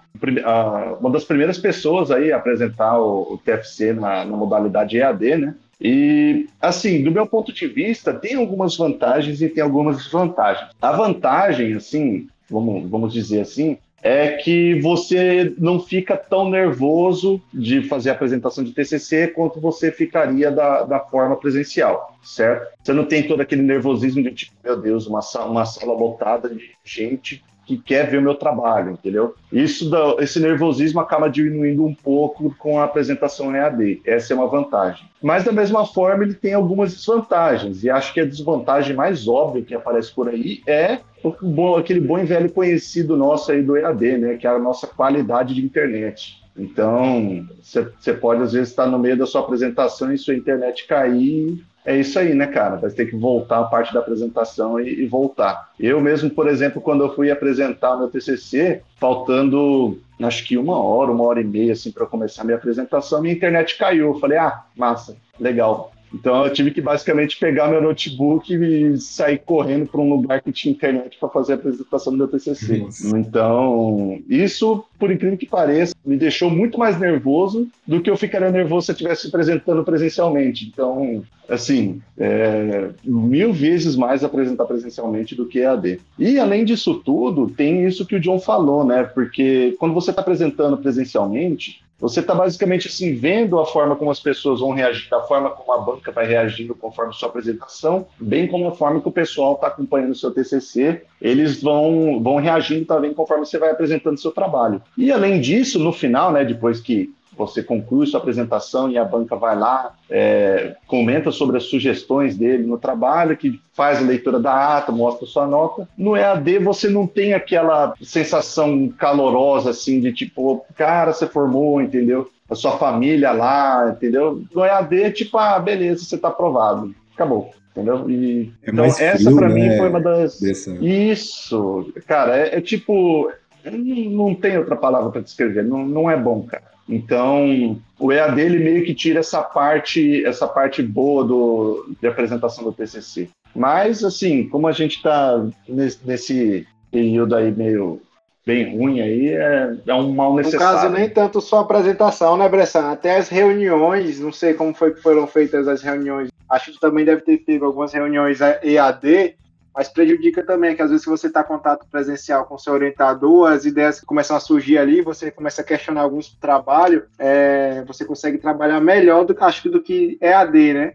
uma 0.99 1.09
das 1.09 1.23
primeiras 1.23 1.57
pessoas 1.57 2.11
aí 2.11 2.31
a 2.31 2.37
apresentar 2.37 2.99
o, 2.99 3.33
o 3.33 3.37
TFC 3.37 3.93
na, 3.93 4.25
na, 4.25 4.37
modalidade 4.37 4.97
EAD, 4.97 5.37
né? 5.37 5.55
E, 5.81 6.47
assim, 6.61 7.03
do 7.03 7.11
meu 7.11 7.27
ponto 7.27 7.51
de 7.51 7.67
vista, 7.67 8.13
tem 8.13 8.35
algumas 8.35 8.77
vantagens 8.77 9.41
e 9.41 9.49
tem 9.49 9.61
algumas 9.61 9.97
desvantagens. 9.97 10.69
A 10.81 10.91
vantagem, 10.93 11.73
assim, 11.73 12.27
vamos, 12.49 12.89
vamos 12.89 13.11
dizer 13.11 13.41
assim, 13.41 13.77
é 14.03 14.33
que 14.33 14.79
você 14.81 15.53
não 15.57 15.79
fica 15.79 16.17
tão 16.17 16.49
nervoso 16.49 17.41
de 17.53 17.83
fazer 17.83 18.09
a 18.09 18.13
apresentação 18.13 18.63
de 18.63 18.73
TCC 18.73 19.27
quanto 19.29 19.61
você 19.61 19.91
ficaria 19.91 20.51
da, 20.51 20.83
da 20.83 20.99
forma 20.99 21.37
presencial, 21.37 22.17
certo? 22.21 22.67
Você 22.83 22.91
não 22.91 23.05
tem 23.05 23.23
todo 23.25 23.39
aquele 23.39 23.61
nervosismo 23.61 24.21
de 24.21 24.31
tipo, 24.31 24.53
meu 24.61 24.79
Deus, 24.79 25.07
uma, 25.07 25.21
uma 25.45 25.65
sala 25.65 25.93
lotada 25.93 26.49
de 26.49 26.71
gente 26.83 27.41
que 27.65 27.77
quer 27.77 28.09
ver 28.09 28.17
o 28.17 28.21
meu 28.21 28.35
trabalho, 28.35 28.91
entendeu? 28.91 29.35
Isso, 29.51 29.89
esse 30.19 30.39
nervosismo 30.39 30.99
acaba 30.99 31.29
diminuindo 31.29 31.85
um 31.85 31.93
pouco 31.93 32.53
com 32.57 32.79
a 32.79 32.83
apresentação 32.83 33.55
EAD. 33.55 34.01
Essa 34.05 34.33
é 34.33 34.35
uma 34.35 34.47
vantagem. 34.47 35.07
Mas, 35.21 35.43
da 35.43 35.51
mesma 35.51 35.85
forma, 35.85 36.23
ele 36.23 36.33
tem 36.33 36.53
algumas 36.53 36.93
desvantagens. 36.93 37.83
E 37.83 37.89
acho 37.89 38.13
que 38.13 38.19
a 38.19 38.25
desvantagem 38.25 38.95
mais 38.95 39.27
óbvia 39.27 39.63
que 39.63 39.73
aparece 39.73 40.13
por 40.13 40.27
aí 40.27 40.61
é 40.67 40.99
bom, 41.41 41.77
aquele 41.77 42.01
bom 42.01 42.19
e 42.19 42.25
velho 42.25 42.51
conhecido 42.51 43.15
nosso 43.15 43.51
aí 43.51 43.61
do 43.61 43.77
EAD, 43.77 44.17
né? 44.17 44.37
Que 44.37 44.45
é 44.45 44.49
a 44.49 44.59
nossa 44.59 44.85
qualidade 44.87 45.55
de 45.55 45.63
internet. 45.63 46.42
Então, 46.57 47.47
você 47.61 48.13
pode, 48.13 48.43
às 48.43 48.53
vezes, 48.53 48.69
estar 48.69 48.85
no 48.85 48.99
meio 48.99 49.17
da 49.17 49.25
sua 49.25 49.41
apresentação 49.41 50.13
e 50.13 50.17
sua 50.17 50.35
internet 50.35 50.85
cair 50.85 51.63
é 51.85 51.97
isso 51.97 52.17
aí, 52.17 52.33
né, 52.33 52.47
cara? 52.47 52.77
Vai 52.77 52.89
ter 52.91 53.07
que 53.07 53.15
voltar 53.15 53.59
a 53.59 53.63
parte 53.65 53.93
da 53.93 53.99
apresentação 53.99 54.79
e, 54.79 55.01
e, 55.01 55.05
voltar. 55.05 55.71
Eu 55.77 55.99
mesmo, 55.99 56.29
por 56.29 56.47
exemplo, 56.47 56.81
quando 56.81 57.03
eu 57.03 57.13
fui 57.13 57.29
apresentar 57.29 57.95
o 57.95 57.99
meu 57.99 58.07
TCC, 58.07 58.81
faltando 58.97 59.99
acho 60.21 60.45
que 60.45 60.57
uma 60.57 60.81
hora, 60.81 61.11
uma 61.11 61.25
hora 61.25 61.41
e 61.41 61.43
meia, 61.43 61.73
assim, 61.73 61.91
para 61.91 62.05
começar 62.05 62.43
a 62.43 62.45
minha 62.45 62.57
apresentação, 62.57 63.21
minha 63.21 63.33
internet 63.33 63.77
caiu. 63.77 64.13
Eu 64.13 64.19
falei, 64.19 64.37
ah, 64.37 64.63
massa, 64.77 65.17
legal. 65.37 65.92
Então 66.13 66.45
eu 66.45 66.53
tive 66.53 66.71
que 66.71 66.81
basicamente 66.81 67.39
pegar 67.39 67.67
meu 67.67 67.81
notebook 67.81 68.53
e 68.53 68.97
sair 68.97 69.39
correndo 69.39 69.87
para 69.87 69.99
um 69.99 70.09
lugar 70.09 70.41
que 70.41 70.51
tinha 70.51 70.73
internet 70.73 71.17
para 71.19 71.29
fazer 71.29 71.53
a 71.53 71.55
apresentação 71.55 72.13
do 72.13 72.17
meu 72.17 72.27
TCC. 72.27 72.77
Nossa. 72.77 73.17
Então, 73.17 74.21
isso, 74.29 74.85
por 74.99 75.11
incrível 75.11 75.37
que 75.37 75.47
pareça, 75.47 75.95
me 76.05 76.17
deixou 76.17 76.49
muito 76.49 76.77
mais 76.77 76.99
nervoso 76.99 77.67
do 77.87 78.01
que 78.01 78.09
eu 78.09 78.17
ficaria 78.17 78.51
nervoso 78.51 78.85
se 78.85 78.91
eu 78.91 78.93
estivesse 78.93 79.27
apresentando 79.27 79.83
presencialmente. 79.83 80.69
Então, 80.71 81.23
assim, 81.49 82.01
é, 82.17 82.89
mil 83.03 83.51
vezes 83.51 83.95
mais 83.95 84.23
apresentar 84.23 84.65
presencialmente 84.65 85.35
do 85.35 85.45
que 85.45 85.59
EAD. 85.59 85.99
E 86.17 86.39
além 86.39 86.63
disso 86.63 86.95
tudo, 86.95 87.49
tem 87.49 87.85
isso 87.85 88.05
que 88.05 88.15
o 88.15 88.19
John 88.19 88.39
falou, 88.39 88.85
né? 88.85 89.03
Porque 89.03 89.75
quando 89.79 89.93
você 89.93 90.11
está 90.11 90.21
apresentando 90.21 90.77
presencialmente, 90.77 91.82
você 91.99 92.19
está 92.19 92.35
basicamente 92.35 92.87
assim 92.87 93.15
vendo 93.15 93.59
a 93.59 93.65
forma 93.65 93.95
como 93.95 94.11
as 94.11 94.19
pessoas 94.19 94.59
vão 94.59 94.71
reagir, 94.71 95.13
a 95.13 95.21
forma 95.21 95.49
como 95.51 95.71
a 95.71 95.77
banca 95.77 96.11
vai 96.11 96.25
reagindo 96.25 96.75
conforme 96.75 97.13
sua 97.13 97.29
apresentação, 97.29 98.07
bem 98.19 98.47
como 98.47 98.67
a 98.67 98.71
forma 98.71 98.99
que 99.01 99.07
o 99.07 99.11
pessoal 99.11 99.53
está 99.53 99.67
acompanhando 99.67 100.11
o 100.11 100.15
seu 100.15 100.31
TCC, 100.31 101.03
eles 101.21 101.61
vão, 101.61 102.21
vão 102.21 102.37
reagindo 102.37 102.85
também 102.85 103.13
conforme 103.13 103.45
você 103.45 103.57
vai 103.57 103.71
apresentando 103.71 104.19
seu 104.19 104.31
trabalho. 104.31 104.81
E 104.97 105.11
além 105.11 105.39
disso, 105.39 105.79
no 105.79 105.93
final, 105.93 106.31
né, 106.31 106.43
depois 106.43 106.79
que 106.79 107.13
você 107.37 107.63
conclui 107.63 108.07
sua 108.07 108.19
apresentação 108.19 108.89
e 108.89 108.97
a 108.97 109.03
banca 109.03 109.35
vai 109.35 109.57
lá, 109.57 109.93
é, 110.09 110.75
comenta 110.87 111.31
sobre 111.31 111.57
as 111.57 111.63
sugestões 111.63 112.37
dele 112.37 112.63
no 112.63 112.77
trabalho, 112.77 113.37
que 113.37 113.59
faz 113.73 113.99
a 113.99 114.05
leitura 114.05 114.39
da 114.39 114.77
ata, 114.77 114.91
mostra 114.91 115.25
sua 115.25 115.47
nota. 115.47 115.87
No 115.97 116.15
EAD 116.15 116.59
você 116.59 116.89
não 116.89 117.07
tem 117.07 117.33
aquela 117.33 117.93
sensação 118.01 118.87
calorosa 118.97 119.71
assim 119.71 119.99
de 119.99 120.13
tipo, 120.13 120.65
cara, 120.75 121.13
você 121.13 121.27
formou, 121.27 121.81
entendeu? 121.81 122.29
A 122.49 122.55
sua 122.55 122.77
família 122.77 123.31
lá, 123.31 123.89
entendeu? 123.89 124.43
No 124.53 124.63
EAD, 124.63 125.11
tipo, 125.11 125.37
ah, 125.37 125.59
beleza, 125.59 126.03
você 126.03 126.15
está 126.15 126.27
aprovado. 126.27 126.93
Acabou. 127.13 127.51
Entendeu? 127.71 128.07
E, 128.07 128.53
é 128.61 128.69
então, 128.69 128.85
essa 128.85 129.33
para 129.33 129.49
né? 129.49 129.55
mim 129.55 129.77
foi 129.77 129.89
uma 129.89 129.99
das. 129.99 130.39
Dessa... 130.39 130.71
Isso, 130.79 131.91
cara, 132.07 132.37
é, 132.37 132.57
é 132.57 132.61
tipo. 132.61 133.31
Não 133.65 134.35
tem 134.35 134.57
outra 134.57 134.75
palavra 134.75 135.09
para 135.09 135.21
descrever, 135.21 135.63
não, 135.63 135.85
não 135.85 136.11
é 136.11 136.17
bom, 136.17 136.43
cara. 136.43 136.72
Então, 136.87 137.79
o 137.97 138.11
EAD 138.11 138.41
ele 138.41 138.59
meio 138.59 138.85
que 138.85 138.93
tira 138.93 139.19
essa 139.19 139.41
parte, 139.41 140.25
essa 140.25 140.47
parte 140.47 140.81
boa 140.83 141.23
do, 141.23 141.95
de 142.01 142.07
apresentação 142.07 142.63
do 142.63 142.73
TCC. 142.73 143.29
Mas, 143.55 144.03
assim, 144.03 144.47
como 144.49 144.67
a 144.67 144.71
gente 144.71 144.97
está 144.97 145.45
nesse, 145.67 146.67
período 146.91 147.35
aí 147.35 147.51
meio 147.51 148.01
bem 148.45 148.77
ruim 148.77 148.99
aí, 148.99 149.29
é, 149.29 149.75
é 149.87 149.93
um 149.93 150.11
mal 150.11 150.35
necessário. 150.35 150.65
No 150.65 150.81
caso, 150.81 150.93
nem 150.93 151.09
tanto 151.09 151.39
só 151.39 151.59
a 151.59 151.61
apresentação, 151.61 152.35
né, 152.35 152.49
Bressan? 152.49 152.91
Até 152.91 153.17
as 153.17 153.29
reuniões, 153.29 154.19
não 154.19 154.31
sei 154.31 154.53
como 154.53 154.73
foi 154.73 154.93
que 154.93 155.01
foram 155.01 155.25
feitas 155.25 155.67
as 155.67 155.81
reuniões. 155.81 156.29
Acho 156.49 156.73
que 156.73 156.79
também 156.79 157.05
deve 157.05 157.21
ter 157.21 157.37
tido 157.37 157.65
algumas 157.65 157.93
reuniões 157.93 158.39
EAD 158.41 159.35
mas 159.75 159.89
prejudica 159.89 160.43
também 160.43 160.75
que 160.75 160.81
às 160.81 160.89
vezes 160.89 161.03
se 161.03 161.09
você 161.09 161.27
está 161.27 161.41
em 161.41 161.45
contato 161.45 161.87
presencial 161.89 162.45
com 162.45 162.57
seu 162.57 162.73
orientador, 162.73 163.51
as 163.51 163.65
ideias 163.65 163.99
começam 164.01 164.37
a 164.37 164.39
surgir 164.39 164.77
ali, 164.77 165.01
você 165.01 165.31
começa 165.31 165.61
a 165.61 165.65
questionar 165.65 166.01
alguns 166.01 166.35
trabalhos, 166.35 167.03
é, 167.17 167.83
você 167.85 168.05
consegue 168.05 168.37
trabalhar 168.37 168.79
melhor 168.79 169.25
do 169.25 169.33
que 169.33 169.43
acho 169.43 169.69
do 169.69 169.81
que 169.81 170.17
EAD, 170.21 170.73
né? 170.73 170.93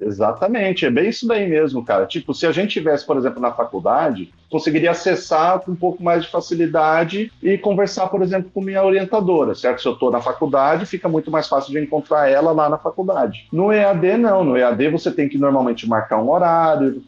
Exatamente, 0.00 0.86
é 0.86 0.90
bem 0.90 1.08
isso 1.08 1.26
daí 1.26 1.48
mesmo, 1.48 1.84
cara. 1.84 2.06
Tipo, 2.06 2.32
se 2.32 2.46
a 2.46 2.52
gente 2.52 2.74
tivesse, 2.74 3.04
por 3.04 3.16
exemplo, 3.16 3.40
na 3.40 3.52
faculdade, 3.52 4.32
conseguiria 4.50 4.90
acessar 4.90 5.60
com 5.60 5.72
um 5.72 5.76
pouco 5.76 6.02
mais 6.02 6.24
de 6.24 6.30
facilidade 6.30 7.32
e 7.42 7.58
conversar, 7.58 8.08
por 8.08 8.22
exemplo, 8.22 8.50
com 8.52 8.60
minha 8.60 8.82
orientadora, 8.82 9.54
certo? 9.54 9.82
Se 9.82 9.88
eu 9.88 9.92
estou 9.92 10.10
na 10.10 10.20
faculdade, 10.20 10.86
fica 10.86 11.08
muito 11.08 11.30
mais 11.30 11.48
fácil 11.48 11.72
de 11.72 11.80
encontrar 11.80 12.28
ela 12.28 12.52
lá 12.52 12.68
na 12.68 12.78
faculdade. 12.78 13.46
No 13.52 13.72
EAD, 13.72 14.16
não. 14.16 14.44
No 14.44 14.56
EAD, 14.56 14.88
você 14.88 15.10
tem 15.10 15.28
que 15.28 15.38
normalmente 15.38 15.88
marcar 15.88 16.18
um 16.18 16.30
horário 16.30 17.02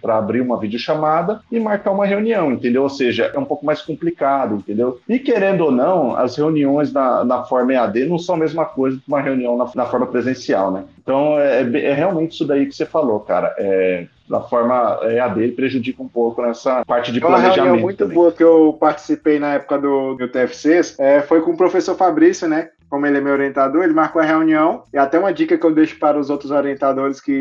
para 0.00 0.18
abrir 0.18 0.40
uma 0.40 0.58
videochamada 0.58 1.40
e 1.50 1.60
marcar 1.60 1.92
uma 1.92 2.06
reunião, 2.06 2.52
entendeu? 2.52 2.82
Ou 2.82 2.90
seja, 2.90 3.30
é 3.34 3.38
um 3.38 3.44
pouco 3.44 3.64
mais 3.64 3.82
complicado, 3.82 4.56
entendeu? 4.56 5.00
E 5.08 5.18
querendo 5.18 5.62
ou 5.62 5.70
não, 5.70 6.16
as 6.16 6.36
reuniões 6.36 6.92
na, 6.92 7.24
na 7.24 7.44
forma 7.44 7.72
EAD 7.72 8.06
não 8.06 8.18
são 8.18 8.34
a 8.34 8.38
mesma 8.38 8.64
coisa 8.64 8.96
que 8.96 9.08
uma 9.08 9.20
reunião 9.20 9.56
na, 9.56 9.70
na 9.74 9.86
forma 9.86 10.06
presencial, 10.06 10.70
né? 10.70 10.84
Então, 11.02 11.38
é, 11.38 11.60
é, 11.60 11.92
realmente 11.92 12.32
isso 12.32 12.44
daí 12.44 12.66
que 12.66 12.74
você 12.74 12.84
falou, 12.84 13.20
cara. 13.20 13.54
É, 13.58 14.06
da 14.28 14.40
forma 14.40 14.98
EAD 15.02 15.52
prejudica 15.52 16.02
um 16.02 16.08
pouco 16.08 16.42
nessa 16.42 16.84
parte 16.84 17.12
de 17.12 17.20
planejamento. 17.20 17.58
Uma 17.58 17.64
reunião 17.64 17.82
muito 17.82 17.98
também. 17.98 18.14
boa 18.14 18.32
que 18.32 18.42
eu 18.42 18.76
participei 18.78 19.38
na 19.38 19.54
época 19.54 19.78
do, 19.78 20.14
do 20.14 20.28
TFCs 20.28 20.98
é, 20.98 21.20
foi 21.22 21.40
com 21.42 21.52
o 21.52 21.56
professor 21.56 21.96
Fabrício, 21.96 22.48
né? 22.48 22.70
Como 22.88 23.06
ele 23.06 23.18
é 23.18 23.20
meu 23.20 23.32
orientador, 23.32 23.82
ele 23.82 23.92
marcou 23.92 24.20
a 24.20 24.24
reunião. 24.24 24.84
E 24.92 24.98
até 24.98 25.18
uma 25.18 25.32
dica 25.32 25.56
que 25.58 25.64
eu 25.64 25.74
deixo 25.74 25.98
para 25.98 26.18
os 26.18 26.30
outros 26.30 26.50
orientadores 26.50 27.20
que 27.20 27.32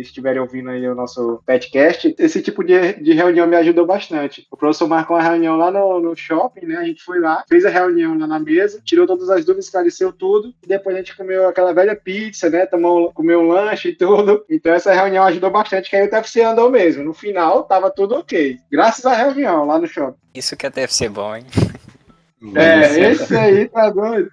estiverem 0.00 0.40
ouvindo 0.40 0.70
aí 0.70 0.86
o 0.88 0.94
nosso 0.94 1.40
podcast: 1.46 2.14
esse 2.18 2.42
tipo 2.42 2.64
de, 2.64 2.94
de 2.94 3.12
reunião 3.12 3.46
me 3.46 3.56
ajudou 3.56 3.86
bastante. 3.86 4.46
O 4.50 4.56
professor 4.56 4.88
marcou 4.88 5.16
uma 5.16 5.22
reunião 5.22 5.56
lá 5.56 5.70
no, 5.70 6.00
no 6.00 6.16
shopping, 6.16 6.66
né? 6.66 6.76
A 6.76 6.84
gente 6.84 7.02
foi 7.02 7.20
lá, 7.20 7.44
fez 7.48 7.64
a 7.64 7.70
reunião 7.70 8.18
lá 8.18 8.26
na 8.26 8.38
mesa, 8.38 8.80
tirou 8.84 9.06
todas 9.06 9.30
as 9.30 9.44
dúvidas, 9.44 9.66
esclareceu 9.66 10.12
tudo. 10.12 10.54
E 10.62 10.66
depois 10.66 10.96
a 10.96 10.98
gente 10.98 11.16
comeu 11.16 11.48
aquela 11.48 11.72
velha 11.72 11.94
pizza, 11.94 12.48
né? 12.48 12.66
Tomou, 12.66 13.12
comeu 13.12 13.40
um 13.40 13.48
lanche 13.48 13.90
e 13.90 13.96
tudo. 13.96 14.44
Então 14.48 14.72
essa 14.72 14.92
reunião 14.92 15.24
ajudou 15.24 15.50
bastante, 15.50 15.90
que 15.90 15.96
aí 15.96 16.06
o 16.06 16.10
TFC 16.10 16.42
andou 16.42 16.70
mesmo. 16.70 17.04
No 17.04 17.14
final, 17.14 17.64
tava 17.64 17.90
tudo 17.90 18.16
ok. 18.16 18.58
Graças 18.70 19.04
à 19.04 19.14
reunião 19.14 19.64
lá 19.66 19.78
no 19.78 19.86
shopping. 19.86 20.18
Isso 20.34 20.56
que 20.56 20.66
é 20.66 20.70
TFC 20.70 21.08
bom, 21.08 21.36
hein? 21.36 21.44
É, 22.54 23.10
esse 23.10 23.34
aí 23.36 23.68
tá 23.68 23.88
doido. 23.88 24.30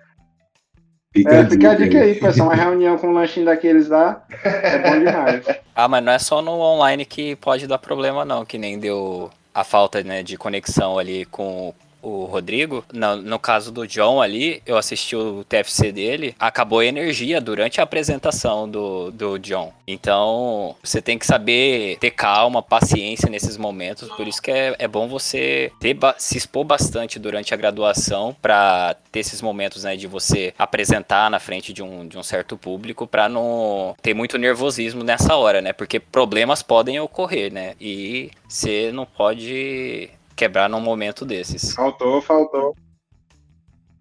Fica, 1.14 1.34
é, 1.34 1.50
fica 1.50 1.72
a 1.72 1.76
dica 1.76 2.00
aí, 2.00 2.16
pessoal. 2.16 2.50
Uma 2.50 2.56
reunião 2.56 2.98
com 2.98 3.08
um 3.08 3.14
lanchinho 3.14 3.46
daqueles 3.46 3.90
lá 3.90 4.24
é 4.44 4.80
bom 4.80 5.00
demais. 5.00 5.46
ah, 5.76 5.88
mas 5.88 6.04
não 6.04 6.14
é 6.14 6.20
só 6.20 6.42
no 6.42 6.52
online 6.52 7.06
que 7.06 7.36
pode 7.36 7.68
dar 7.68 7.78
problema, 7.78 8.24
não. 8.24 8.46
Que 8.46 8.58
nem 8.58 8.80
deu 8.80 9.30
a 9.54 9.64
falta 9.64 10.02
né, 10.04 10.24
de 10.24 10.38
conexão 10.38 10.98
ali 10.98 11.26
com 11.26 11.74
o 12.02 12.26
Rodrigo, 12.26 12.84
no, 12.94 13.16
no, 13.18 13.40
caso 13.40 13.72
do 13.72 13.88
John 13.88 14.22
ali, 14.22 14.62
eu 14.66 14.78
assisti 14.78 15.16
o 15.16 15.44
TFC 15.44 15.92
dele, 15.92 16.36
acabou 16.40 16.80
a 16.80 16.86
energia 16.86 17.40
durante 17.40 17.80
a 17.80 17.84
apresentação 17.84 18.70
do, 18.70 19.12
do 19.12 19.38
John. 19.40 19.74
Então, 19.88 20.76
você 20.84 21.02
tem 21.02 21.18
que 21.18 21.26
saber 21.26 21.98
ter 22.00 22.12
calma, 22.12 22.62
paciência 22.62 23.30
nesses 23.30 23.58
momentos, 23.58 24.10
por 24.10 24.28
isso 24.28 24.42
que 24.42 24.52
é, 24.52 24.76
é 24.80 24.88
bom 24.88 25.08
você 25.08 25.72
ter, 25.80 25.98
se 26.18 26.38
expor 26.38 26.64
bastante 26.64 27.20
durante 27.20 27.54
a 27.54 27.58
graduação 27.58 28.36
para 28.42 28.96
ter 29.12 29.20
esses 29.20 29.42
momentos, 29.42 29.84
né, 29.84 29.96
de 29.96 30.08
você 30.08 30.54
apresentar 30.58 31.30
na 31.30 31.40
frente 31.40 31.74
de 31.74 31.84
um, 31.84 32.08
de 32.08 32.18
um 32.18 32.24
certo 32.24 32.58
público 32.58 33.06
para 33.06 33.28
não 33.28 33.96
ter 34.02 34.14
muito 34.14 34.38
nervosismo 34.38 35.04
nessa 35.04 35.36
hora, 35.36 35.62
né? 35.62 35.74
Porque 35.74 36.00
problemas 36.00 36.64
podem 36.64 37.00
ocorrer, 37.00 37.52
né? 37.52 37.74
E 37.80 38.32
você 38.48 38.92
não 38.92 39.06
pode 39.06 40.10
quebrar 40.42 40.68
num 40.68 40.82
momento 40.82 41.24
desses. 41.24 41.76
Faltou, 41.76 42.20
faltou. 42.20 42.76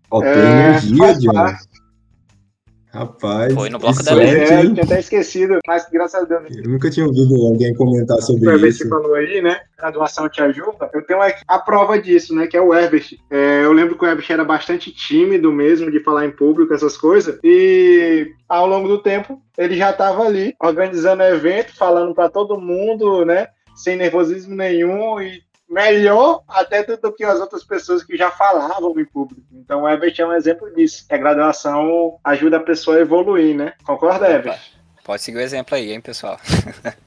Faltou 0.08 0.26
é, 0.26 0.78
energia, 0.78 1.14
John. 1.18 1.54
Rapaz, 2.92 3.52
foi 3.52 3.68
no 3.68 3.78
bloco 3.78 4.02
da 4.02 4.14
lei. 4.14 4.26
É, 4.26 4.64
eu 4.64 4.72
tinha 4.72 4.84
até 4.84 4.98
esquecido, 4.98 5.58
mas 5.66 5.86
graças 5.92 6.22
a 6.22 6.24
Deus. 6.24 6.56
Eu 6.56 6.70
nunca 6.70 6.90
tinha 6.90 7.06
ouvido 7.06 7.34
alguém 7.46 7.74
comentar 7.74 8.16
sobre 8.22 8.66
isso. 8.66 8.78
Você 8.78 8.88
falou 8.88 9.14
aí, 9.14 9.42
né? 9.42 9.60
A 9.78 9.90
doação 9.90 10.30
te 10.30 10.40
ajuda. 10.40 10.90
Eu 10.94 11.06
tenho 11.06 11.20
a 11.46 11.58
prova 11.58 12.00
disso, 12.00 12.34
né? 12.34 12.46
Que 12.46 12.56
é 12.56 12.60
o 12.60 12.74
Herbert. 12.74 13.18
É, 13.30 13.62
eu 13.62 13.72
lembro 13.72 13.98
que 13.98 14.04
o 14.04 14.08
Herbert 14.08 14.26
era 14.30 14.42
bastante 14.42 14.90
tímido 14.90 15.52
mesmo 15.52 15.90
de 15.90 16.00
falar 16.00 16.24
em 16.24 16.30
público, 16.30 16.72
essas 16.72 16.96
coisas. 16.96 17.38
E 17.44 18.32
ao 18.48 18.66
longo 18.66 18.88
do 18.88 19.02
tempo, 19.02 19.40
ele 19.58 19.76
já 19.76 19.90
estava 19.90 20.24
ali, 20.24 20.54
organizando 20.60 21.22
evento, 21.22 21.76
falando 21.76 22.14
para 22.14 22.30
todo 22.30 22.60
mundo, 22.60 23.26
né? 23.26 23.46
Sem 23.76 23.94
nervosismo 23.94 24.56
nenhum 24.56 25.20
e 25.20 25.42
melhor 25.70 26.42
até 26.48 26.82
do 26.82 27.12
que 27.12 27.24
as 27.24 27.38
outras 27.38 27.62
pessoas 27.62 28.02
que 28.02 28.16
já 28.16 28.30
falavam 28.30 28.98
em 28.98 29.04
público. 29.04 29.42
Então, 29.52 29.82
o 29.82 29.88
Herbert 29.88 30.14
é 30.18 30.26
um 30.26 30.32
exemplo 30.32 30.68
disso. 30.74 31.06
A 31.08 31.16
graduação 31.16 32.18
ajuda 32.24 32.56
a 32.56 32.60
pessoa 32.60 32.96
a 32.96 33.00
evoluir, 33.00 33.56
né? 33.56 33.72
Concorda, 33.84 34.28
Herbert? 34.28 34.58
Pode 35.04 35.22
seguir 35.22 35.38
o 35.38 35.40
exemplo 35.40 35.76
aí, 35.76 35.92
hein, 35.92 36.00
pessoal? 36.00 36.38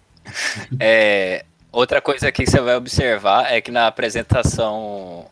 é, 0.79 1.43
outra 1.71 2.01
coisa 2.01 2.31
que 2.31 2.45
você 2.45 2.61
vai 2.61 2.75
observar 2.75 3.51
é 3.51 3.59
que 3.59 3.69
na 3.69 3.87
apresentação 3.87 5.25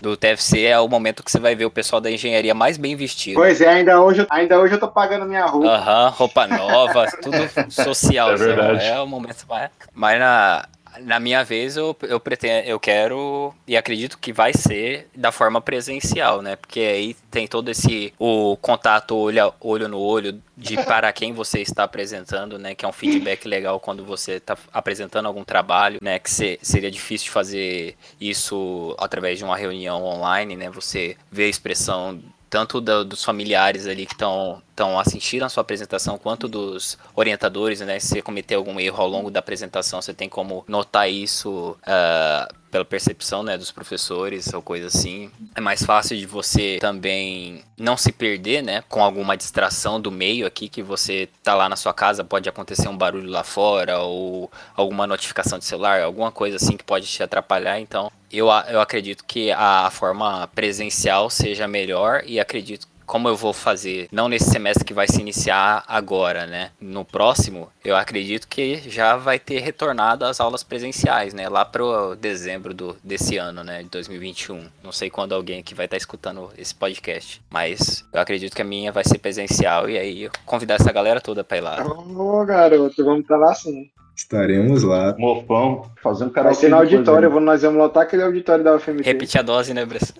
do 0.00 0.16
TFC 0.16 0.64
é 0.64 0.78
o 0.78 0.88
momento 0.88 1.22
que 1.22 1.30
você 1.30 1.40
vai 1.40 1.54
ver 1.54 1.64
o 1.64 1.70
pessoal 1.70 2.00
da 2.00 2.10
engenharia 2.10 2.54
mais 2.54 2.76
bem 2.76 2.96
vestido. 2.96 3.34
Pois 3.34 3.60
é, 3.60 3.68
ainda 3.68 4.00
hoje, 4.00 4.26
ainda 4.30 4.58
hoje 4.58 4.74
eu 4.74 4.80
tô 4.80 4.88
pagando 4.88 5.26
minha 5.26 5.44
roupa. 5.44 5.68
Aham, 5.68 6.04
uhum, 6.04 6.10
roupa 6.10 6.46
nova, 6.46 7.06
tudo 7.20 7.36
social. 7.70 8.32
É 8.32 8.36
verdade. 8.36 8.84
É 8.86 9.00
o 9.00 9.06
momento 9.06 9.44
mais. 9.48 9.70
Mas 9.92 10.18
na, 10.18 10.66
na 11.00 11.20
minha 11.20 11.44
vez, 11.44 11.76
eu, 11.76 11.96
eu 12.02 12.20
pretendo, 12.20 12.66
eu 12.66 12.78
quero 12.78 13.54
e 13.66 13.76
acredito 13.76 14.18
que 14.18 14.32
vai 14.32 14.52
ser 14.52 15.08
da 15.14 15.32
forma 15.32 15.60
presencial, 15.60 16.42
né? 16.42 16.56
Porque 16.56 16.80
aí 16.80 17.16
tem 17.30 17.46
todo 17.46 17.70
esse 17.70 18.12
o 18.18 18.56
contato 18.56 19.16
olho, 19.16 19.52
olho 19.60 19.88
no 19.88 19.98
olho 19.98 20.40
de 20.56 20.76
para 20.84 21.12
quem 21.12 21.32
você 21.32 21.60
está 21.60 21.84
apresentando, 21.84 22.58
né? 22.58 22.74
Que 22.74 22.84
é 22.84 22.88
um 22.88 22.92
feedback 22.92 23.46
legal 23.46 23.78
quando 23.78 24.04
você 24.04 24.32
está 24.32 24.56
apresentando 24.72 25.26
algum 25.26 25.44
trabalho, 25.44 25.98
né? 26.02 26.18
Que 26.18 26.30
se, 26.30 26.58
seria 26.62 26.90
difícil 26.90 27.30
fazer 27.30 27.96
isso 28.20 28.94
através 28.98 29.38
de 29.38 29.44
uma 29.44 29.56
reunião 29.56 30.04
online, 30.04 30.56
né? 30.56 30.70
Você 30.70 31.16
vê 31.30 31.44
a 31.44 31.48
expressão 31.48 32.20
tanto 32.48 32.80
do, 32.80 33.04
dos 33.04 33.24
familiares 33.24 33.86
ali 33.86 34.06
que 34.06 34.14
estão 34.14 34.62
assistindo 34.98 35.44
a 35.44 35.48
sua 35.48 35.62
apresentação, 35.62 36.18
quanto 36.18 36.48
dos 36.48 36.98
orientadores, 37.14 37.80
né? 37.80 37.98
Se 37.98 38.08
você 38.08 38.22
cometer 38.22 38.54
algum 38.54 38.78
erro 38.78 39.02
ao 39.02 39.08
longo 39.08 39.30
da 39.30 39.40
apresentação, 39.40 40.00
você 40.00 40.14
tem 40.14 40.28
como 40.28 40.64
notar 40.68 41.10
isso 41.10 41.76
uh, 41.82 42.54
pela 42.70 42.84
percepção 42.84 43.42
né, 43.42 43.56
dos 43.56 43.70
professores 43.70 44.52
ou 44.52 44.62
coisa 44.62 44.86
assim. 44.86 45.30
É 45.54 45.60
mais 45.60 45.82
fácil 45.82 46.16
de 46.16 46.26
você 46.26 46.78
também 46.80 47.62
não 47.76 47.96
se 47.96 48.12
perder, 48.12 48.62
né? 48.62 48.82
Com 48.88 49.02
alguma 49.02 49.36
distração 49.36 50.00
do 50.00 50.10
meio 50.10 50.46
aqui, 50.46 50.68
que 50.68 50.82
você 50.82 51.28
tá 51.42 51.54
lá 51.54 51.68
na 51.68 51.76
sua 51.76 51.92
casa, 51.92 52.24
pode 52.24 52.48
acontecer 52.48 52.88
um 52.88 52.96
barulho 52.96 53.30
lá 53.30 53.42
fora, 53.42 53.98
ou 53.98 54.50
alguma 54.74 55.06
notificação 55.06 55.58
de 55.58 55.64
celular, 55.64 56.02
alguma 56.02 56.30
coisa 56.30 56.56
assim 56.56 56.76
que 56.76 56.84
pode 56.84 57.06
te 57.06 57.22
atrapalhar. 57.22 57.80
Então, 57.80 58.10
eu, 58.32 58.46
eu 58.68 58.80
acredito 58.80 59.24
que 59.24 59.50
a 59.52 59.90
forma 59.90 60.48
presencial 60.54 61.30
seja 61.30 61.66
melhor 61.66 62.22
e 62.26 62.38
acredito 62.38 62.86
como 63.08 63.26
eu 63.26 63.34
vou 63.34 63.54
fazer, 63.54 64.06
não 64.12 64.28
nesse 64.28 64.50
semestre 64.50 64.84
que 64.84 64.92
vai 64.92 65.08
se 65.08 65.18
iniciar 65.18 65.82
agora, 65.88 66.46
né? 66.46 66.70
No 66.78 67.06
próximo, 67.06 67.70
eu 67.82 67.96
acredito 67.96 68.46
que 68.46 68.76
já 68.90 69.16
vai 69.16 69.38
ter 69.38 69.60
retornado 69.60 70.26
às 70.26 70.38
aulas 70.38 70.62
presenciais, 70.62 71.32
né? 71.32 71.48
Lá 71.48 71.64
pro 71.64 72.14
dezembro 72.16 72.74
do, 72.74 72.94
desse 73.02 73.38
ano, 73.38 73.64
né? 73.64 73.82
De 73.82 73.88
2021. 73.88 74.62
Não 74.84 74.92
sei 74.92 75.08
quando 75.08 75.34
alguém 75.34 75.60
aqui 75.60 75.74
vai 75.74 75.86
estar 75.86 75.94
tá 75.94 75.98
escutando 75.98 76.50
esse 76.58 76.74
podcast, 76.74 77.40
mas 77.48 78.04
eu 78.12 78.20
acredito 78.20 78.54
que 78.54 78.60
a 78.60 78.64
minha 78.64 78.92
vai 78.92 79.04
ser 79.04 79.18
presencial 79.18 79.88
e 79.88 79.96
aí 79.96 80.30
convidar 80.44 80.74
essa 80.74 80.92
galera 80.92 81.18
toda 81.18 81.42
pra 81.42 81.56
ir 81.56 81.62
lá. 81.62 81.82
Ô, 81.86 82.42
oh, 82.42 82.44
garoto, 82.44 83.02
vamos 83.02 83.22
estar 83.22 83.38
lá 83.38 83.54
sim. 83.54 83.90
Estaremos 84.18 84.82
lá. 84.82 85.14
Mofão, 85.16 85.88
fazendo 86.02 86.32
cara 86.32 86.48
Vai 86.48 86.54
ser 86.56 86.70
no 86.70 86.76
auditório, 86.76 87.30
vou, 87.30 87.40
nós 87.40 87.62
vamos 87.62 87.78
lotar 87.78 88.02
aquele 88.02 88.24
auditório 88.24 88.64
da 88.64 88.74
UFMT. 88.74 89.04
Repetir 89.04 89.38
a 89.38 89.42
dose, 89.42 89.72
né, 89.72 89.86
Bressa? 89.86 90.12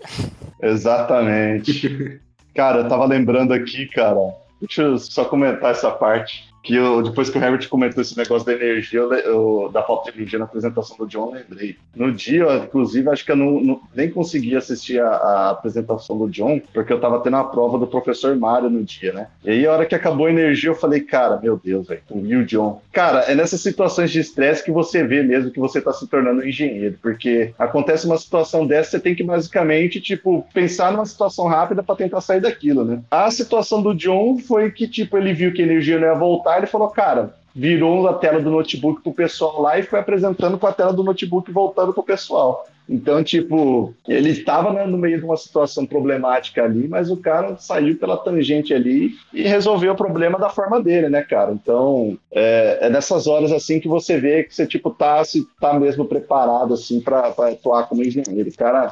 Exatamente. 0.62 2.20
cara, 2.54 2.82
eu 2.82 2.88
tava 2.88 3.04
lembrando 3.06 3.52
aqui, 3.52 3.86
cara. 3.88 4.20
Deixa 4.60 4.82
eu 4.82 4.98
só 4.98 5.24
comentar 5.24 5.72
essa 5.72 5.90
parte 5.90 6.47
que 6.68 6.74
eu, 6.74 7.02
depois 7.02 7.30
que 7.30 7.38
o 7.38 7.42
Herbert 7.42 7.66
comentou 7.70 8.02
esse 8.02 8.14
negócio 8.14 8.46
da 8.46 8.52
energia, 8.52 9.00
eu, 9.00 9.70
da 9.72 9.82
falta 9.82 10.12
de 10.12 10.18
energia 10.18 10.38
na 10.38 10.44
apresentação 10.44 10.98
do 10.98 11.06
John, 11.06 11.34
eu 11.34 11.42
lembrei. 11.48 11.76
No 11.96 12.12
dia, 12.12 12.44
inclusive, 12.56 13.08
acho 13.08 13.24
que 13.24 13.32
eu 13.32 13.36
não, 13.36 13.58
não, 13.58 13.80
nem 13.94 14.10
consegui 14.10 14.54
assistir 14.54 15.00
a, 15.00 15.08
a, 15.08 15.50
apresentação 15.50 16.18
do 16.18 16.28
John, 16.28 16.60
porque 16.74 16.92
eu 16.92 17.00
tava 17.00 17.20
tendo 17.20 17.36
a 17.38 17.44
prova 17.44 17.78
do 17.78 17.86
professor 17.86 18.36
Mário 18.36 18.68
no 18.68 18.84
dia, 18.84 19.14
né? 19.14 19.28
E 19.42 19.50
aí, 19.50 19.66
a 19.66 19.72
hora 19.72 19.86
que 19.86 19.94
acabou 19.94 20.26
a 20.26 20.30
energia, 20.30 20.68
eu 20.68 20.74
falei, 20.74 21.00
cara, 21.00 21.40
meu 21.42 21.56
Deus, 21.56 21.88
velho, 21.88 22.02
e 22.14 22.36
o 22.36 22.44
John? 22.44 22.82
Cara, 22.92 23.20
é 23.20 23.34
nessas 23.34 23.62
situações 23.62 24.10
de 24.10 24.20
estresse 24.20 24.62
que 24.62 24.70
você 24.70 25.02
vê 25.02 25.22
mesmo 25.22 25.50
que 25.50 25.58
você 25.58 25.80
tá 25.80 25.94
se 25.94 26.06
tornando 26.06 26.46
engenheiro, 26.46 26.98
porque 27.00 27.54
acontece 27.58 28.04
uma 28.04 28.18
situação 28.18 28.66
dessa, 28.66 28.90
você 28.90 29.00
tem 29.00 29.14
que 29.14 29.24
basicamente, 29.24 30.02
tipo, 30.02 30.46
pensar 30.52 30.92
numa 30.92 31.06
situação 31.06 31.46
rápida 31.46 31.82
para 31.82 31.96
tentar 31.96 32.20
sair 32.20 32.42
daquilo, 32.42 32.84
né? 32.84 33.00
A 33.10 33.30
situação 33.30 33.80
do 33.80 33.94
John 33.94 34.38
foi 34.38 34.70
que, 34.70 34.86
tipo, 34.86 35.16
ele 35.16 35.32
viu 35.32 35.50
que 35.54 35.62
a 35.62 35.64
energia 35.64 35.98
não 35.98 36.08
ia 36.08 36.14
voltar 36.14 36.57
ele 36.58 36.66
falou, 36.66 36.88
cara, 36.88 37.34
virou 37.54 38.06
a 38.08 38.14
tela 38.14 38.40
do 38.40 38.50
notebook 38.50 39.02
pro 39.02 39.12
pessoal 39.12 39.60
lá 39.62 39.78
e 39.78 39.82
foi 39.82 39.98
apresentando 39.98 40.58
com 40.58 40.66
a 40.66 40.72
tela 40.72 40.92
do 40.92 41.02
notebook 41.02 41.50
voltando 41.50 41.92
pro 41.92 42.02
pessoal. 42.02 42.66
Então, 42.88 43.22
tipo, 43.22 43.92
ele 44.06 44.30
estava 44.30 44.86
no 44.86 44.96
meio 44.96 45.18
de 45.18 45.24
uma 45.24 45.36
situação 45.36 45.84
problemática 45.84 46.64
ali, 46.64 46.88
mas 46.88 47.10
o 47.10 47.16
cara 47.16 47.56
saiu 47.58 47.96
pela 47.98 48.16
tangente 48.16 48.72
ali 48.72 49.10
e 49.32 49.42
resolveu 49.42 49.92
o 49.92 49.96
problema 49.96 50.38
da 50.38 50.48
forma 50.48 50.82
dele, 50.82 51.08
né, 51.08 51.22
cara? 51.22 51.52
Então, 51.52 52.16
é, 52.32 52.78
é 52.82 52.90
nessas 52.90 53.26
horas 53.26 53.52
assim 53.52 53.78
que 53.78 53.88
você 53.88 54.18
vê 54.18 54.44
que 54.44 54.54
você, 54.54 54.66
tipo, 54.66 54.90
tá, 54.90 55.22
se, 55.24 55.46
tá 55.60 55.78
mesmo 55.78 56.06
preparado, 56.06 56.74
assim, 56.74 57.00
para 57.00 57.28
atuar 57.28 57.88
como 57.88 58.02
engenheiro. 58.02 58.48
O 58.48 58.56
cara 58.56 58.90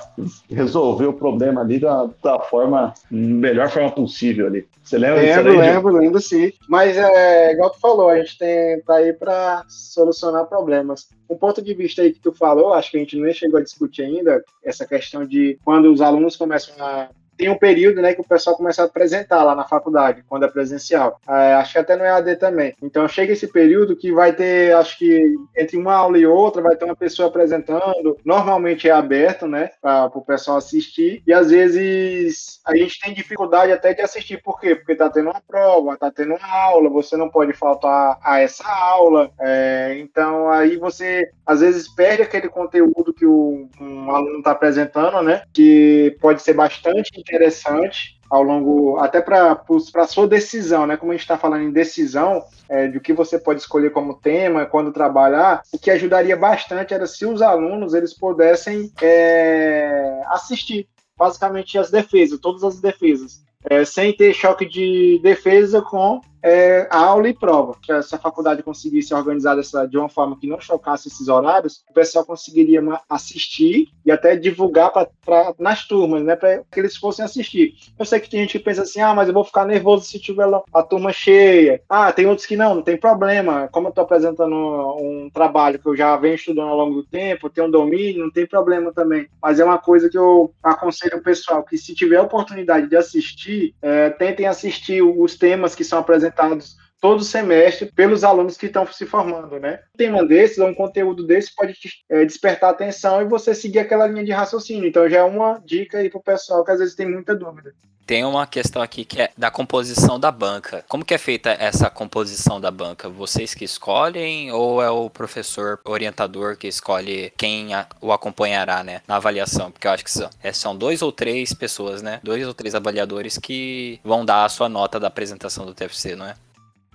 resolveu 0.51 1.11
o 1.11 1.15
problema 1.15 1.63
ali 1.63 1.79
da, 1.79 2.09
da 2.23 2.39
forma, 2.41 2.93
melhor 3.11 3.71
forma 3.71 3.91
possível 3.91 4.47
ali. 4.47 4.67
Você 4.83 4.99
lembra? 4.99 5.21
Lembro, 5.21 5.53
você 5.53 5.59
lembro, 5.59 5.97
lembro 5.97 6.21
sim. 6.21 6.53
Mas, 6.69 6.97
é, 6.97 7.53
igual 7.53 7.71
tu 7.71 7.81
falou, 7.81 8.09
a 8.09 8.19
gente 8.19 8.39
tem, 8.39 8.81
tá 8.83 8.97
aí 8.97 9.13
para 9.13 9.65
solucionar 9.69 10.47
problemas. 10.47 11.09
Um 11.29 11.37
ponto 11.37 11.61
de 11.61 11.75
vista 11.75 12.03
aí 12.03 12.13
que 12.13 12.21
tu 12.21 12.31
falou, 12.31 12.73
acho 12.73 12.93
que 12.93 12.97
a 12.97 13.01
gente 13.01 13.19
nem 13.19 13.33
chegou 13.33 13.59
a 13.59 13.63
discutir 13.63 13.86
ainda, 14.03 14.45
essa 14.65 14.87
questão 14.87 15.27
de 15.27 15.59
quando 15.65 15.93
os 15.93 16.01
alunos 16.01 16.37
começam 16.37 16.75
a 16.85 17.11
tem 17.37 17.49
um 17.49 17.59
período 17.59 18.01
né, 18.01 18.15
que 18.15 18.21
o 18.21 18.25
pessoal 18.25 18.57
começa 18.57 18.83
a 18.83 18.87
apresentar 18.87 19.43
lá 19.43 19.55
na 19.55 19.65
faculdade, 19.65 20.25
quando 20.29 20.45
é 20.45 20.49
presencial. 20.49 21.21
É, 21.29 21.55
acho 21.55 21.73
que 21.73 21.79
até 21.79 21.97
no 21.97 22.05
EAD 22.05 22.37
também. 22.37 22.75
Então 22.83 23.07
chega 23.09 23.33
esse 23.33 23.47
período 23.47 23.97
que 23.97 24.13
vai 24.13 24.33
ter, 24.33 24.75
acho 24.75 24.99
que 24.99 25.35
entre 25.57 25.77
uma 25.77 25.95
aula 25.95 26.19
e 26.19 26.27
outra, 26.27 26.63
vai 26.63 26.77
ter 26.77 26.85
uma 26.85 26.97
pessoa 26.97 27.29
apresentando. 27.29 28.17
Normalmente 28.25 28.89
é 28.89 28.93
aberto, 28.93 29.47
né, 29.47 29.71
para 29.81 30.07
o 30.07 30.25
pessoal 30.25 30.59
assistir. 30.59 31.23
E 31.27 31.33
às 31.33 31.51
vezes 31.51 32.61
a 32.65 32.77
gente 32.77 33.01
tem 33.01 33.15
dificuldade 33.15 33.73
até 33.73 33.93
de 33.93 34.03
assistir. 34.03 34.43
Por 34.43 34.61
quê? 34.61 34.75
Porque 34.75 34.95
tá 34.95 35.11
tendo 35.11 35.31
uma 35.31 35.41
prova, 35.41 35.97
tá 35.97 36.11
tendo 36.11 36.35
uma 36.35 36.49
aula, 36.49 36.89
você 36.89 37.17
não 37.17 37.29
pode 37.29 37.53
faltar 37.53 38.19
a 38.23 38.41
essa 38.41 38.67
aula. 38.67 39.31
É, 39.41 39.97
então 39.99 40.51
aí 40.51 40.77
você 40.77 41.31
às 41.45 41.61
vezes 41.61 41.89
perde 41.89 42.23
aquele 42.23 42.49
conteúdo 42.49 43.13
que 43.13 43.27
o, 43.27 43.69
um 43.81 44.11
aluno 44.11 44.39
está 44.39 44.53
apresentando, 44.53 45.23
né, 45.23 45.43
que 45.53 46.17
pode 46.21 46.43
ser 46.43 46.55
bastante 46.55 47.11
interessante 47.27 48.17
ao 48.31 48.43
longo, 48.43 48.99
até 48.99 49.21
para 49.21 49.63
a 49.95 50.07
sua 50.07 50.27
decisão, 50.27 50.87
né? 50.87 50.97
Como 50.97 51.13
a 51.13 51.15
gente 51.15 51.23
está 51.23 51.39
falando 51.39 51.63
em 51.63 51.71
decisão, 51.71 52.43
é, 52.69 52.89
de 52.89 52.99
o 52.99 53.01
que 53.01 53.13
você 53.13 53.39
pode 53.39 53.61
escolher 53.61 53.91
como 53.91 54.19
tema, 54.19 54.67
quando 54.67 54.93
trabalhar, 54.93 55.63
o 55.73 55.79
que 55.79 55.91
ajudaria 55.91 56.37
bastante 56.37 56.93
era 56.93 57.07
se 57.07 57.25
os 57.25 57.41
alunos 57.41 57.95
eles 57.95 58.13
pudessem 58.13 58.91
é, 59.01 60.21
assistir 60.27 60.89
basicamente 61.17 61.79
as 61.79 61.91
defesas, 61.91 62.41
todas 62.41 62.63
as 62.65 62.81
defesas, 62.81 63.43
é, 63.69 63.85
sem 63.85 64.15
ter 64.15 64.35
choque 64.35 64.67
de 64.67 65.21
defesa 65.23 65.81
com 65.81 66.21
é, 66.47 66.87
aula 66.91 67.29
e 67.29 67.35
prova. 67.35 67.77
Se 68.05 68.15
a 68.15 68.19
faculdade 68.19 68.63
conseguisse 68.63 69.13
organizar 69.13 69.57
dessa, 69.57 69.85
de 69.85 69.99
uma 69.99 70.09
forma 70.09 70.39
que 70.39 70.47
não 70.47 70.61
chocasse 70.61 71.09
esses 71.09 71.27
horários, 71.27 71.83
o 71.91 71.93
pessoal 71.93 72.25
conseguiria 72.25 72.81
assistir 73.11 73.89
e 74.05 74.13
até 74.13 74.37
divulgar 74.37 74.93
pra, 74.93 75.09
pra 75.25 75.55
nas 75.59 75.85
turmas, 75.89 76.23
né, 76.23 76.37
para 76.37 76.63
que 76.71 76.79
eles 76.79 76.97
fossem 76.97 77.25
assistir. 77.25 77.75
Eu 77.99 78.05
sei 78.05 78.21
que 78.21 78.31
tem 78.31 78.41
gente 78.41 78.59
que 78.59 78.65
pensa 78.65 78.83
assim, 78.83 79.01
ah, 79.01 79.13
mas 79.13 79.27
eu 79.27 79.35
vou 79.35 79.43
ficar 79.43 79.65
nervoso 79.65 80.05
se 80.05 80.21
tiver 80.21 80.47
a 80.73 80.83
turma 80.85 81.13
cheia. 81.13 81.83
Ah, 81.89 82.13
tem 82.13 82.27
outros 82.27 82.47
que 82.47 82.57
não, 82.57 82.77
não 82.77 82.83
tem 82.83 82.97
problema. 82.97 83.69
Como 83.73 83.89
eu 83.89 83.91
estou 83.91 84.05
apresentando 84.05 84.55
um 84.55 85.29
trabalho 85.35 85.81
que 85.81 85.89
eu 85.89 85.97
já 85.97 86.17
venho 86.17 86.37
estudando 86.37 86.69
ao 86.69 86.77
longo 86.77 86.95
do 86.95 87.07
tempo, 87.07 87.51
tenho 87.51 87.67
um 87.67 87.71
domínio, 87.71 88.23
não 88.23 88.31
tem 88.31 88.47
problema 88.47 88.93
também. 88.93 89.27
Mas 89.43 89.59
é 89.59 89.65
uma 89.65 89.79
coisa 89.79 90.09
que 90.09 90.17
eu 90.17 90.55
aconselho 90.63 91.19
o 91.19 91.23
pessoal 91.23 91.65
que 91.65 91.77
se 91.77 91.93
tiver 91.93 92.19
a 92.19 92.23
oportunidade 92.23 92.89
de 92.89 92.97
assistir, 92.97 93.75
é, 93.83 94.11
tentem 94.11 94.47
assistir 94.47 95.03
os 95.03 95.35
temas 95.35 95.75
que 95.75 95.83
são 95.83 95.99
apresentados 95.99 96.36
apresentados 96.37 96.79
todo 97.01 97.23
semestre 97.23 97.91
pelos 97.93 98.25
alunos 98.25 98.57
que 98.57 98.67
estão 98.67 98.87
se 98.87 99.07
formando, 99.07 99.59
né? 99.59 99.81
Um 99.95 99.99
tema 99.99 100.25
desses, 100.25 100.59
um 100.59 100.75
conteúdo 100.75 101.27
desse 101.27 101.55
pode 101.55 101.75
te, 101.75 101.91
é, 102.09 102.25
despertar 102.25 102.71
atenção 102.71 103.23
e 103.23 103.27
você 103.27 103.55
seguir 103.55 103.81
aquela 103.81 104.07
linha 104.07 104.25
de 104.25 104.33
raciocínio. 104.33 104.89
Então 104.89 105.09
já 105.09 105.19
é 105.19 105.25
uma 105.25 105.61
dica 105.65 105.99
aí 105.99 106.09
para 106.09 106.19
o 106.19 106.23
pessoal 106.23 106.65
que 106.65 106.71
às 106.71 106.79
vezes 106.79 106.95
tem 106.95 107.07
muita 107.07 107.35
dúvida. 107.35 107.73
Tem 108.07 108.25
uma 108.25 108.47
questão 108.47 108.81
aqui 108.81 109.05
que 109.05 109.21
é 109.21 109.33
da 109.37 109.51
composição 109.51 110.21
da 110.21 110.31
banca. 110.31 110.85
Como 110.87 111.05
que 111.05 111.13
é 111.13 111.19
feita 111.19 111.51
essa 111.59 111.91
composição 111.91 112.61
da 112.61 112.71
banca? 112.71 113.09
Vocês 113.09 113.53
que 113.53 113.65
escolhem 113.65 114.53
ou 114.53 114.81
é 114.81 114.89
o 114.89 115.11
professor 115.11 115.81
orientador 115.85 116.57
que 116.57 116.69
escolhe 116.69 117.33
quem 117.37 117.71
o 118.01 118.13
acompanhará, 118.13 118.85
né, 118.85 119.03
na 119.09 119.17
avaliação? 119.17 119.73
Porque 119.73 119.89
eu 119.89 119.91
acho 119.91 120.05
que 120.05 120.11
são, 120.13 120.31
é, 120.41 120.53
são 120.53 120.77
dois 120.77 121.03
ou 121.03 121.11
três 121.11 121.53
pessoas, 121.53 122.01
né, 122.01 122.21
dois 122.23 122.47
ou 122.47 122.55
três 122.55 122.77
avaliadores 122.77 123.39
que 123.39 123.99
vão 124.05 124.25
dar 124.25 124.45
a 124.45 124.49
sua 124.49 124.69
nota 124.69 125.01
da 125.01 125.09
apresentação 125.09 125.67
do 125.67 125.75
TFC, 125.75 126.15
não 126.15 126.27
é? 126.27 126.37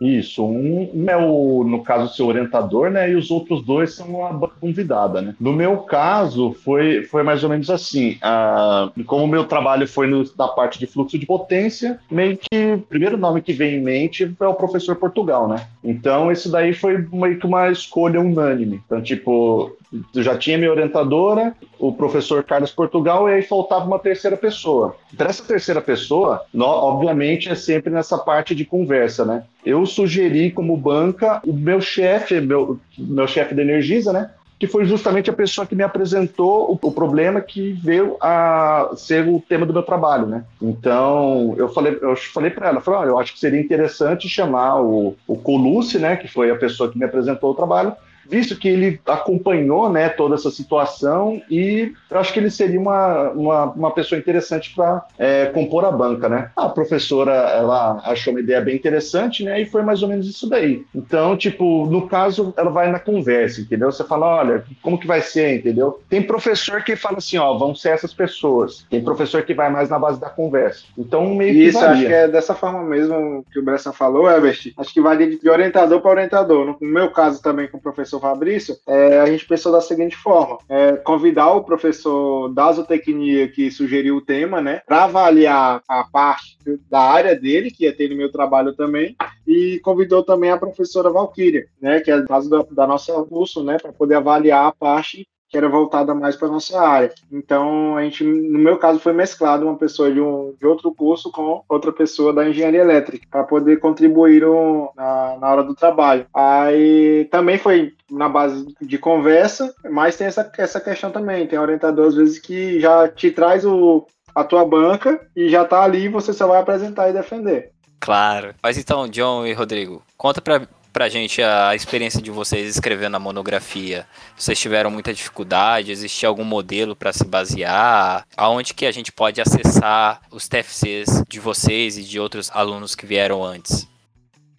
Isso, 0.02 0.44
um 0.44 1.06
é 1.08 1.16
o, 1.16 1.64
no 1.64 1.84
caso, 1.84 2.16
seu 2.16 2.26
orientador, 2.26 2.90
né? 2.90 3.12
E 3.12 3.16
os 3.16 3.30
outros 3.30 3.64
dois 3.64 3.94
são 3.94 4.26
a 4.26 4.50
convidada, 4.60 5.22
né? 5.22 5.36
No 5.40 5.54
meu 5.54 5.78
caso, 5.78 6.54
foi, 6.64 7.04
foi 7.04 7.22
mais 7.22 7.44
ou 7.44 7.50
menos 7.52 7.70
assim. 7.70 8.18
Ah, 8.20 8.90
como 9.06 9.26
o 9.26 9.28
meu 9.28 9.46
trabalho 9.46 9.88
foi 9.88 10.08
no, 10.08 10.24
na 10.36 10.48
parte 10.48 10.80
de 10.80 10.88
fluxo 10.88 11.20
de 11.20 11.26
potência, 11.28 12.00
meio 12.10 12.36
que 12.36 12.74
o 12.74 12.80
primeiro 12.80 13.16
nome 13.16 13.44
que 13.44 13.54
vem 13.54 13.76
em 13.76 13.84
mente 13.84 14.36
é 14.40 14.48
o 14.48 14.56
professor 14.56 14.96
Portugal, 14.96 15.48
né? 15.48 15.68
Então, 15.84 16.32
esse 16.32 16.50
daí 16.50 16.74
foi 16.74 17.06
meio 17.14 17.38
que 17.38 17.46
uma 17.46 17.70
escolha 17.70 18.20
unânime. 18.20 18.82
Então, 18.84 19.02
tipo, 19.02 19.76
eu 20.16 20.24
já 20.24 20.38
tinha 20.38 20.58
minha 20.58 20.72
orientadora, 20.72 21.54
o 21.78 21.92
professor 21.92 22.44
Carlos 22.44 22.72
Portugal, 22.72 23.30
e 23.30 23.34
aí 23.34 23.42
faltava 23.42 23.86
uma 23.86 24.00
terceira 24.00 24.38
pessoa. 24.38 24.96
Para 25.18 25.30
essa 25.30 25.44
terceira 25.44 25.82
pessoa, 25.82 26.42
no, 26.54 26.66
obviamente, 26.66 27.50
é 27.50 27.56
sempre 27.56 27.92
nessa 27.92 28.18
parte 28.18 28.56
de 28.56 28.64
conversa, 28.64 29.26
né? 29.26 29.44
Eu 29.66 29.86
sugeri 29.86 30.52
como 30.52 30.76
banca 30.76 31.42
o 31.46 31.54
meu 31.54 31.80
chefe, 31.82 32.40
meu, 32.42 32.80
meu 32.98 33.28
chefe 33.28 33.54
da 33.54 33.62
Energisa, 33.62 34.12
né? 34.12 34.32
que 34.62 34.68
foi 34.68 34.86
justamente 34.86 35.28
a 35.28 35.34
pessoa 35.34 35.66
que 35.66 35.74
me 35.74 35.82
apresentou 35.82 36.72
o, 36.72 36.88
o, 36.88 36.92
problema 36.92 37.42
que 37.42 37.72
veio 37.72 38.16
a 38.22 38.92
ser 38.96 39.28
o 39.28 39.42
tema 39.42 39.66
do 39.66 39.74
meu 39.74 39.82
trabalho, 39.82 40.28
né? 40.28 40.44
Então, 40.62 41.56
eu 41.58 41.68
falei, 41.68 41.98
eu 42.00 42.16
falei 42.16 42.52
para 42.52 42.68
ela, 42.68 42.80
falei, 42.80 43.00
oh, 43.00 43.04
eu 43.06 43.18
acho 43.18 43.34
que 43.34 43.40
seria 43.40 43.60
interessante 43.60 44.30
chamar 44.30 44.80
o, 44.80 45.16
o 45.26 45.36
Colucci, 45.36 45.98
né, 45.98 46.16
que 46.16 46.28
foi 46.28 46.52
a 46.52 46.56
pessoa 46.56 46.92
que 46.92 47.00
me 47.00 47.04
apresentou 47.04 47.50
o 47.50 47.56
trabalho, 47.56 47.96
visto 48.30 48.58
que 48.58 48.68
ele 48.68 49.00
acompanhou 49.06 49.90
né, 49.90 50.10
toda 50.10 50.36
essa 50.36 50.52
situação 50.52 51.42
e 51.50 51.94
eu 52.10 52.20
acho 52.20 52.34
que 52.34 52.40
ele 52.40 52.50
seria 52.50 52.80
uma, 52.80 53.30
uma, 53.32 53.66
uma 53.72 53.92
pessoa 53.92 54.20
interessante 54.20 54.74
para 54.76 55.06
é, 55.18 55.46
compor 55.48 55.86
a 55.86 55.92
banca, 55.92 56.28
né? 56.28 56.52
A 56.56 56.70
professora, 56.70 57.32
ela 57.32 58.02
achou 58.06 58.34
uma 58.34 58.40
ideia 58.40 58.62
bem 58.62 58.76
interessante, 58.76 59.44
né? 59.44 59.62
E 59.62 59.66
foi 59.66 59.82
mais 59.82 60.02
ou 60.02 60.10
menos 60.10 60.28
isso 60.28 60.50
daí. 60.50 60.84
Então, 60.94 61.38
tipo, 61.38 61.86
no 61.88 62.08
caso, 62.08 62.54
ela 62.58 62.70
vai 62.70 62.92
na 62.92 63.00
conversa, 63.00 63.62
entendeu? 63.62 63.92
Você 63.92 64.04
fala, 64.04 64.28
olha, 64.28 64.64
como 64.82 64.98
que 64.98 65.08
vai 65.08 65.22
ser, 65.22 65.56
entendeu? 65.56 66.02
Tem 66.10 66.22
professor 66.22 66.84
que 66.84 66.96
fala 66.96 67.18
assim, 67.18 67.38
ó, 67.38 67.58
vão 67.58 67.74
ser 67.76 67.90
essas 67.90 68.14
pessoas. 68.14 68.86
Tem 68.90 69.04
professor 69.04 69.44
que 69.44 69.54
vai 69.54 69.70
mais 69.70 69.90
na 69.90 70.00
base 70.00 70.20
da 70.20 70.30
conversa. 70.30 70.84
Então, 70.98 71.34
meio 71.36 71.54
que 71.54 71.64
Isso, 71.68 71.80
varia. 71.80 71.94
acho 71.94 72.06
que 72.06 72.14
é 72.14 72.28
dessa 72.28 72.54
forma 72.54 72.84
mesmo 72.84 73.46
que 73.52 73.60
o 73.60 73.64
Bressan 73.64 73.92
falou, 73.92 74.30
Everest. 74.30 74.74
Acho 74.78 74.94
que 74.94 75.02
vai 75.02 75.18
de 75.18 75.50
orientador 75.50 76.02
para 76.02 76.12
orientador. 76.12 76.78
No 76.80 76.88
meu 76.88 77.10
caso 77.12 77.42
também 77.42 77.68
com 77.68 77.78
o 77.78 77.82
professor 77.82 78.11
Fabrício, 78.20 78.76
é, 78.88 79.20
a 79.20 79.26
gente 79.26 79.46
pensou 79.46 79.72
da 79.72 79.82
seguinte 79.82 80.16
forma: 80.16 80.58
é, 80.70 80.94
convidar 80.94 81.52
o 81.52 81.64
professor 81.64 82.50
da 82.54 82.72
zootecnia 82.72 83.48
que 83.48 83.72
sugeriu 83.72 84.18
o 84.18 84.22
tema, 84.22 84.62
né, 84.62 84.82
para 84.86 85.06
avaliar 85.06 85.82
a 85.88 86.04
parte 86.04 86.58
da 86.90 87.00
área 87.00 87.36
dele, 87.36 87.72
que 87.72 87.86
ia 87.86 87.96
ter 87.96 88.10
no 88.10 88.16
meu 88.16 88.32
trabalho 88.32 88.74
também, 88.74 89.16
e 89.48 89.80
convidou 89.84 90.24
também 90.24 90.52
a 90.52 90.58
professora 90.58 91.10
Valquíria, 91.10 91.68
né, 91.82 92.00
que 92.00 92.12
é 92.12 92.16
o 92.16 92.28
caso 92.28 92.50
da, 92.50 92.64
da 92.72 92.88
nossa 92.88 93.14
curso, 93.24 93.64
né, 93.64 93.78
para 93.82 93.94
poder 93.94 94.16
avaliar 94.16 94.66
a 94.66 94.72
parte 94.72 95.28
que 95.52 95.58
era 95.58 95.68
voltada 95.68 96.16
mais 96.16 96.38
para 96.38 96.48
nossa 96.48 96.80
área. 96.80 97.14
Então, 97.30 97.98
a 97.98 98.04
gente, 98.04 98.24
no 98.24 98.58
meu 98.58 98.78
caso, 98.78 99.00
foi 99.00 99.12
mesclado 99.12 99.66
uma 99.66 99.76
pessoa 99.76 100.10
de, 100.10 100.22
um, 100.22 100.56
de 100.58 100.66
outro 100.66 100.94
curso 100.94 101.30
com 101.30 101.62
outra 101.68 101.92
pessoa 101.92 102.32
da 102.32 102.48
engenharia 102.48 102.80
elétrica, 102.80 103.28
para 103.30 103.44
poder 103.44 103.78
contribuir 103.80 104.46
um, 104.46 104.88
na, 104.96 105.38
na 105.40 105.52
hora 105.52 105.64
do 105.64 105.76
trabalho. 105.76 106.26
Aí 106.34 107.28
também 107.30 107.58
foi 107.58 107.94
na 108.10 108.30
base 108.30 108.66
de 108.82 108.98
conversa, 108.98 109.76
mas 109.90 110.16
tem 110.16 110.28
essa, 110.28 110.50
essa 110.58 110.80
questão 110.80 111.12
também. 111.12 111.46
Tem 111.46 111.60
orientador, 111.60 112.08
às 112.08 112.16
vezes, 112.16 112.40
que 112.40 112.80
já 112.80 113.10
te 113.10 113.30
traz 113.30 113.66
o, 113.66 114.08
a 114.34 114.46
tua 114.46 114.66
banca 114.66 115.20
e 115.36 115.50
já 115.50 115.64
está 115.64 115.84
ali, 115.84 116.08
você 116.08 116.32
só 116.32 116.48
vai 116.48 116.62
apresentar 116.62 117.10
e 117.10 117.14
defender. 117.14 117.72
Claro. 118.00 118.56
Mas 118.64 118.78
então, 118.78 119.08
John 119.08 119.46
e 119.46 119.54
Rodrigo, 119.54 120.02
conta 120.18 120.42
para 120.42 120.66
pra 120.92 121.10
gente 121.10 121.42
a 121.42 121.76
experiência 121.76 122.22
de 122.22 122.32
vocês 122.32 122.70
escrevendo 122.70 123.16
a 123.16 123.20
monografia. 123.20 124.06
Vocês 124.36 124.60
tiveram 124.60 124.92
muita 124.92 125.14
dificuldade? 125.14 125.92
Existia 125.92 126.30
algum 126.30 126.44
modelo 126.44 126.96
para 126.96 127.14
se 127.14 127.26
basear? 127.26 128.26
Aonde 128.36 128.74
que 128.74 128.86
a 128.86 128.92
gente 128.92 129.12
pode 129.12 129.42
acessar 129.42 130.22
os 130.32 130.48
TFCs 130.48 131.24
de 131.28 131.40
vocês 131.40 131.98
e 131.98 132.04
de 132.04 132.20
outros 132.20 132.52
alunos 132.54 132.96
que 132.96 133.06
vieram 133.06 133.44
antes? 133.44 133.90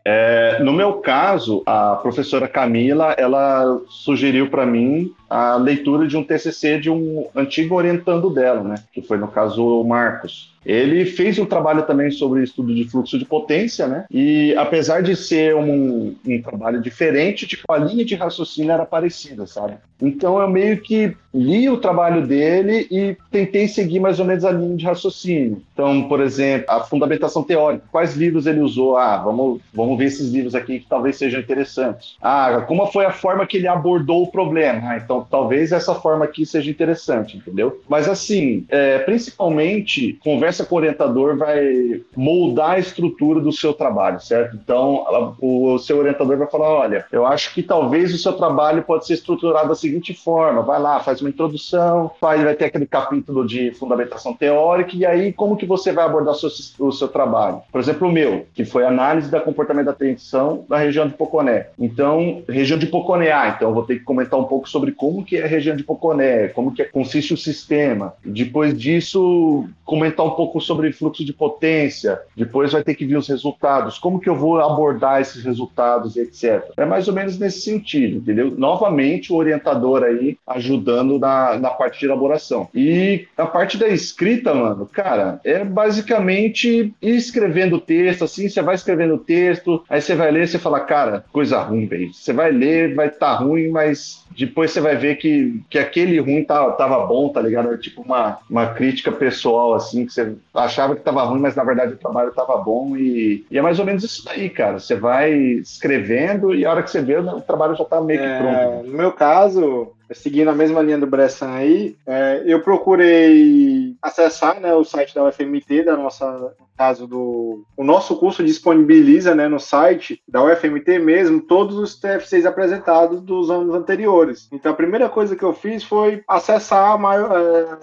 É, 0.04 0.58
no 0.60 0.72
meu 0.72 0.94
caso, 0.94 1.62
a 1.64 1.94
professora 1.96 2.48
Camila, 2.48 3.14
ela 3.16 3.80
sugeriu 3.88 4.50
para 4.50 4.66
mim 4.66 5.14
a 5.32 5.56
leitura 5.56 6.06
de 6.06 6.14
um 6.14 6.22
TCC 6.22 6.78
de 6.78 6.90
um 6.90 7.26
antigo 7.34 7.74
orientando 7.74 8.28
dela, 8.28 8.62
né? 8.62 8.74
Que 8.92 9.00
foi, 9.00 9.16
no 9.16 9.28
caso, 9.28 9.80
o 9.80 9.82
Marcos. 9.82 10.52
Ele 10.64 11.04
fez 11.04 11.38
um 11.38 11.46
trabalho 11.46 11.82
também 11.84 12.10
sobre 12.10 12.42
estudo 12.42 12.74
de 12.74 12.84
fluxo 12.84 13.18
de 13.18 13.24
potência, 13.24 13.86
né? 13.86 14.04
E 14.10 14.54
apesar 14.56 15.02
de 15.02 15.16
ser 15.16 15.56
um, 15.56 16.14
um 16.26 16.42
trabalho 16.42 16.80
diferente, 16.80 17.46
tipo, 17.46 17.64
a 17.72 17.78
linha 17.78 18.04
de 18.04 18.14
raciocínio 18.14 18.70
era 18.70 18.86
parecida, 18.86 19.46
sabe? 19.46 19.74
Então 20.00 20.40
eu 20.40 20.48
meio 20.48 20.80
que 20.80 21.16
li 21.32 21.68
o 21.68 21.78
trabalho 21.78 22.26
dele 22.26 22.86
e 22.90 23.16
tentei 23.30 23.68
seguir 23.68 24.00
mais 24.00 24.18
ou 24.18 24.26
menos 24.26 24.44
a 24.44 24.50
linha 24.50 24.76
de 24.76 24.84
raciocínio. 24.84 25.62
Então, 25.72 26.08
por 26.08 26.20
exemplo, 26.20 26.66
a 26.68 26.80
fundamentação 26.80 27.42
teórica, 27.42 27.84
quais 27.90 28.16
livros 28.16 28.46
ele 28.46 28.60
usou? 28.60 28.96
Ah, 28.96 29.18
vamos, 29.18 29.60
vamos 29.72 29.96
ver 29.96 30.06
esses 30.06 30.30
livros 30.30 30.54
aqui 30.54 30.80
que 30.80 30.88
talvez 30.88 31.16
sejam 31.16 31.40
interessantes. 31.40 32.16
Ah, 32.20 32.64
como 32.66 32.86
foi 32.86 33.04
a 33.04 33.12
forma 33.12 33.46
que 33.46 33.56
ele 33.56 33.68
abordou 33.68 34.24
o 34.24 34.30
problema? 34.30 34.80
Ah, 34.90 34.96
então 34.96 35.21
talvez 35.30 35.72
essa 35.72 35.94
forma 35.94 36.24
aqui 36.24 36.44
seja 36.44 36.70
interessante, 36.70 37.36
entendeu? 37.36 37.80
Mas 37.88 38.08
assim, 38.08 38.66
é, 38.68 38.98
principalmente, 38.98 40.18
conversa 40.24 40.64
com 40.64 40.74
o 40.74 40.78
orientador 40.78 41.36
vai 41.36 42.02
moldar 42.16 42.72
a 42.72 42.78
estrutura 42.78 43.40
do 43.40 43.52
seu 43.52 43.72
trabalho, 43.72 44.20
certo? 44.20 44.56
Então, 44.56 45.04
o 45.40 45.78
seu 45.78 45.98
orientador 45.98 46.36
vai 46.36 46.48
falar, 46.48 46.68
olha, 46.68 47.06
eu 47.12 47.26
acho 47.26 47.54
que 47.54 47.62
talvez 47.62 48.12
o 48.12 48.18
seu 48.18 48.32
trabalho 48.32 48.82
pode 48.82 49.06
ser 49.06 49.14
estruturado 49.14 49.72
assim 49.72 49.92
seguinte 49.92 50.14
forma: 50.14 50.62
vai 50.62 50.80
lá, 50.80 51.00
faz 51.00 51.20
uma 51.20 51.28
introdução, 51.28 52.10
vai, 52.20 52.42
vai 52.42 52.54
ter 52.54 52.66
aquele 52.66 52.86
capítulo 52.86 53.46
de 53.46 53.72
fundamentação 53.72 54.32
teórica, 54.32 54.96
e 54.96 55.04
aí 55.04 55.32
como 55.32 55.56
que 55.56 55.66
você 55.66 55.92
vai 55.92 56.04
abordar 56.04 56.34
o 56.34 56.36
seu, 56.36 56.86
o 56.86 56.92
seu 56.92 57.08
trabalho? 57.08 57.60
Por 57.70 57.80
exemplo, 57.80 58.08
o 58.08 58.12
meu, 58.12 58.46
que 58.54 58.64
foi 58.64 58.84
análise 58.84 59.30
da 59.30 59.40
comportamento 59.40 59.86
da 59.86 59.92
atenção 59.92 60.64
da 60.68 60.78
região 60.78 61.06
de 61.06 61.14
Poconé. 61.14 61.66
Então, 61.78 62.42
região 62.48 62.78
de 62.78 62.86
Poconé, 62.86 63.32
então 63.48 63.68
eu 63.68 63.74
vou 63.74 63.84
ter 63.84 63.98
que 63.98 64.04
comentar 64.04 64.38
um 64.38 64.44
pouco 64.44 64.68
sobre 64.68 64.92
como 64.92 65.11
que 65.20 65.36
é 65.36 65.44
a 65.44 65.48
região 65.48 65.74
de 65.74 65.82
Poconé, 65.82 66.48
como 66.48 66.72
que 66.72 66.82
é, 66.82 66.84
consiste 66.84 67.34
o 67.34 67.36
sistema. 67.36 68.14
Depois 68.24 68.78
disso, 68.78 69.68
comentar 69.84 70.24
um 70.24 70.30
pouco 70.30 70.60
sobre 70.60 70.92
fluxo 70.92 71.24
de 71.24 71.32
potência. 71.32 72.20
Depois 72.36 72.72
vai 72.72 72.84
ter 72.84 72.94
que 72.94 73.04
vir 73.04 73.16
os 73.16 73.26
resultados, 73.26 73.98
como 73.98 74.20
que 74.20 74.28
eu 74.28 74.36
vou 74.36 74.60
abordar 74.60 75.20
esses 75.20 75.42
resultados, 75.42 76.16
etc. 76.16 76.62
É 76.76 76.84
mais 76.84 77.08
ou 77.08 77.14
menos 77.14 77.38
nesse 77.38 77.62
sentido, 77.62 78.18
entendeu? 78.18 78.52
Novamente, 78.56 79.32
o 79.32 79.36
orientador 79.36 80.04
aí 80.04 80.38
ajudando 80.46 81.18
na, 81.18 81.58
na 81.58 81.70
parte 81.70 81.98
de 81.98 82.06
elaboração. 82.06 82.68
E 82.74 83.26
a 83.36 83.46
parte 83.46 83.76
da 83.76 83.88
escrita, 83.88 84.54
mano, 84.54 84.86
cara, 84.86 85.40
é 85.44 85.64
basicamente 85.64 86.94
ir 87.02 87.16
escrevendo 87.16 87.80
texto, 87.80 88.24
assim, 88.24 88.48
você 88.48 88.62
vai 88.62 88.74
escrevendo 88.74 89.18
texto, 89.18 89.82
aí 89.88 90.00
você 90.00 90.14
vai 90.14 90.30
ler, 90.30 90.46
você 90.46 90.58
fala, 90.58 90.80
cara, 90.80 91.24
coisa 91.32 91.60
ruim, 91.60 91.86
velho. 91.86 92.12
Você 92.12 92.32
vai 92.32 92.52
ler, 92.52 92.94
vai 92.94 93.08
estar 93.08 93.36
tá 93.38 93.42
ruim, 93.42 93.68
mas 93.68 94.21
depois 94.36 94.70
você 94.70 94.80
vai 94.80 94.96
ver 94.96 95.16
que, 95.16 95.62
que 95.68 95.78
aquele 95.78 96.18
ruim 96.20 96.44
tá, 96.44 96.70
tava 96.72 97.06
bom, 97.06 97.28
tá 97.28 97.40
ligado? 97.40 97.72
É 97.72 97.76
tipo 97.76 98.02
uma, 98.02 98.38
uma 98.48 98.66
crítica 98.68 99.10
pessoal, 99.12 99.74
assim, 99.74 100.06
que 100.06 100.12
você 100.12 100.34
achava 100.54 100.94
que 100.94 101.02
tava 101.02 101.22
ruim, 101.22 101.40
mas 101.40 101.54
na 101.54 101.64
verdade 101.64 101.94
o 101.94 101.98
trabalho 101.98 102.32
tava 102.32 102.56
bom 102.58 102.96
e, 102.96 103.44
e 103.50 103.58
é 103.58 103.62
mais 103.62 103.78
ou 103.78 103.84
menos 103.84 104.04
isso 104.04 104.24
daí, 104.24 104.48
cara. 104.48 104.78
Você 104.78 104.94
vai 104.94 105.32
escrevendo 105.32 106.54
e 106.54 106.64
a 106.64 106.70
hora 106.70 106.82
que 106.82 106.90
você 106.90 107.00
vê, 107.00 107.18
o 107.18 107.40
trabalho 107.40 107.76
já 107.76 107.84
tá 107.84 108.00
meio 108.00 108.20
que 108.20 108.38
pronto. 108.38 108.56
É, 108.56 108.82
no 108.82 108.96
meu 108.96 109.12
caso, 109.12 109.92
seguindo 110.14 110.48
a 110.48 110.54
mesma 110.54 110.82
linha 110.82 110.98
do 110.98 111.06
Bressan 111.06 111.50
aí, 111.50 111.96
é, 112.06 112.42
eu 112.46 112.60
procurei 112.60 113.94
acessar 114.02 114.60
né, 114.60 114.74
o 114.74 114.84
site 114.84 115.14
da 115.14 115.24
UFMT, 115.24 115.84
da 115.84 115.96
nossa, 115.96 116.54
caso 116.76 117.06
do 117.06 117.64
o 117.76 117.84
nosso 117.84 118.16
curso 118.16 118.42
disponibiliza 118.42 119.34
né, 119.34 119.48
no 119.48 119.60
site 119.60 120.20
da 120.26 120.42
UFMT 120.42 120.98
mesmo 120.98 121.40
todos 121.40 121.76
os 121.76 121.98
TFCs 121.98 122.44
apresentados 122.44 123.20
dos 123.20 123.50
anos 123.50 123.74
anteriores. 123.74 124.48
Então 124.52 124.72
a 124.72 124.76
primeira 124.76 125.08
coisa 125.08 125.36
que 125.36 125.44
eu 125.44 125.52
fiz 125.52 125.84
foi 125.84 126.22
acessar 126.28 126.98
maior, 126.98 127.30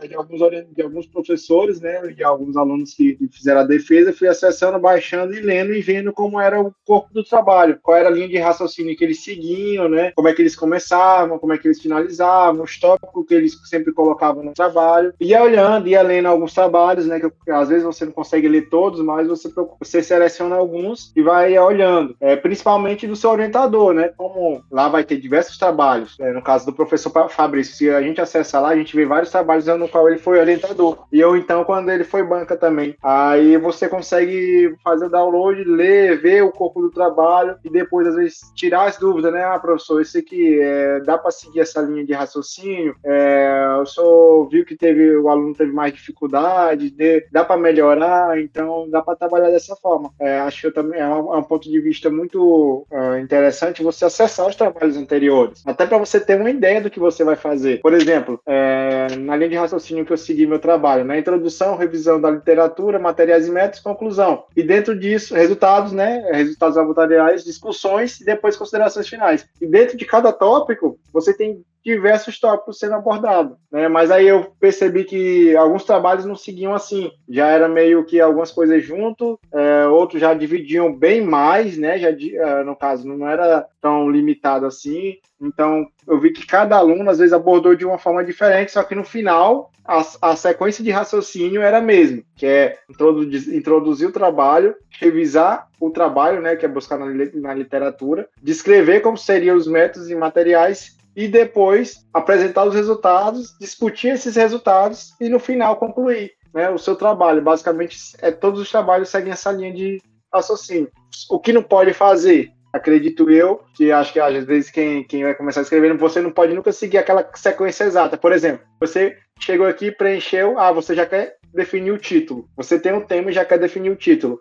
é, 0.01 0.07
de, 0.07 0.15
alguns, 0.15 0.39
de 0.73 0.81
alguns 0.81 1.05
professores, 1.07 1.79
né, 1.79 2.13
e 2.17 2.23
alguns 2.23 2.57
alunos 2.57 2.93
que 2.93 3.17
fizeram 3.31 3.61
a 3.61 3.65
defesa, 3.65 4.13
fui 4.13 4.27
acessando, 4.27 4.79
baixando 4.79 5.33
e 5.33 5.39
lendo 5.39 5.73
e 5.73 5.81
vendo 5.81 6.11
como 6.11 6.39
era 6.39 6.59
o 6.59 6.73
corpo 6.85 7.13
do 7.13 7.23
trabalho, 7.23 7.79
qual 7.81 7.97
era 7.97 8.09
a 8.09 8.11
linha 8.11 8.27
de 8.27 8.37
raciocínio 8.37 8.95
que 8.97 9.03
eles 9.03 9.23
seguiam, 9.23 9.87
né, 9.87 10.11
como 10.11 10.27
é 10.27 10.33
que 10.33 10.41
eles 10.41 10.55
começavam, 10.55 11.39
como 11.39 11.53
é 11.53 11.57
que 11.57 11.67
eles 11.67 11.81
finalizavam, 11.81 12.18
os 12.19 12.79
tópicos 12.79 13.25
que 13.27 13.33
eles 13.33 13.53
sempre 13.69 13.91
colocavam 13.91 14.43
no 14.43 14.53
trabalho. 14.53 15.13
Ia 15.19 15.43
olhando, 15.43 15.87
ia 15.87 16.01
lendo 16.01 16.27
alguns 16.27 16.53
trabalhos, 16.53 17.05
né, 17.05 17.19
que 17.19 17.51
às 17.51 17.69
vezes 17.69 17.83
você 17.83 18.05
não 18.05 18.11
consegue 18.11 18.47
ler 18.47 18.69
todos 18.69 18.99
mas 19.01 19.27
você, 19.27 19.51
você 19.79 20.03
seleciona 20.03 20.55
alguns 20.55 21.11
e 21.15 21.21
vai 21.21 21.57
olhando, 21.57 22.15
é, 22.19 22.35
principalmente 22.35 23.07
do 23.07 23.15
seu 23.15 23.31
orientador, 23.31 23.93
né? 23.93 24.11
Como 24.15 24.61
lá 24.71 24.87
vai 24.87 25.03
ter 25.03 25.17
diversos 25.17 25.57
trabalhos. 25.57 26.15
É, 26.19 26.31
no 26.31 26.41
caso 26.41 26.65
do 26.65 26.73
professor 26.73 27.11
Fabrício, 27.29 27.75
se 27.75 27.89
a 27.89 28.01
gente 28.01 28.21
acessa 28.21 28.59
lá, 28.59 28.69
a 28.69 28.75
gente 28.75 28.95
vê 28.95 29.05
vários 29.05 29.31
trabalhos 29.31 29.65
no 29.65 29.89
qual 29.89 30.07
ele 30.07 30.19
foi 30.19 30.39
orientador. 30.39 31.05
E 31.11 31.19
eu, 31.19 31.35
então, 31.35 31.63
quando 31.63 31.89
ele 31.89 32.03
foi 32.03 32.23
banca 32.23 32.55
também. 32.55 32.95
Aí 33.01 33.57
você 33.57 33.87
consegue 33.87 34.75
fazer 34.83 35.05
o 35.05 35.09
download, 35.09 35.63
ler, 35.63 36.21
ver 36.21 36.43
o 36.43 36.51
corpo 36.51 36.81
do 36.81 36.91
trabalho 36.91 37.57
e 37.63 37.69
depois, 37.69 38.07
às 38.07 38.15
vezes, 38.15 38.39
tirar 38.55 38.85
as 38.85 38.97
dúvidas, 38.97 39.33
né? 39.33 39.43
Ah, 39.43 39.59
professor, 39.59 40.01
esse 40.01 40.19
aqui 40.19 40.59
é, 40.59 40.99
dá 41.01 41.17
para 41.17 41.31
seguir 41.31 41.61
essa 41.61 41.81
linha 41.81 41.98
de 42.05 42.13
raciocínio? 42.13 42.95
É, 43.03 43.77
o 43.81 43.85
senhor 43.85 44.49
viu 44.49 44.65
que 44.65 44.75
teve, 44.75 45.15
o 45.17 45.29
aluno 45.29 45.53
teve 45.53 45.71
mais 45.71 45.93
dificuldade, 45.93 46.89
de, 46.89 47.25
dá 47.31 47.43
para 47.43 47.59
melhorar, 47.59 48.39
então 48.39 48.89
dá 48.89 49.01
para 49.01 49.15
trabalhar 49.15 49.49
dessa 49.49 49.75
forma. 49.75 50.11
É, 50.19 50.39
acho 50.39 50.67
que 50.67 50.73
também 50.73 50.99
é 50.99 51.07
um, 51.07 51.33
é 51.33 51.37
um, 51.37 51.43
ponto 51.43 51.69
de 51.69 51.79
vista 51.81 52.09
muito 52.09 52.85
é, 52.91 53.19
interessante 53.19 53.83
você 53.83 54.05
acessar 54.05 54.47
os 54.47 54.55
trabalhos 54.55 54.97
anteriores, 54.97 55.63
até 55.65 55.85
para 55.85 55.97
você 55.97 56.19
ter 56.19 56.39
uma 56.39 56.49
ideia 56.49 56.81
do 56.81 56.89
que 56.89 56.99
você 56.99 57.23
vai 57.23 57.35
fazer. 57.35 57.81
Por 57.81 57.93
exemplo, 57.93 58.39
é, 58.45 59.15
na 59.17 59.35
linha 59.35 59.49
de 59.49 59.55
raciocínio 59.55 60.05
que 60.05 60.13
eu 60.13 60.17
segui 60.17 60.45
meu 60.45 60.59
trabalho, 60.59 61.05
na 61.05 61.17
introdução, 61.17 61.75
revisão 61.75 62.19
da 62.19 62.29
literatura, 62.29 62.99
materiais 62.99 63.47
e 63.47 63.51
métodos, 63.51 63.79
conclusão. 63.79 64.43
E 64.55 64.63
dentro 64.63 64.97
disso, 64.97 65.33
resultados, 65.33 65.91
né? 65.91 66.29
Resultados 66.31 66.75
laboratoriais, 66.75 67.43
discussões 67.43 68.19
e 68.19 68.25
depois 68.25 68.55
considerações 68.55 69.07
finais. 69.07 69.45
E 69.61 69.65
dentro 69.65 69.97
de 69.97 70.05
cada 70.05 70.31
tópico, 70.31 70.99
você 71.11 71.33
tem 71.33 71.63
diversos 71.89 72.39
tópicos 72.39 72.77
sendo 72.77 72.95
abordados, 72.95 73.57
né? 73.71 73.87
Mas 73.87 74.11
aí 74.11 74.27
eu 74.27 74.51
percebi 74.59 75.03
que 75.03 75.55
alguns 75.55 75.83
trabalhos 75.83 76.25
não 76.25 76.35
seguiam 76.35 76.73
assim, 76.73 77.11
já 77.27 77.47
era 77.47 77.67
meio 77.67 78.05
que 78.05 78.21
algumas 78.21 78.51
coisas 78.51 78.83
junto, 78.83 79.39
é, 79.51 79.87
outros 79.87 80.21
já 80.21 80.33
dividiam 80.33 80.93
bem 80.93 81.21
mais, 81.21 81.77
né? 81.77 81.97
Já 81.97 82.09
é, 82.09 82.63
no 82.63 82.75
caso 82.75 83.07
não 83.07 83.27
era 83.27 83.65
tão 83.81 84.09
limitado 84.09 84.65
assim. 84.65 85.17
Então 85.41 85.87
eu 86.07 86.19
vi 86.19 86.31
que 86.31 86.45
cada 86.45 86.77
aluno 86.77 87.09
às 87.09 87.17
vezes 87.17 87.33
abordou 87.33 87.75
de 87.75 87.85
uma 87.85 87.97
forma 87.97 88.23
diferente, 88.23 88.71
só 88.71 88.83
que 88.83 88.93
no 88.93 89.03
final 89.03 89.71
a, 89.83 90.05
a 90.21 90.35
sequência 90.35 90.83
de 90.83 90.91
raciocínio 90.91 91.61
era 91.61 91.79
a 91.79 91.81
mesma, 91.81 92.21
que 92.35 92.45
é 92.45 92.77
introduzir, 92.89 93.55
introduzir 93.55 94.07
o 94.07 94.11
trabalho, 94.11 94.75
revisar 94.99 95.67
o 95.79 95.89
trabalho, 95.89 96.41
né? 96.41 96.55
Que 96.55 96.65
é 96.65 96.69
buscar 96.69 96.99
na, 96.99 97.07
na 97.35 97.53
literatura, 97.53 98.27
descrever 98.41 98.99
como 98.99 99.17
seriam 99.17 99.57
os 99.57 99.65
métodos 99.65 100.09
e 100.09 100.15
materiais 100.15 100.98
e 101.19 101.27
depois 101.27 102.07
apresentar 102.13 102.63
os 102.63 102.73
resultados, 102.73 103.53
discutir 103.59 104.07
esses 104.07 104.37
resultados 104.37 105.13
e 105.19 105.27
no 105.27 105.37
final 105.37 105.75
concluir 105.75 106.31
né, 106.53 106.69
o 106.69 106.77
seu 106.77 106.95
trabalho. 106.95 107.41
Basicamente, 107.41 107.97
é, 108.21 108.31
todos 108.31 108.57
os 108.57 108.71
trabalhos 108.71 109.09
seguem 109.09 109.33
essa 109.33 109.51
linha 109.51 109.73
de 109.73 110.01
raciocínio. 110.33 110.89
O 111.29 111.37
que 111.37 111.51
não 111.51 111.61
pode 111.61 111.91
fazer? 111.91 112.53
Acredito 112.71 113.29
eu, 113.29 113.59
que 113.75 113.91
acho 113.91 114.13
que 114.13 114.19
às 114.21 114.45
vezes 114.45 114.71
quem, 114.71 115.03
quem 115.03 115.23
vai 115.23 115.35
começar 115.35 115.59
escrevendo, 115.59 115.99
você 115.99 116.21
não 116.21 116.31
pode 116.31 116.53
nunca 116.53 116.71
seguir 116.71 116.99
aquela 116.99 117.29
sequência 117.35 117.83
exata. 117.83 118.17
Por 118.17 118.31
exemplo, 118.31 118.65
você 118.79 119.17
chegou 119.41 119.67
aqui, 119.67 119.91
preencheu, 119.91 120.57
ah, 120.57 120.71
você 120.71 120.95
já 120.95 121.05
quer 121.05 121.35
definir 121.53 121.91
o 121.91 121.97
título. 121.97 122.47
Você 122.55 122.79
tem 122.79 122.93
um 122.93 123.01
tema 123.01 123.29
e 123.29 123.33
já 123.33 123.43
quer 123.43 123.59
definir 123.59 123.89
o 123.89 123.97
título 123.97 124.39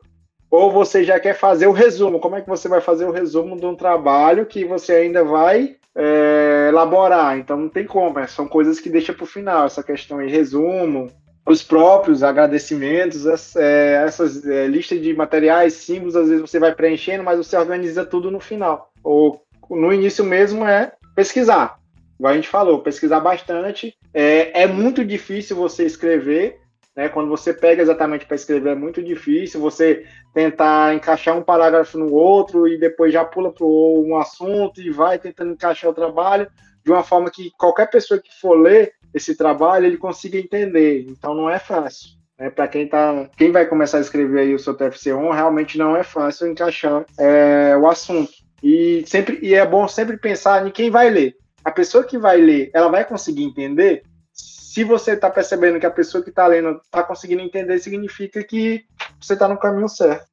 ou 0.50 0.70
você 0.70 1.04
já 1.04 1.18
quer 1.20 1.34
fazer 1.34 1.66
o 1.66 1.72
resumo. 1.72 2.20
Como 2.20 2.36
é 2.36 2.40
que 2.40 2.48
você 2.48 2.68
vai 2.68 2.80
fazer 2.80 3.04
o 3.04 3.10
resumo 3.10 3.56
de 3.56 3.66
um 3.66 3.74
trabalho 3.74 4.46
que 4.46 4.64
você 4.64 4.92
ainda 4.92 5.24
vai 5.24 5.76
é, 5.98 6.68
elaborar? 6.68 7.36
Então 7.36 7.56
não 7.56 7.68
tem 7.68 7.84
como, 7.84 8.18
é, 8.18 8.26
são 8.26 8.46
coisas 8.46 8.78
que 8.78 8.88
deixa 8.88 9.12
para 9.12 9.24
o 9.24 9.26
final, 9.26 9.66
essa 9.66 9.82
questão 9.82 10.24
de 10.24 10.30
resumo, 10.30 11.10
os 11.44 11.62
próprios 11.62 12.22
agradecimentos, 12.22 13.26
é, 13.56 14.04
essas 14.06 14.46
é, 14.46 14.66
listas 14.66 15.00
de 15.00 15.14
materiais, 15.14 15.74
símbolos, 15.74 16.14
às 16.14 16.28
vezes 16.28 16.40
você 16.40 16.58
vai 16.58 16.74
preenchendo, 16.74 17.24
mas 17.24 17.38
você 17.38 17.56
organiza 17.56 18.04
tudo 18.04 18.30
no 18.30 18.38
final. 18.38 18.92
Ou 19.02 19.42
no 19.70 19.92
início 19.92 20.24
mesmo 20.24 20.66
é 20.66 20.92
pesquisar. 21.14 21.78
Igual 22.18 22.32
a 22.32 22.36
gente 22.36 22.48
falou, 22.48 22.80
pesquisar 22.80 23.20
bastante. 23.20 23.96
É, 24.12 24.62
é 24.62 24.66
muito 24.66 25.04
difícil 25.04 25.56
você 25.56 25.84
escrever, 25.84 26.60
né? 26.98 27.08
Quando 27.08 27.28
você 27.28 27.54
pega 27.54 27.80
exatamente 27.80 28.26
para 28.26 28.34
escrever 28.34 28.70
é 28.70 28.74
muito 28.74 29.00
difícil. 29.00 29.60
Você 29.60 30.04
tentar 30.34 30.96
encaixar 30.96 31.38
um 31.38 31.44
parágrafo 31.44 31.96
no 31.96 32.12
outro 32.12 32.66
e 32.66 32.76
depois 32.76 33.12
já 33.12 33.24
pula 33.24 33.52
para 33.52 33.64
um 33.64 34.16
assunto 34.16 34.82
e 34.82 34.90
vai 34.90 35.16
tentando 35.16 35.52
encaixar 35.52 35.92
o 35.92 35.94
trabalho 35.94 36.48
de 36.84 36.90
uma 36.90 37.04
forma 37.04 37.30
que 37.30 37.52
qualquer 37.56 37.88
pessoa 37.88 38.20
que 38.20 38.34
for 38.40 38.60
ler 38.60 38.94
esse 39.14 39.36
trabalho 39.36 39.86
ele 39.86 39.96
consiga 39.96 40.36
entender. 40.36 41.06
Então 41.08 41.34
não 41.34 41.48
é 41.48 41.60
fácil. 41.60 42.08
Né? 42.36 42.50
Para 42.50 42.66
quem 42.66 42.88
tá, 42.88 43.30
quem 43.36 43.52
vai 43.52 43.64
começar 43.64 43.98
a 43.98 44.00
escrever 44.00 44.40
aí 44.40 44.52
o 44.52 44.58
seu 44.58 44.76
TFC1, 44.76 45.32
realmente 45.32 45.78
não 45.78 45.96
é 45.96 46.02
fácil 46.02 46.48
encaixar 46.48 47.04
é, 47.16 47.76
o 47.76 47.86
assunto. 47.86 48.32
E 48.60 49.04
sempre 49.06 49.38
e 49.40 49.54
é 49.54 49.64
bom 49.64 49.86
sempre 49.86 50.16
pensar 50.16 50.66
em 50.66 50.70
quem 50.72 50.90
vai 50.90 51.08
ler. 51.10 51.36
A 51.64 51.70
pessoa 51.70 52.02
que 52.02 52.18
vai 52.18 52.38
ler, 52.40 52.72
ela 52.74 52.88
vai 52.88 53.04
conseguir 53.04 53.44
entender? 53.44 54.02
Se 54.68 54.84
você 54.84 55.12
está 55.12 55.30
percebendo 55.30 55.80
que 55.80 55.86
a 55.86 55.90
pessoa 55.90 56.22
que 56.22 56.28
está 56.28 56.46
lendo 56.46 56.78
está 56.84 57.02
conseguindo 57.02 57.40
entender, 57.40 57.78
significa 57.78 58.44
que 58.44 58.84
você 59.18 59.32
está 59.32 59.48
no 59.48 59.56
caminho 59.56 59.88
certo. 59.88 60.26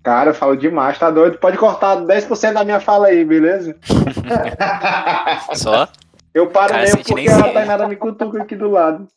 Cara, 0.00 0.30
eu 0.30 0.34
falo 0.34 0.56
demais, 0.56 0.96
tá 0.96 1.10
doido? 1.10 1.38
Pode 1.38 1.58
cortar 1.58 1.96
10% 1.96 2.52
da 2.52 2.64
minha 2.64 2.78
fala 2.78 3.08
aí, 3.08 3.24
beleza? 3.24 3.76
Só? 5.54 5.88
Eu 6.32 6.46
paro 6.46 6.72
cara, 6.72 6.84
mesmo 6.84 7.02
porque 7.02 7.28
a 7.28 7.52
Tainara 7.52 7.88
me 7.88 7.96
cutuca 7.96 8.40
aqui 8.40 8.54
do 8.54 8.70
lado. 8.70 9.08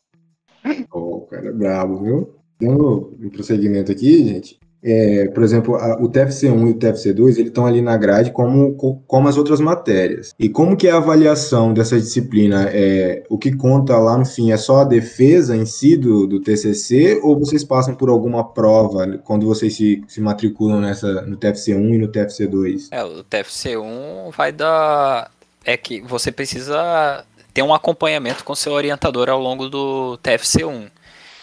Ó, 0.90 0.98
oh, 0.98 1.20
cara, 1.20 1.50
é 1.50 1.52
brabo, 1.52 2.02
viu? 2.02 2.36
Dando 2.60 3.16
um 3.22 3.30
prosseguimento 3.30 3.92
aqui, 3.92 4.26
gente. 4.26 4.58
É, 4.84 5.28
por 5.28 5.42
exemplo, 5.42 5.76
a, 5.76 5.94
o 6.02 6.10
TFC1 6.10 6.68
e 6.68 6.70
o 6.70 6.74
TFC2, 6.74 7.38
eles 7.38 7.38
estão 7.38 7.66
ali 7.66 7.80
na 7.80 7.96
grade 7.96 8.30
como, 8.30 8.74
como 9.06 9.28
as 9.28 9.38
outras 9.38 9.58
matérias. 9.58 10.34
E 10.38 10.48
como 10.48 10.76
que 10.76 10.86
é 10.86 10.90
a 10.90 10.98
avaliação 10.98 11.72
dessa 11.72 11.98
disciplina? 11.98 12.68
É, 12.70 13.22
o 13.30 13.38
que 13.38 13.56
conta 13.56 13.96
lá 13.96 14.18
no 14.18 14.26
fim 14.26 14.52
é 14.52 14.56
só 14.58 14.82
a 14.82 14.84
defesa 14.84 15.56
em 15.56 15.64
si 15.64 15.96
do, 15.96 16.26
do 16.26 16.40
TCC 16.40 17.20
ou 17.22 17.38
vocês 17.38 17.64
passam 17.64 17.94
por 17.94 18.10
alguma 18.10 18.44
prova 18.44 19.18
quando 19.24 19.46
vocês 19.46 19.74
se, 19.74 20.04
se 20.06 20.20
matriculam 20.20 20.80
nessa, 20.80 21.22
no 21.22 21.38
TFC1 21.38 21.94
e 21.94 21.98
no 21.98 22.08
TFC2? 22.08 22.88
É, 22.90 23.02
o 23.02 23.24
TFC1 23.24 24.36
vai 24.36 24.52
dar... 24.52 25.30
É 25.64 25.78
que 25.78 26.02
você 26.02 26.30
precisa 26.30 27.24
ter 27.54 27.62
um 27.62 27.72
acompanhamento 27.72 28.44
com 28.44 28.54
seu 28.54 28.72
orientador 28.72 29.30
ao 29.30 29.40
longo 29.40 29.70
do 29.70 30.18
TFC1. 30.22 30.90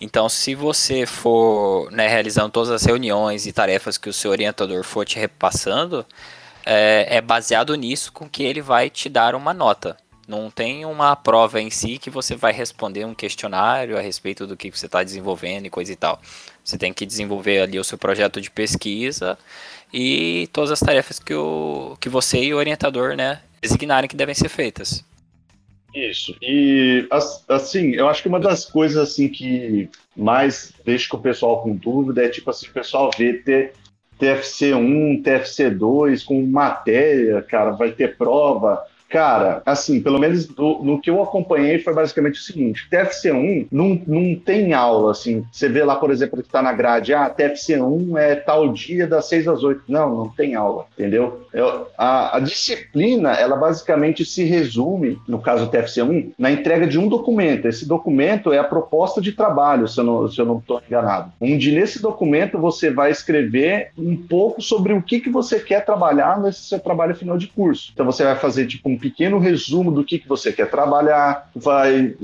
Então, 0.02 0.28
se 0.28 0.56
você 0.56 1.06
for 1.06 1.92
né, 1.92 2.08
realizando 2.08 2.50
todas 2.50 2.72
as 2.72 2.84
reuniões 2.84 3.46
e 3.46 3.54
tarefas 3.54 4.00
que 4.00 4.10
o 4.10 4.14
seu 4.14 4.32
orientador 4.32 4.84
for 4.84 5.06
te 5.06 5.20
repassando, 5.20 6.04
é, 6.66 7.18
é 7.18 7.22
baseado 7.22 7.76
nisso 7.76 8.12
com 8.12 8.28
que 8.28 8.42
ele 8.42 8.62
vai 8.62 8.90
te 8.90 9.08
dar 9.08 9.36
uma 9.36 9.54
nota. 9.54 9.96
Não 10.28 10.50
tem 10.50 10.86
uma 10.86 11.16
prova 11.16 11.62
em 11.62 11.70
si 11.70 12.00
que 12.00 12.10
você 12.10 12.36
vai 12.36 12.52
responder 12.52 13.06
um 13.06 13.14
questionário 13.14 13.96
a 13.96 14.02
respeito 14.02 14.48
do 14.48 14.58
que 14.58 14.72
você 14.72 14.88
está 14.88 15.04
desenvolvendo 15.04 15.68
e 15.68 15.70
coisa 15.70 15.94
e 15.94 15.96
tal. 15.96 16.20
Você 16.64 16.80
tem 16.80 16.92
que 16.92 17.06
desenvolver 17.06 17.62
ali 17.62 17.78
o 17.78 17.84
seu 17.84 17.98
projeto 17.98 18.42
de 18.42 18.50
pesquisa 18.50 19.38
e 19.94 20.50
todas 20.52 20.72
as 20.72 20.80
tarefas 20.80 21.20
que, 21.20 21.34
o, 21.34 21.96
que 22.00 22.10
você 22.10 22.40
e 22.42 22.54
o 22.54 22.58
orientador 22.58 23.16
né, 23.16 23.42
designarem 23.62 24.10
que 24.10 24.16
devem 24.16 24.34
ser 24.34 24.50
feitas. 24.50 25.04
Isso. 25.94 26.36
E 26.42 27.08
assim, 27.50 27.92
eu 27.94 28.08
acho 28.08 28.22
que 28.22 28.30
uma 28.30 28.40
das 28.40 28.66
coisas 28.66 28.98
assim 28.98 29.28
que 29.28 29.90
mais 30.16 30.74
deixa 30.86 31.10
com 31.10 31.18
o 31.18 31.22
pessoal 31.22 31.62
com 31.62 31.76
dúvida 31.76 32.24
é 32.24 32.30
tipo 32.30 32.50
assim, 32.50 32.68
o 32.68 32.74
pessoal 32.74 33.12
vê 33.18 33.34
ter 33.34 33.74
TFC1, 34.20 35.24
TFC2 35.24 36.24
com 36.24 36.46
matéria, 36.46 37.42
cara, 37.42 37.72
vai 37.72 37.92
ter 37.92 38.16
prova. 38.16 38.82
Cara, 39.12 39.62
assim, 39.66 40.02
pelo 40.02 40.18
menos 40.18 40.48
do, 40.48 40.80
no 40.82 41.00
que 41.00 41.10
eu 41.10 41.22
acompanhei 41.22 41.80
foi 41.80 41.94
basicamente 41.94 42.40
o 42.40 42.44
seguinte: 42.44 42.88
TFC1 42.90 43.68
não, 43.70 44.02
não 44.08 44.36
tem 44.36 44.74
aula, 44.74 45.12
assim. 45.12 45.44
Você 45.52 45.68
vê 45.68 45.84
lá, 45.84 45.98
por 45.98 46.12
exemplo, 46.12 46.42
que 46.42 46.48
está 46.48 46.62
na 46.62 46.72
grade, 46.72 47.14
ah, 47.14 47.30
TFC1 47.30 48.18
é 48.18 48.36
tal 48.36 48.72
dia 48.72 49.06
das 49.06 49.26
6 49.26 49.50
às 49.50 49.64
8. 49.64 49.84
Não, 49.90 50.16
não 50.16 50.30
tem 50.30 50.56
aula, 50.56 50.86
entendeu? 50.94 51.46
Eu, 51.54 51.88
a, 51.98 52.38
a, 52.38 52.40
disciplina, 52.40 53.34
ela 53.34 53.58
basicamente 53.58 54.24
se 54.24 54.46
resume, 54.46 55.20
no 55.28 55.40
caso 55.40 55.66
do 55.66 55.72
TFC1, 55.72 56.32
na 56.40 56.50
entrega 56.50 56.88
de 56.88 56.98
um 56.98 57.10
documento. 57.10 57.68
Esse 57.68 57.86
documento 57.86 58.54
é 58.54 58.60
a 58.60 58.64
proposta 58.64 59.20
de 59.20 59.34
trabalho, 59.34 59.90
se 59.90 60.00
eu 60.00 60.06
não 60.06 60.58
estou 60.58 60.82
enganado. 60.88 61.34
Onde 61.42 61.74
nesse 61.74 62.02
documento 62.02 62.58
você 62.58 62.90
vai 62.90 63.12
escrever 63.12 63.92
um 63.98 64.16
pouco 64.16 64.62
sobre 64.62 64.94
o 64.94 65.02
que, 65.02 65.20
que 65.20 65.30
você 65.30 65.60
quer 65.60 65.84
trabalhar 65.84 66.40
nesse 66.40 66.62
seu 66.62 66.80
trabalho 66.80 67.14
final 67.14 67.38
de 67.38 67.48
curso. 67.48 67.92
Então 67.94 68.06
você 68.06 68.24
vai 68.24 68.36
fazer 68.36 68.66
tipo 68.68 68.88
um 68.88 68.98
pequeno 69.02 69.40
resumo 69.40 69.92
do 69.92 70.06
que, 70.06 70.20
que 70.20 70.28
você 70.28 70.54
quer 70.54 70.70
trabalhar, 70.70 71.50
vai 71.56 72.16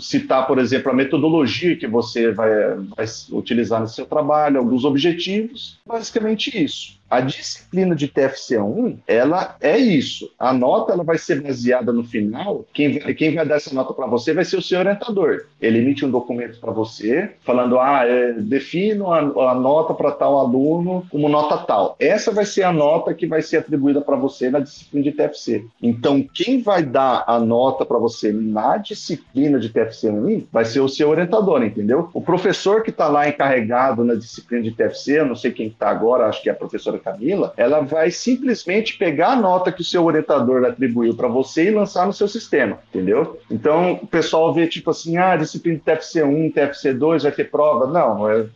citar, 0.00 0.46
por 0.46 0.58
exemplo, 0.58 0.90
a 0.90 0.94
metodologia 0.94 1.76
que 1.76 1.86
você 1.86 2.32
vai, 2.32 2.50
vai 2.96 3.06
utilizar 3.32 3.80
no 3.80 3.88
seu 3.88 4.06
trabalho, 4.06 4.58
alguns 4.58 4.84
objetivos, 4.84 5.78
basicamente 5.86 6.56
isso. 6.62 6.96
A 7.08 7.20
disciplina 7.20 7.94
de 7.94 8.08
TFC1, 8.08 8.98
ela 9.06 9.56
é 9.60 9.78
isso. 9.78 10.28
A 10.38 10.52
nota 10.52 10.92
ela 10.92 11.04
vai 11.04 11.16
ser 11.16 11.40
baseada 11.40 11.92
no 11.92 12.02
final. 12.02 12.64
Quem, 12.72 12.98
quem 13.14 13.32
vai 13.32 13.46
dar 13.46 13.56
essa 13.56 13.72
nota 13.72 13.94
para 13.94 14.06
você 14.06 14.34
vai 14.34 14.44
ser 14.44 14.56
o 14.56 14.62
seu 14.62 14.80
orientador. 14.80 15.44
Ele 15.60 15.78
emite 15.78 16.04
um 16.04 16.10
documento 16.10 16.58
para 16.58 16.72
você, 16.72 17.30
falando: 17.44 17.78
ah, 17.78 18.04
é, 18.04 18.32
defino 18.32 19.12
a, 19.12 19.20
a 19.20 19.54
nota 19.54 19.94
para 19.94 20.10
tal 20.10 20.38
aluno 20.38 21.06
como 21.08 21.28
nota 21.28 21.58
tal. 21.58 21.94
Essa 22.00 22.32
vai 22.32 22.44
ser 22.44 22.64
a 22.64 22.72
nota 22.72 23.14
que 23.14 23.26
vai 23.26 23.40
ser 23.40 23.58
atribuída 23.58 24.00
para 24.00 24.16
você 24.16 24.50
na 24.50 24.58
disciplina 24.58 25.04
de 25.04 25.12
TFC. 25.12 25.64
Então, 25.80 26.26
quem 26.34 26.60
vai 26.60 26.82
dar 26.82 27.22
a 27.26 27.38
nota 27.38 27.84
para 27.84 27.98
você 27.98 28.32
na 28.32 28.78
disciplina 28.78 29.60
de 29.60 29.68
TFC1 29.88 30.46
vai 30.52 30.64
ser 30.64 30.80
o 30.80 30.88
seu 30.88 31.08
orientador, 31.08 31.62
entendeu? 31.62 32.10
O 32.12 32.20
professor 32.20 32.82
que 32.82 32.90
está 32.90 33.08
lá 33.08 33.28
encarregado 33.28 34.04
na 34.04 34.14
disciplina 34.14 34.62
de 34.62 34.72
TFC, 34.72 35.20
eu 35.20 35.26
não 35.26 35.36
sei 35.36 35.50
quem 35.50 35.68
está 35.68 35.88
agora, 35.88 36.26
acho 36.26 36.42
que 36.42 36.48
é 36.48 36.52
a 36.52 36.56
professora 36.56 36.98
Camila, 36.98 37.52
ela 37.56 37.80
vai 37.80 38.10
simplesmente 38.10 38.96
pegar 38.96 39.30
a 39.30 39.36
nota 39.36 39.72
que 39.72 39.80
o 39.80 39.84
seu 39.84 40.04
orientador 40.04 40.64
atribuiu 40.64 41.14
para 41.14 41.28
você 41.28 41.68
e 41.68 41.70
lançar 41.70 42.06
no 42.06 42.12
seu 42.12 42.28
sistema, 42.28 42.78
entendeu? 42.88 43.38
Então, 43.50 44.00
o 44.02 44.06
pessoal 44.06 44.52
vê 44.52 44.66
tipo 44.66 44.90
assim, 44.90 45.16
ah, 45.16 45.36
disciplina 45.36 45.78
de 45.78 45.84
TFC1, 45.84 46.54
TFC2 46.54 47.22
vai 47.22 47.32
ter 47.32 47.50
prova. 47.50 47.86
Não, 47.86 48.28
é, 48.30 48.46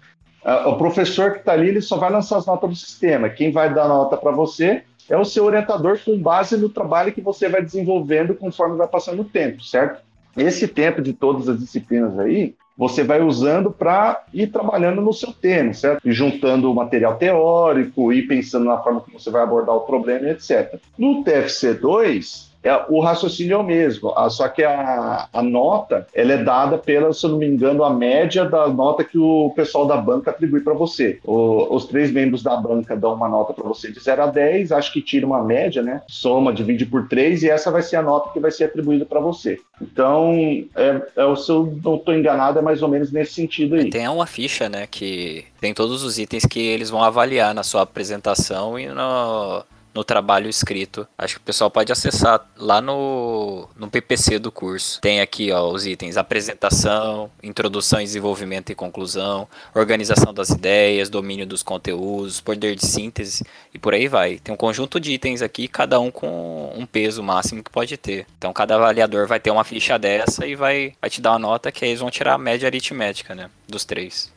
o 0.67 0.77
professor 0.77 1.33
que 1.33 1.39
está 1.41 1.53
ali, 1.53 1.69
ele 1.69 1.81
só 1.81 1.97
vai 1.97 2.11
lançar 2.11 2.39
as 2.39 2.47
notas 2.47 2.71
do 2.71 2.77
sistema. 2.77 3.29
Quem 3.29 3.53
vai 3.53 3.73
dar 3.73 3.89
nota 3.89 4.17
para 4.17 4.31
você 4.31 4.83
é 5.09 5.17
o 5.17 5.25
seu 5.25 5.45
orientador 5.45 5.99
com 6.05 6.19
base 6.19 6.57
no 6.57 6.69
trabalho 6.69 7.13
que 7.13 7.21
você 7.21 7.49
vai 7.49 7.61
desenvolvendo 7.61 8.35
conforme 8.35 8.77
vai 8.77 8.87
passando 8.87 9.23
o 9.23 9.25
tempo, 9.25 9.63
certo? 9.63 10.01
Esse 10.37 10.69
tempo 10.69 11.03
de 11.03 11.13
todas 11.13 11.49
as 11.49 11.59
disciplinas 11.59 12.19
aí, 12.19 12.55
você 12.77 13.05
vai 13.05 13.21
usando 13.21 13.71
para 13.71 14.25
ir 14.33 14.47
trabalhando 14.47 15.03
no 15.03 15.13
seu 15.13 15.33
tema, 15.33 15.75
certo? 15.75 16.01
E 16.09 16.13
juntando 16.13 16.71
o 16.71 16.75
material 16.75 17.17
teórico, 17.17 18.13
e 18.13 18.27
pensando 18.27 18.65
na 18.65 18.79
forma 18.79 19.03
que 19.03 19.13
você 19.13 19.31
vai 19.31 19.43
abordar 19.43 19.77
o 19.77 19.81
problema, 19.81 20.31
etc. 20.31 20.81
No 20.97 21.23
TFC2, 21.23 22.50
é, 22.63 22.85
o 22.89 23.01
raciocínio 23.01 23.55
é 23.55 23.57
o 23.57 23.63
mesmo, 23.63 24.13
só 24.31 24.49
que 24.49 24.63
a, 24.63 25.29
a 25.33 25.43
nota 25.43 26.07
ela 26.15 26.33
é 26.33 26.43
dada 26.43 26.77
pela, 26.77 27.13
se 27.13 27.25
eu 27.25 27.31
não 27.31 27.39
me 27.39 27.47
engano, 27.47 27.83
a 27.83 27.91
média 27.91 28.45
da 28.45 28.69
nota 28.69 29.03
que 29.03 29.19
o 29.19 29.51
pessoal 29.57 29.87
da 29.87 29.97
banca 29.97 30.31
atribui 30.31 30.61
para 30.61 30.75
você. 30.75 31.19
O, 31.25 31.75
os 31.75 31.87
três 31.87 32.13
membros 32.13 32.43
da 32.43 32.57
banca 32.57 32.95
dão 32.97 33.15
uma 33.15 33.29
nota 33.29 33.53
para 33.53 33.67
você 33.67 33.91
de 33.91 34.01
0 34.01 34.23
a 34.23 34.27
10, 34.27 34.73
acho 34.73 34.93
que 34.93 35.01
tira 35.01 35.27
uma 35.27 35.43
média, 35.43 35.83
né? 35.83 36.03
Soma, 36.07 36.53
divide 36.53 36.85
por 36.85 37.09
3 37.09 37.43
e 37.43 37.51
essa 37.51 37.71
vai 37.71 37.83
ser 37.83 37.97
a 37.97 38.03
nota 38.03 38.31
que 38.33 38.41
vai 38.41 38.51
ser 38.51 38.65
atribuída 38.65 39.07
para 39.07 39.21
você. 39.21 39.59
Então, 39.81 40.35
é, 40.77 41.03
é, 41.17 41.37
se 41.37 41.51
eu 41.51 41.79
não 41.83 41.97
estou 41.97 42.15
enganado, 42.15 42.59
é 42.59 42.63
mais 42.63 42.83
ou 42.83 42.89
menos 42.89 43.11
nesse 43.11 43.33
sentido 43.33 43.75
aí. 43.75 43.89
Tem 43.89 44.07
uma 44.09 44.27
ficha, 44.27 44.69
né, 44.69 44.87
que 44.87 45.45
tem 45.61 45.73
todos 45.73 46.03
os 46.03 46.19
itens 46.19 46.45
que 46.45 46.61
eles 46.61 46.91
vão 46.91 47.03
avaliar 47.03 47.55
na 47.55 47.63
sua 47.63 47.83
apresentação 47.83 48.79
e 48.79 48.87
no 48.87 49.65
no 49.95 50.05
trabalho 50.05 50.49
escrito. 50.49 51.07
Acho 51.17 51.35
que 51.35 51.41
o 51.41 51.45
pessoal 51.45 51.71
pode 51.71 51.93
acessar 51.93 52.47
lá 52.57 52.81
no, 52.81 53.69
no 53.77 53.91
PPC 53.91 54.39
do 54.39 54.53
curso. 54.53 55.01
Tem 55.01 55.21
aqui 55.21 55.51
ó, 55.53 55.71
os 55.71 55.87
itens: 55.87 56.17
apresentação, 56.17 57.31
introdução, 57.43 58.01
desenvolvimento 58.01 58.71
e 58.71 58.75
conclusão, 58.75 59.49
organização 59.75 60.33
das 60.33 60.51
ideias, 60.51 61.09
domínio 61.09 61.47
dos 61.47 61.63
conteúdos, 61.63 62.41
poder 62.41 62.75
de 62.75 62.87
síntese 62.87 63.45
e 63.75 63.79
por 63.79 63.95
aí 63.95 64.09
vai. 64.09 64.39
Tem 64.39 64.55
um 64.55 64.57
conjunto 64.57 65.01
de 65.01 65.13
itens 65.13 65.43
aqui, 65.43 65.69
cada 65.69 65.99
um 65.99 66.11
com 66.11 66.73
um 66.77 66.87
peso 66.87 67.23
máximo 67.23 67.63
que 67.63 67.71
pode 67.71 67.97
ter. 67.97 68.27
Então 68.39 68.53
cada 68.53 68.77
avaliador 68.77 69.27
vai 69.27 69.41
ter 69.41 69.51
uma 69.51 69.65
ficha 69.65 69.99
dessa 69.99 70.47
e 70.47 70.55
vai, 70.55 70.95
vai 71.01 71.11
te 71.11 71.21
dar 71.21 71.33
uma 71.33 71.39
nota 71.39 71.73
que 71.73 71.85
aí 71.85 71.91
eles 71.91 72.01
vão 72.01 72.11
tirar 72.11 72.35
a 72.35 72.39
média 72.39 72.67
aritmética, 72.67 73.35
né? 73.35 73.51
Dos 73.69 73.85
três. 73.85 74.33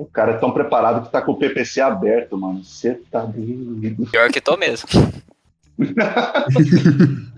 O 0.00 0.06
cara 0.06 0.32
é 0.32 0.38
tão 0.38 0.50
preparado 0.50 1.04
que 1.04 1.12
tá 1.12 1.20
com 1.20 1.32
o 1.32 1.36
PPC 1.36 1.78
aberto, 1.78 2.34
mano. 2.34 2.64
Você 2.64 2.98
tá 3.10 3.22
doido. 3.22 4.06
Pior 4.10 4.30
que 4.30 4.40
tô 4.40 4.56
mesmo. 4.56 4.88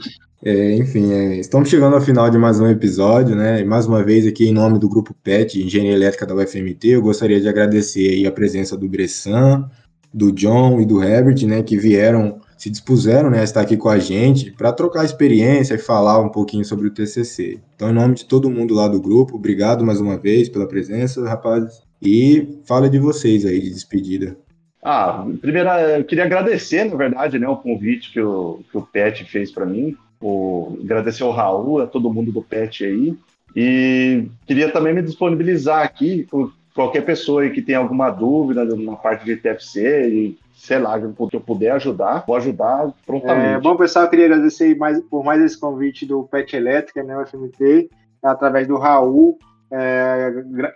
É, 0.45 0.75
enfim, 0.75 1.13
é, 1.13 1.37
estamos 1.37 1.69
chegando 1.69 1.95
ao 1.95 2.01
final 2.01 2.29
de 2.29 2.37
mais 2.37 2.59
um 2.59 2.67
episódio, 2.67 3.37
né? 3.37 3.61
E 3.61 3.65
mais 3.65 3.87
uma 3.87 4.03
vez 4.03 4.27
aqui 4.27 4.49
em 4.49 4.53
nome 4.53 4.77
do 4.77 4.89
Grupo 4.89 5.15
PET, 5.23 5.63
Engenharia 5.63 5.95
Elétrica 5.95 6.27
da 6.27 6.35
UFMT, 6.35 6.89
eu 6.89 7.01
gostaria 7.01 7.41
de 7.41 7.49
agradecer 7.49 8.09
aí 8.09 8.27
a 8.27 8.33
presença 8.33 8.77
do 8.77 8.89
Bressan, 8.89 9.71
do 10.13 10.33
John 10.33 10.81
e 10.81 10.85
do 10.85 11.01
Herbert, 11.01 11.47
né? 11.47 11.63
Que 11.63 11.77
vieram, 11.77 12.41
se 12.59 12.69
dispuseram 12.71 13.31
né, 13.31 13.39
a 13.39 13.45
estar 13.45 13.61
aqui 13.61 13.77
com 13.77 13.89
a 13.89 14.01
gente 14.01 14.51
para 14.51 14.73
trocar 14.73 15.05
experiência 15.05 15.75
e 15.75 15.79
falar 15.79 16.19
um 16.19 16.29
pouquinho 16.29 16.65
sobre 16.65 16.89
o 16.89 16.91
TCC. 16.91 17.61
Então, 17.77 17.91
em 17.91 17.95
nome 17.95 18.17
de 18.17 18.25
todo 18.25 18.51
mundo 18.51 18.75
lá 18.75 18.89
do 18.89 19.01
grupo, 19.01 19.37
obrigado 19.37 19.87
mais 19.87 20.01
uma 20.01 20.19
vez 20.19 20.49
pela 20.49 20.67
presença, 20.67 21.25
rapazes. 21.25 21.83
E 22.03 22.59
fala 22.65 22.91
de 22.91 22.99
vocês 22.99 23.47
aí, 23.47 23.61
de 23.61 23.71
despedida. 23.71 24.37
Ah, 24.83 25.25
primeiro 25.41 25.69
eu 25.69 26.05
queria 26.05 26.25
agradecer, 26.25 26.85
na 26.85 26.97
verdade, 26.97 27.39
né, 27.39 27.47
o 27.47 27.57
convite 27.57 28.13
que 28.13 28.21
o, 28.21 28.61
que 28.71 28.77
o 28.77 28.83
Pet 28.83 29.25
fez 29.25 29.53
para 29.53 29.65
mim. 29.65 29.97
O, 30.21 30.77
agradecer 30.83 31.23
ao 31.23 31.31
Raul, 31.31 31.81
a 31.81 31.87
todo 31.87 32.13
mundo 32.13 32.33
do 32.33 32.43
Pet 32.43 32.85
aí. 32.85 33.17
E 33.55 34.25
queria 34.47 34.73
também 34.73 34.93
me 34.93 35.03
disponibilizar 35.03 35.85
aqui, 35.85 36.27
por 36.29 36.53
qualquer 36.75 37.03
pessoa 37.03 37.43
aí 37.43 37.51
que 37.51 37.63
tenha 37.63 37.79
alguma 37.79 38.11
dúvida 38.11 38.65
na 38.65 38.97
parte 38.97 39.25
de 39.25 39.37
TFC 39.37 40.09
e 40.09 40.39
sei 40.55 40.79
lá, 40.79 40.99
que 40.99 41.37
eu 41.37 41.41
puder 41.41 41.73
ajudar, 41.73 42.25
vou 42.25 42.37
ajudar 42.37 42.93
prontamente. 43.05 43.57
É, 43.57 43.61
bom, 43.61 43.77
pessoal, 43.77 44.05
eu 44.05 44.11
queria 44.11 44.27
agradecer 44.27 44.77
mais, 44.77 45.01
por 45.01 45.25
mais 45.25 45.43
esse 45.43 45.59
convite 45.59 46.07
do 46.07 46.23
PET 46.23 46.55
Elétrica, 46.55 47.03
né, 47.03 47.19
o 47.19 47.27
FMT, 47.27 47.91
através 48.23 48.69
do 48.69 48.79
Raul. 48.79 49.39
É, 49.75 50.31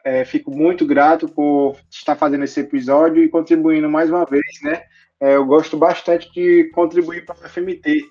é, 0.04 0.24
fico 0.24 0.50
muito 0.50 0.86
grato 0.86 1.28
por 1.28 1.76
estar 1.90 2.16
fazendo 2.16 2.44
esse 2.44 2.60
episódio 2.60 3.22
e 3.22 3.28
contribuindo 3.28 3.90
mais 3.90 4.08
uma 4.08 4.24
vez, 4.24 4.42
né? 4.62 4.84
É, 5.20 5.36
eu 5.36 5.44
gosto 5.44 5.76
bastante 5.76 6.32
de 6.32 6.70
contribuir 6.74 7.26
para 7.26 7.34
o 7.34 7.48
FMT, 7.48 8.02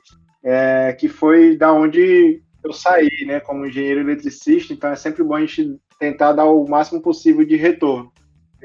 é, 0.44 0.94
que 0.94 1.08
foi 1.08 1.58
da 1.58 1.74
onde 1.74 2.42
eu 2.64 2.72
saí, 2.72 3.26
né? 3.26 3.40
Como 3.40 3.66
engenheiro 3.66 4.02
eletricista, 4.02 4.74
então 4.74 4.92
é 4.92 4.96
sempre 4.96 5.24
bom 5.24 5.36
a 5.36 5.42
gente 5.42 5.76
tentar 6.00 6.34
dar 6.34 6.46
o 6.46 6.68
máximo 6.68 7.02
possível 7.02 7.44
de 7.44 7.56
retorno. 7.56 8.12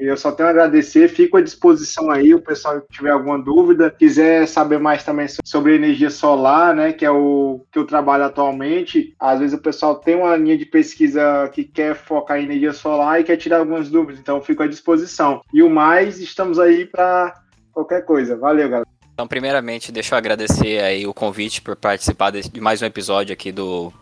Eu 0.01 0.17
só 0.17 0.31
tenho 0.31 0.47
a 0.47 0.51
agradecer, 0.51 1.07
fico 1.09 1.37
à 1.37 1.41
disposição 1.41 2.09
aí, 2.09 2.33
o 2.33 2.41
pessoal 2.41 2.81
que 2.81 2.91
tiver 2.91 3.11
alguma 3.11 3.37
dúvida, 3.37 3.91
quiser 3.91 4.47
saber 4.47 4.79
mais 4.79 5.03
também 5.03 5.27
sobre 5.45 5.75
energia 5.75 6.09
solar, 6.09 6.75
né, 6.75 6.91
que 6.91 7.05
é 7.05 7.11
o 7.11 7.63
que 7.71 7.77
eu 7.77 7.85
trabalho 7.85 8.23
atualmente. 8.23 9.13
Às 9.19 9.39
vezes 9.39 9.57
o 9.57 9.61
pessoal 9.61 9.95
tem 9.95 10.15
uma 10.15 10.35
linha 10.35 10.57
de 10.57 10.65
pesquisa 10.65 11.47
que 11.53 11.63
quer 11.63 11.95
focar 11.95 12.39
em 12.39 12.45
energia 12.45 12.73
solar 12.73 13.21
e 13.21 13.23
quer 13.23 13.37
tirar 13.37 13.59
algumas 13.59 13.89
dúvidas, 13.89 14.19
então 14.19 14.41
fico 14.41 14.63
à 14.63 14.67
disposição. 14.67 15.41
E 15.53 15.61
o 15.61 15.69
mais, 15.69 16.19
estamos 16.19 16.57
aí 16.57 16.83
para 16.85 17.35
qualquer 17.71 18.03
coisa. 18.03 18.35
Valeu, 18.35 18.67
galera. 18.67 18.89
Então, 19.13 19.27
primeiramente, 19.27 19.91
deixa 19.91 20.15
eu 20.15 20.17
agradecer 20.17 20.81
aí 20.81 21.05
o 21.05 21.13
convite 21.13 21.61
por 21.61 21.75
participar 21.75 22.31
de 22.31 22.59
mais 22.59 22.81
um 22.81 22.85
episódio 22.85 23.33
aqui 23.33 23.51
do 23.51 23.93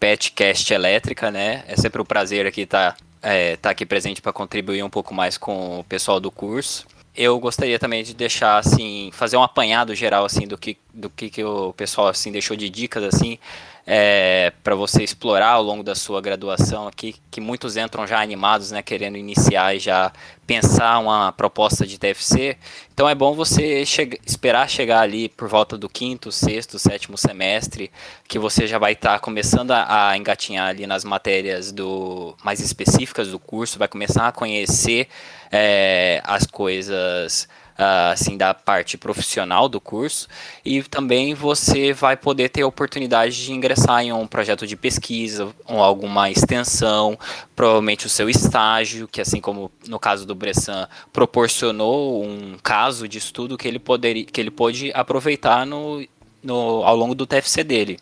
Petcast 0.00 0.74
Elétrica, 0.74 1.30
né? 1.30 1.62
É 1.68 1.76
sempre 1.76 2.02
um 2.02 2.04
prazer 2.04 2.44
aqui 2.44 2.62
estar 2.62 2.92
tá 2.92 3.03
é, 3.24 3.56
tá 3.56 3.70
aqui 3.70 3.86
presente 3.86 4.20
para 4.20 4.32
contribuir 4.32 4.82
um 4.82 4.90
pouco 4.90 5.14
mais 5.14 5.38
com 5.38 5.80
o 5.80 5.84
pessoal 5.84 6.20
do 6.20 6.30
curso. 6.30 6.86
Eu 7.16 7.38
gostaria 7.38 7.78
também 7.78 8.02
de 8.02 8.12
deixar 8.12 8.58
assim, 8.58 9.10
fazer 9.12 9.36
um 9.36 9.42
apanhado 9.42 9.94
geral 9.94 10.24
assim 10.24 10.46
do 10.46 10.58
que 10.58 10.76
do 10.92 11.08
que, 11.08 11.30
que 11.30 11.42
o 11.42 11.72
pessoal 11.72 12.08
assim 12.08 12.30
deixou 12.30 12.56
de 12.56 12.68
dicas 12.68 13.02
assim 13.02 13.38
é, 13.86 14.52
para 14.62 14.74
você 14.74 15.02
explorar 15.02 15.50
ao 15.50 15.62
longo 15.62 15.82
da 15.82 15.94
sua 15.94 16.20
graduação 16.20 16.88
aqui, 16.88 17.16
que 17.30 17.40
muitos 17.40 17.76
entram 17.76 18.06
já 18.06 18.20
animados, 18.20 18.70
né, 18.70 18.82
querendo 18.82 19.18
iniciar 19.18 19.76
e 19.76 19.78
já 19.78 20.10
pensar 20.46 20.98
uma 20.98 21.32
proposta 21.32 21.86
de 21.86 21.98
TFC. 21.98 22.56
Então 22.92 23.08
é 23.08 23.14
bom 23.14 23.34
você 23.34 23.84
che 23.84 24.18
esperar 24.26 24.68
chegar 24.70 25.00
ali 25.00 25.28
por 25.28 25.48
volta 25.48 25.76
do 25.76 25.88
quinto, 25.88 26.32
sexto, 26.32 26.78
sétimo 26.78 27.18
semestre, 27.18 27.90
que 28.26 28.38
você 28.38 28.66
já 28.66 28.78
vai 28.78 28.92
estar 28.92 29.14
tá 29.14 29.18
começando 29.18 29.72
a, 29.72 30.10
a, 30.10 30.16
engatinhar 30.16 30.68
ali 30.68 30.86
nas 30.86 31.04
matérias 31.04 31.70
do 31.70 32.34
mais 32.42 32.60
específicas 32.60 33.28
do 33.28 33.38
curso, 33.38 33.78
vai 33.78 33.88
começar 33.88 34.28
a 34.28 34.32
conhecer 34.32 35.08
é, 35.52 36.22
as 36.24 36.46
coisas 36.46 37.48
uh, 37.78 38.12
assim 38.12 38.36
da 38.36 38.54
parte 38.54 38.96
profissional 38.96 39.68
do 39.68 39.80
curso 39.80 40.28
e 40.64 40.82
também 40.82 41.34
você 41.34 41.92
vai 41.92 42.16
poder 42.16 42.48
ter 42.48 42.62
a 42.62 42.66
oportunidade 42.66 43.44
de 43.44 43.52
ingressar 43.52 44.02
em 44.02 44.12
um 44.12 44.26
projeto 44.26 44.66
de 44.66 44.76
pesquisa 44.76 45.54
ou 45.66 45.82
alguma 45.82 46.30
extensão, 46.30 47.18
provavelmente 47.54 48.06
o 48.06 48.10
seu 48.10 48.28
estágio, 48.28 49.08
que 49.08 49.20
assim 49.20 49.40
como 49.40 49.70
no 49.86 49.98
caso 49.98 50.26
do 50.26 50.34
Bressan 50.34 50.88
proporcionou 51.12 52.24
um 52.24 52.56
caso 52.62 53.08
de 53.08 53.18
estudo 53.18 53.58
que 53.58 53.68
ele 53.68 53.78
poderia 53.78 54.24
que 54.24 54.40
ele 54.40 54.50
pôde 54.50 54.90
aproveitar 54.94 55.66
no, 55.66 56.04
no 56.42 56.82
ao 56.84 56.96
longo 56.96 57.14
do 57.14 57.26
TFC 57.26 57.64
dele. 57.64 57.98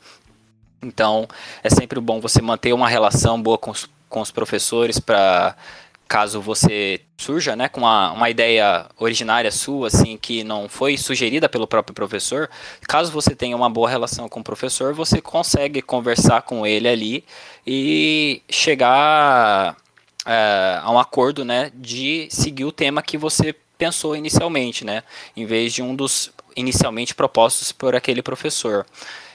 Então, 0.83 1.29
é 1.63 1.71
sempre 1.71 2.01
bom 2.01 2.21
você 2.21 2.43
manter 2.43 2.73
uma 2.73 2.89
relação 2.89 3.41
boa 3.41 3.57
com 3.57 3.71
os, 3.71 3.89
com 4.09 4.21
os 4.21 4.33
professores 4.33 4.99
para 4.99 5.55
caso 6.13 6.43
você 6.43 7.01
surja 7.17 7.57
né, 7.57 7.71
com 7.71 7.81
uma, 7.81 8.13
uma 8.13 8.29
ideia 8.29 8.85
originária 8.99 9.51
sua, 9.51 9.87
assim, 9.87 10.19
que 10.19 10.45
não 10.45 10.69
foi 10.69 10.99
sugerida 10.99 11.49
pelo 11.49 11.67
próprio 11.67 11.95
professor, 11.95 12.51
caso 12.87 13.11
você 13.11 13.35
tenha 13.35 13.57
uma 13.57 13.71
boa 13.71 13.89
relação 13.89 14.29
com 14.29 14.41
o 14.41 14.45
professor, 14.45 14.93
você 14.93 15.23
consegue 15.23 15.81
conversar 15.81 16.43
com 16.43 16.67
ele 16.67 16.87
ali 16.87 17.25
e 17.67 18.43
chegar 18.51 19.75
é, 20.27 20.81
a 20.83 20.91
um 20.91 20.99
acordo 20.99 21.47
né, 21.47 21.73
de 21.75 22.29
seguir 22.31 22.67
o 22.67 22.73
tema 22.73 23.01
que 23.01 23.17
você 23.17 23.55
pensou 23.79 24.15
inicialmente, 24.15 24.85
né, 24.85 25.05
em 25.35 25.47
vez 25.47 25.73
de 25.73 25.81
um 25.81 25.97
dos 25.97 26.31
inicialmente 26.55 27.15
propostos 27.15 27.73
por 27.73 27.97
aquele 27.97 28.21
professor. 28.21 28.85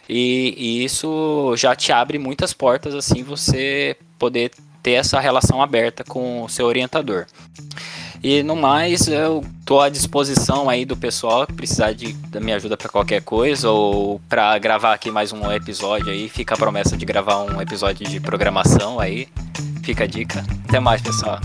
E, 0.08 0.54
e, 0.56 0.84
isso 0.86 1.56
já 1.58 1.76
te 1.76 1.92
abre 1.92 2.20
muitas 2.20 2.54
portas, 2.54 2.94
assim, 2.94 3.24
você 3.24 3.98
poder 4.20 4.52
ter 4.88 4.94
essa 4.94 5.20
relação 5.20 5.62
aberta 5.62 6.02
com 6.02 6.44
o 6.44 6.48
seu 6.48 6.66
orientador. 6.66 7.26
E 8.24 8.42
no 8.42 8.56
mais, 8.56 9.06
eu 9.10 9.44
tô 9.66 9.82
à 9.82 9.90
disposição 9.90 10.70
aí 10.70 10.86
do 10.86 10.96
pessoal 10.96 11.46
que 11.46 11.52
precisar 11.52 11.92
de, 11.92 12.14
da 12.30 12.40
minha 12.40 12.56
ajuda 12.56 12.78
para 12.78 12.88
qualquer 12.88 13.22
coisa 13.22 13.70
ou 13.70 14.22
para 14.30 14.58
gravar 14.58 14.94
aqui 14.94 15.12
mais 15.12 15.34
um 15.34 15.52
episódio 15.52 16.10
aí. 16.10 16.30
Fica 16.30 16.56
a 16.56 16.58
promessa 16.58 16.96
de 16.96 17.06
gravar 17.06 17.40
um 17.40 17.62
episódio 17.62 18.08
de 18.08 18.18
programação 18.22 18.98
aí. 18.98 19.28
Fica 19.84 20.06
a 20.06 20.08
dica. 20.08 20.46
Até 20.70 20.80
mais, 20.80 21.02
pessoal. 21.02 21.38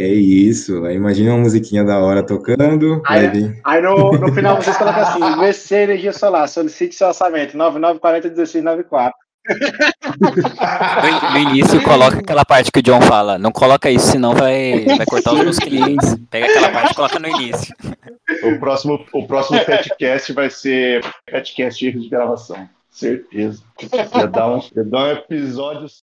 É 0.00 0.08
isso. 0.08 0.82
Aí 0.86 0.96
imagina 0.96 1.32
uma 1.32 1.42
musiquinha 1.42 1.84
da 1.84 1.98
hora 1.98 2.22
tocando. 2.22 3.02
Aí, 3.06 3.54
aí 3.62 3.82
no, 3.82 4.12
no 4.12 4.32
final 4.32 4.56
vocês 4.56 4.74
colocam 4.78 5.02
assim: 5.02 5.36
VC 5.36 5.74
Energia 5.74 6.12
Solar, 6.14 6.48
solicite 6.48 6.94
seu 6.94 7.08
orçamento, 7.08 7.54
9940 7.54 8.28
1694. 8.28 9.12
No, 10.20 11.32
no 11.32 11.38
início 11.50 11.82
coloca 11.82 12.18
aquela 12.18 12.44
parte 12.46 12.72
que 12.72 12.78
o 12.78 12.82
John 12.82 13.00
fala, 13.02 13.38
não 13.38 13.50
coloca 13.52 13.90
isso, 13.90 14.12
senão 14.12 14.34
vai, 14.34 14.84
vai 14.84 15.04
cortar 15.04 15.34
os 15.34 15.42
meus 15.42 15.58
clientes. 15.58 16.16
Pega 16.30 16.46
aquela 16.46 16.70
parte 16.70 16.92
e 16.92 16.94
coloca 16.94 17.18
no 17.18 17.28
início. 17.28 17.74
O 18.44 18.58
próximo, 18.58 19.04
o 19.12 19.26
próximo 19.26 19.62
petcast 19.64 20.32
vai 20.32 20.48
ser 20.48 21.04
petcast 21.26 21.90
de 21.90 22.08
gravação. 22.08 22.68
Certeza. 22.90 23.62
Já 24.14 24.26
dá 24.26 24.48
um, 24.48 24.60
já 24.60 24.82
dá 24.84 24.98
um 25.04 25.10
episódio 25.12 25.86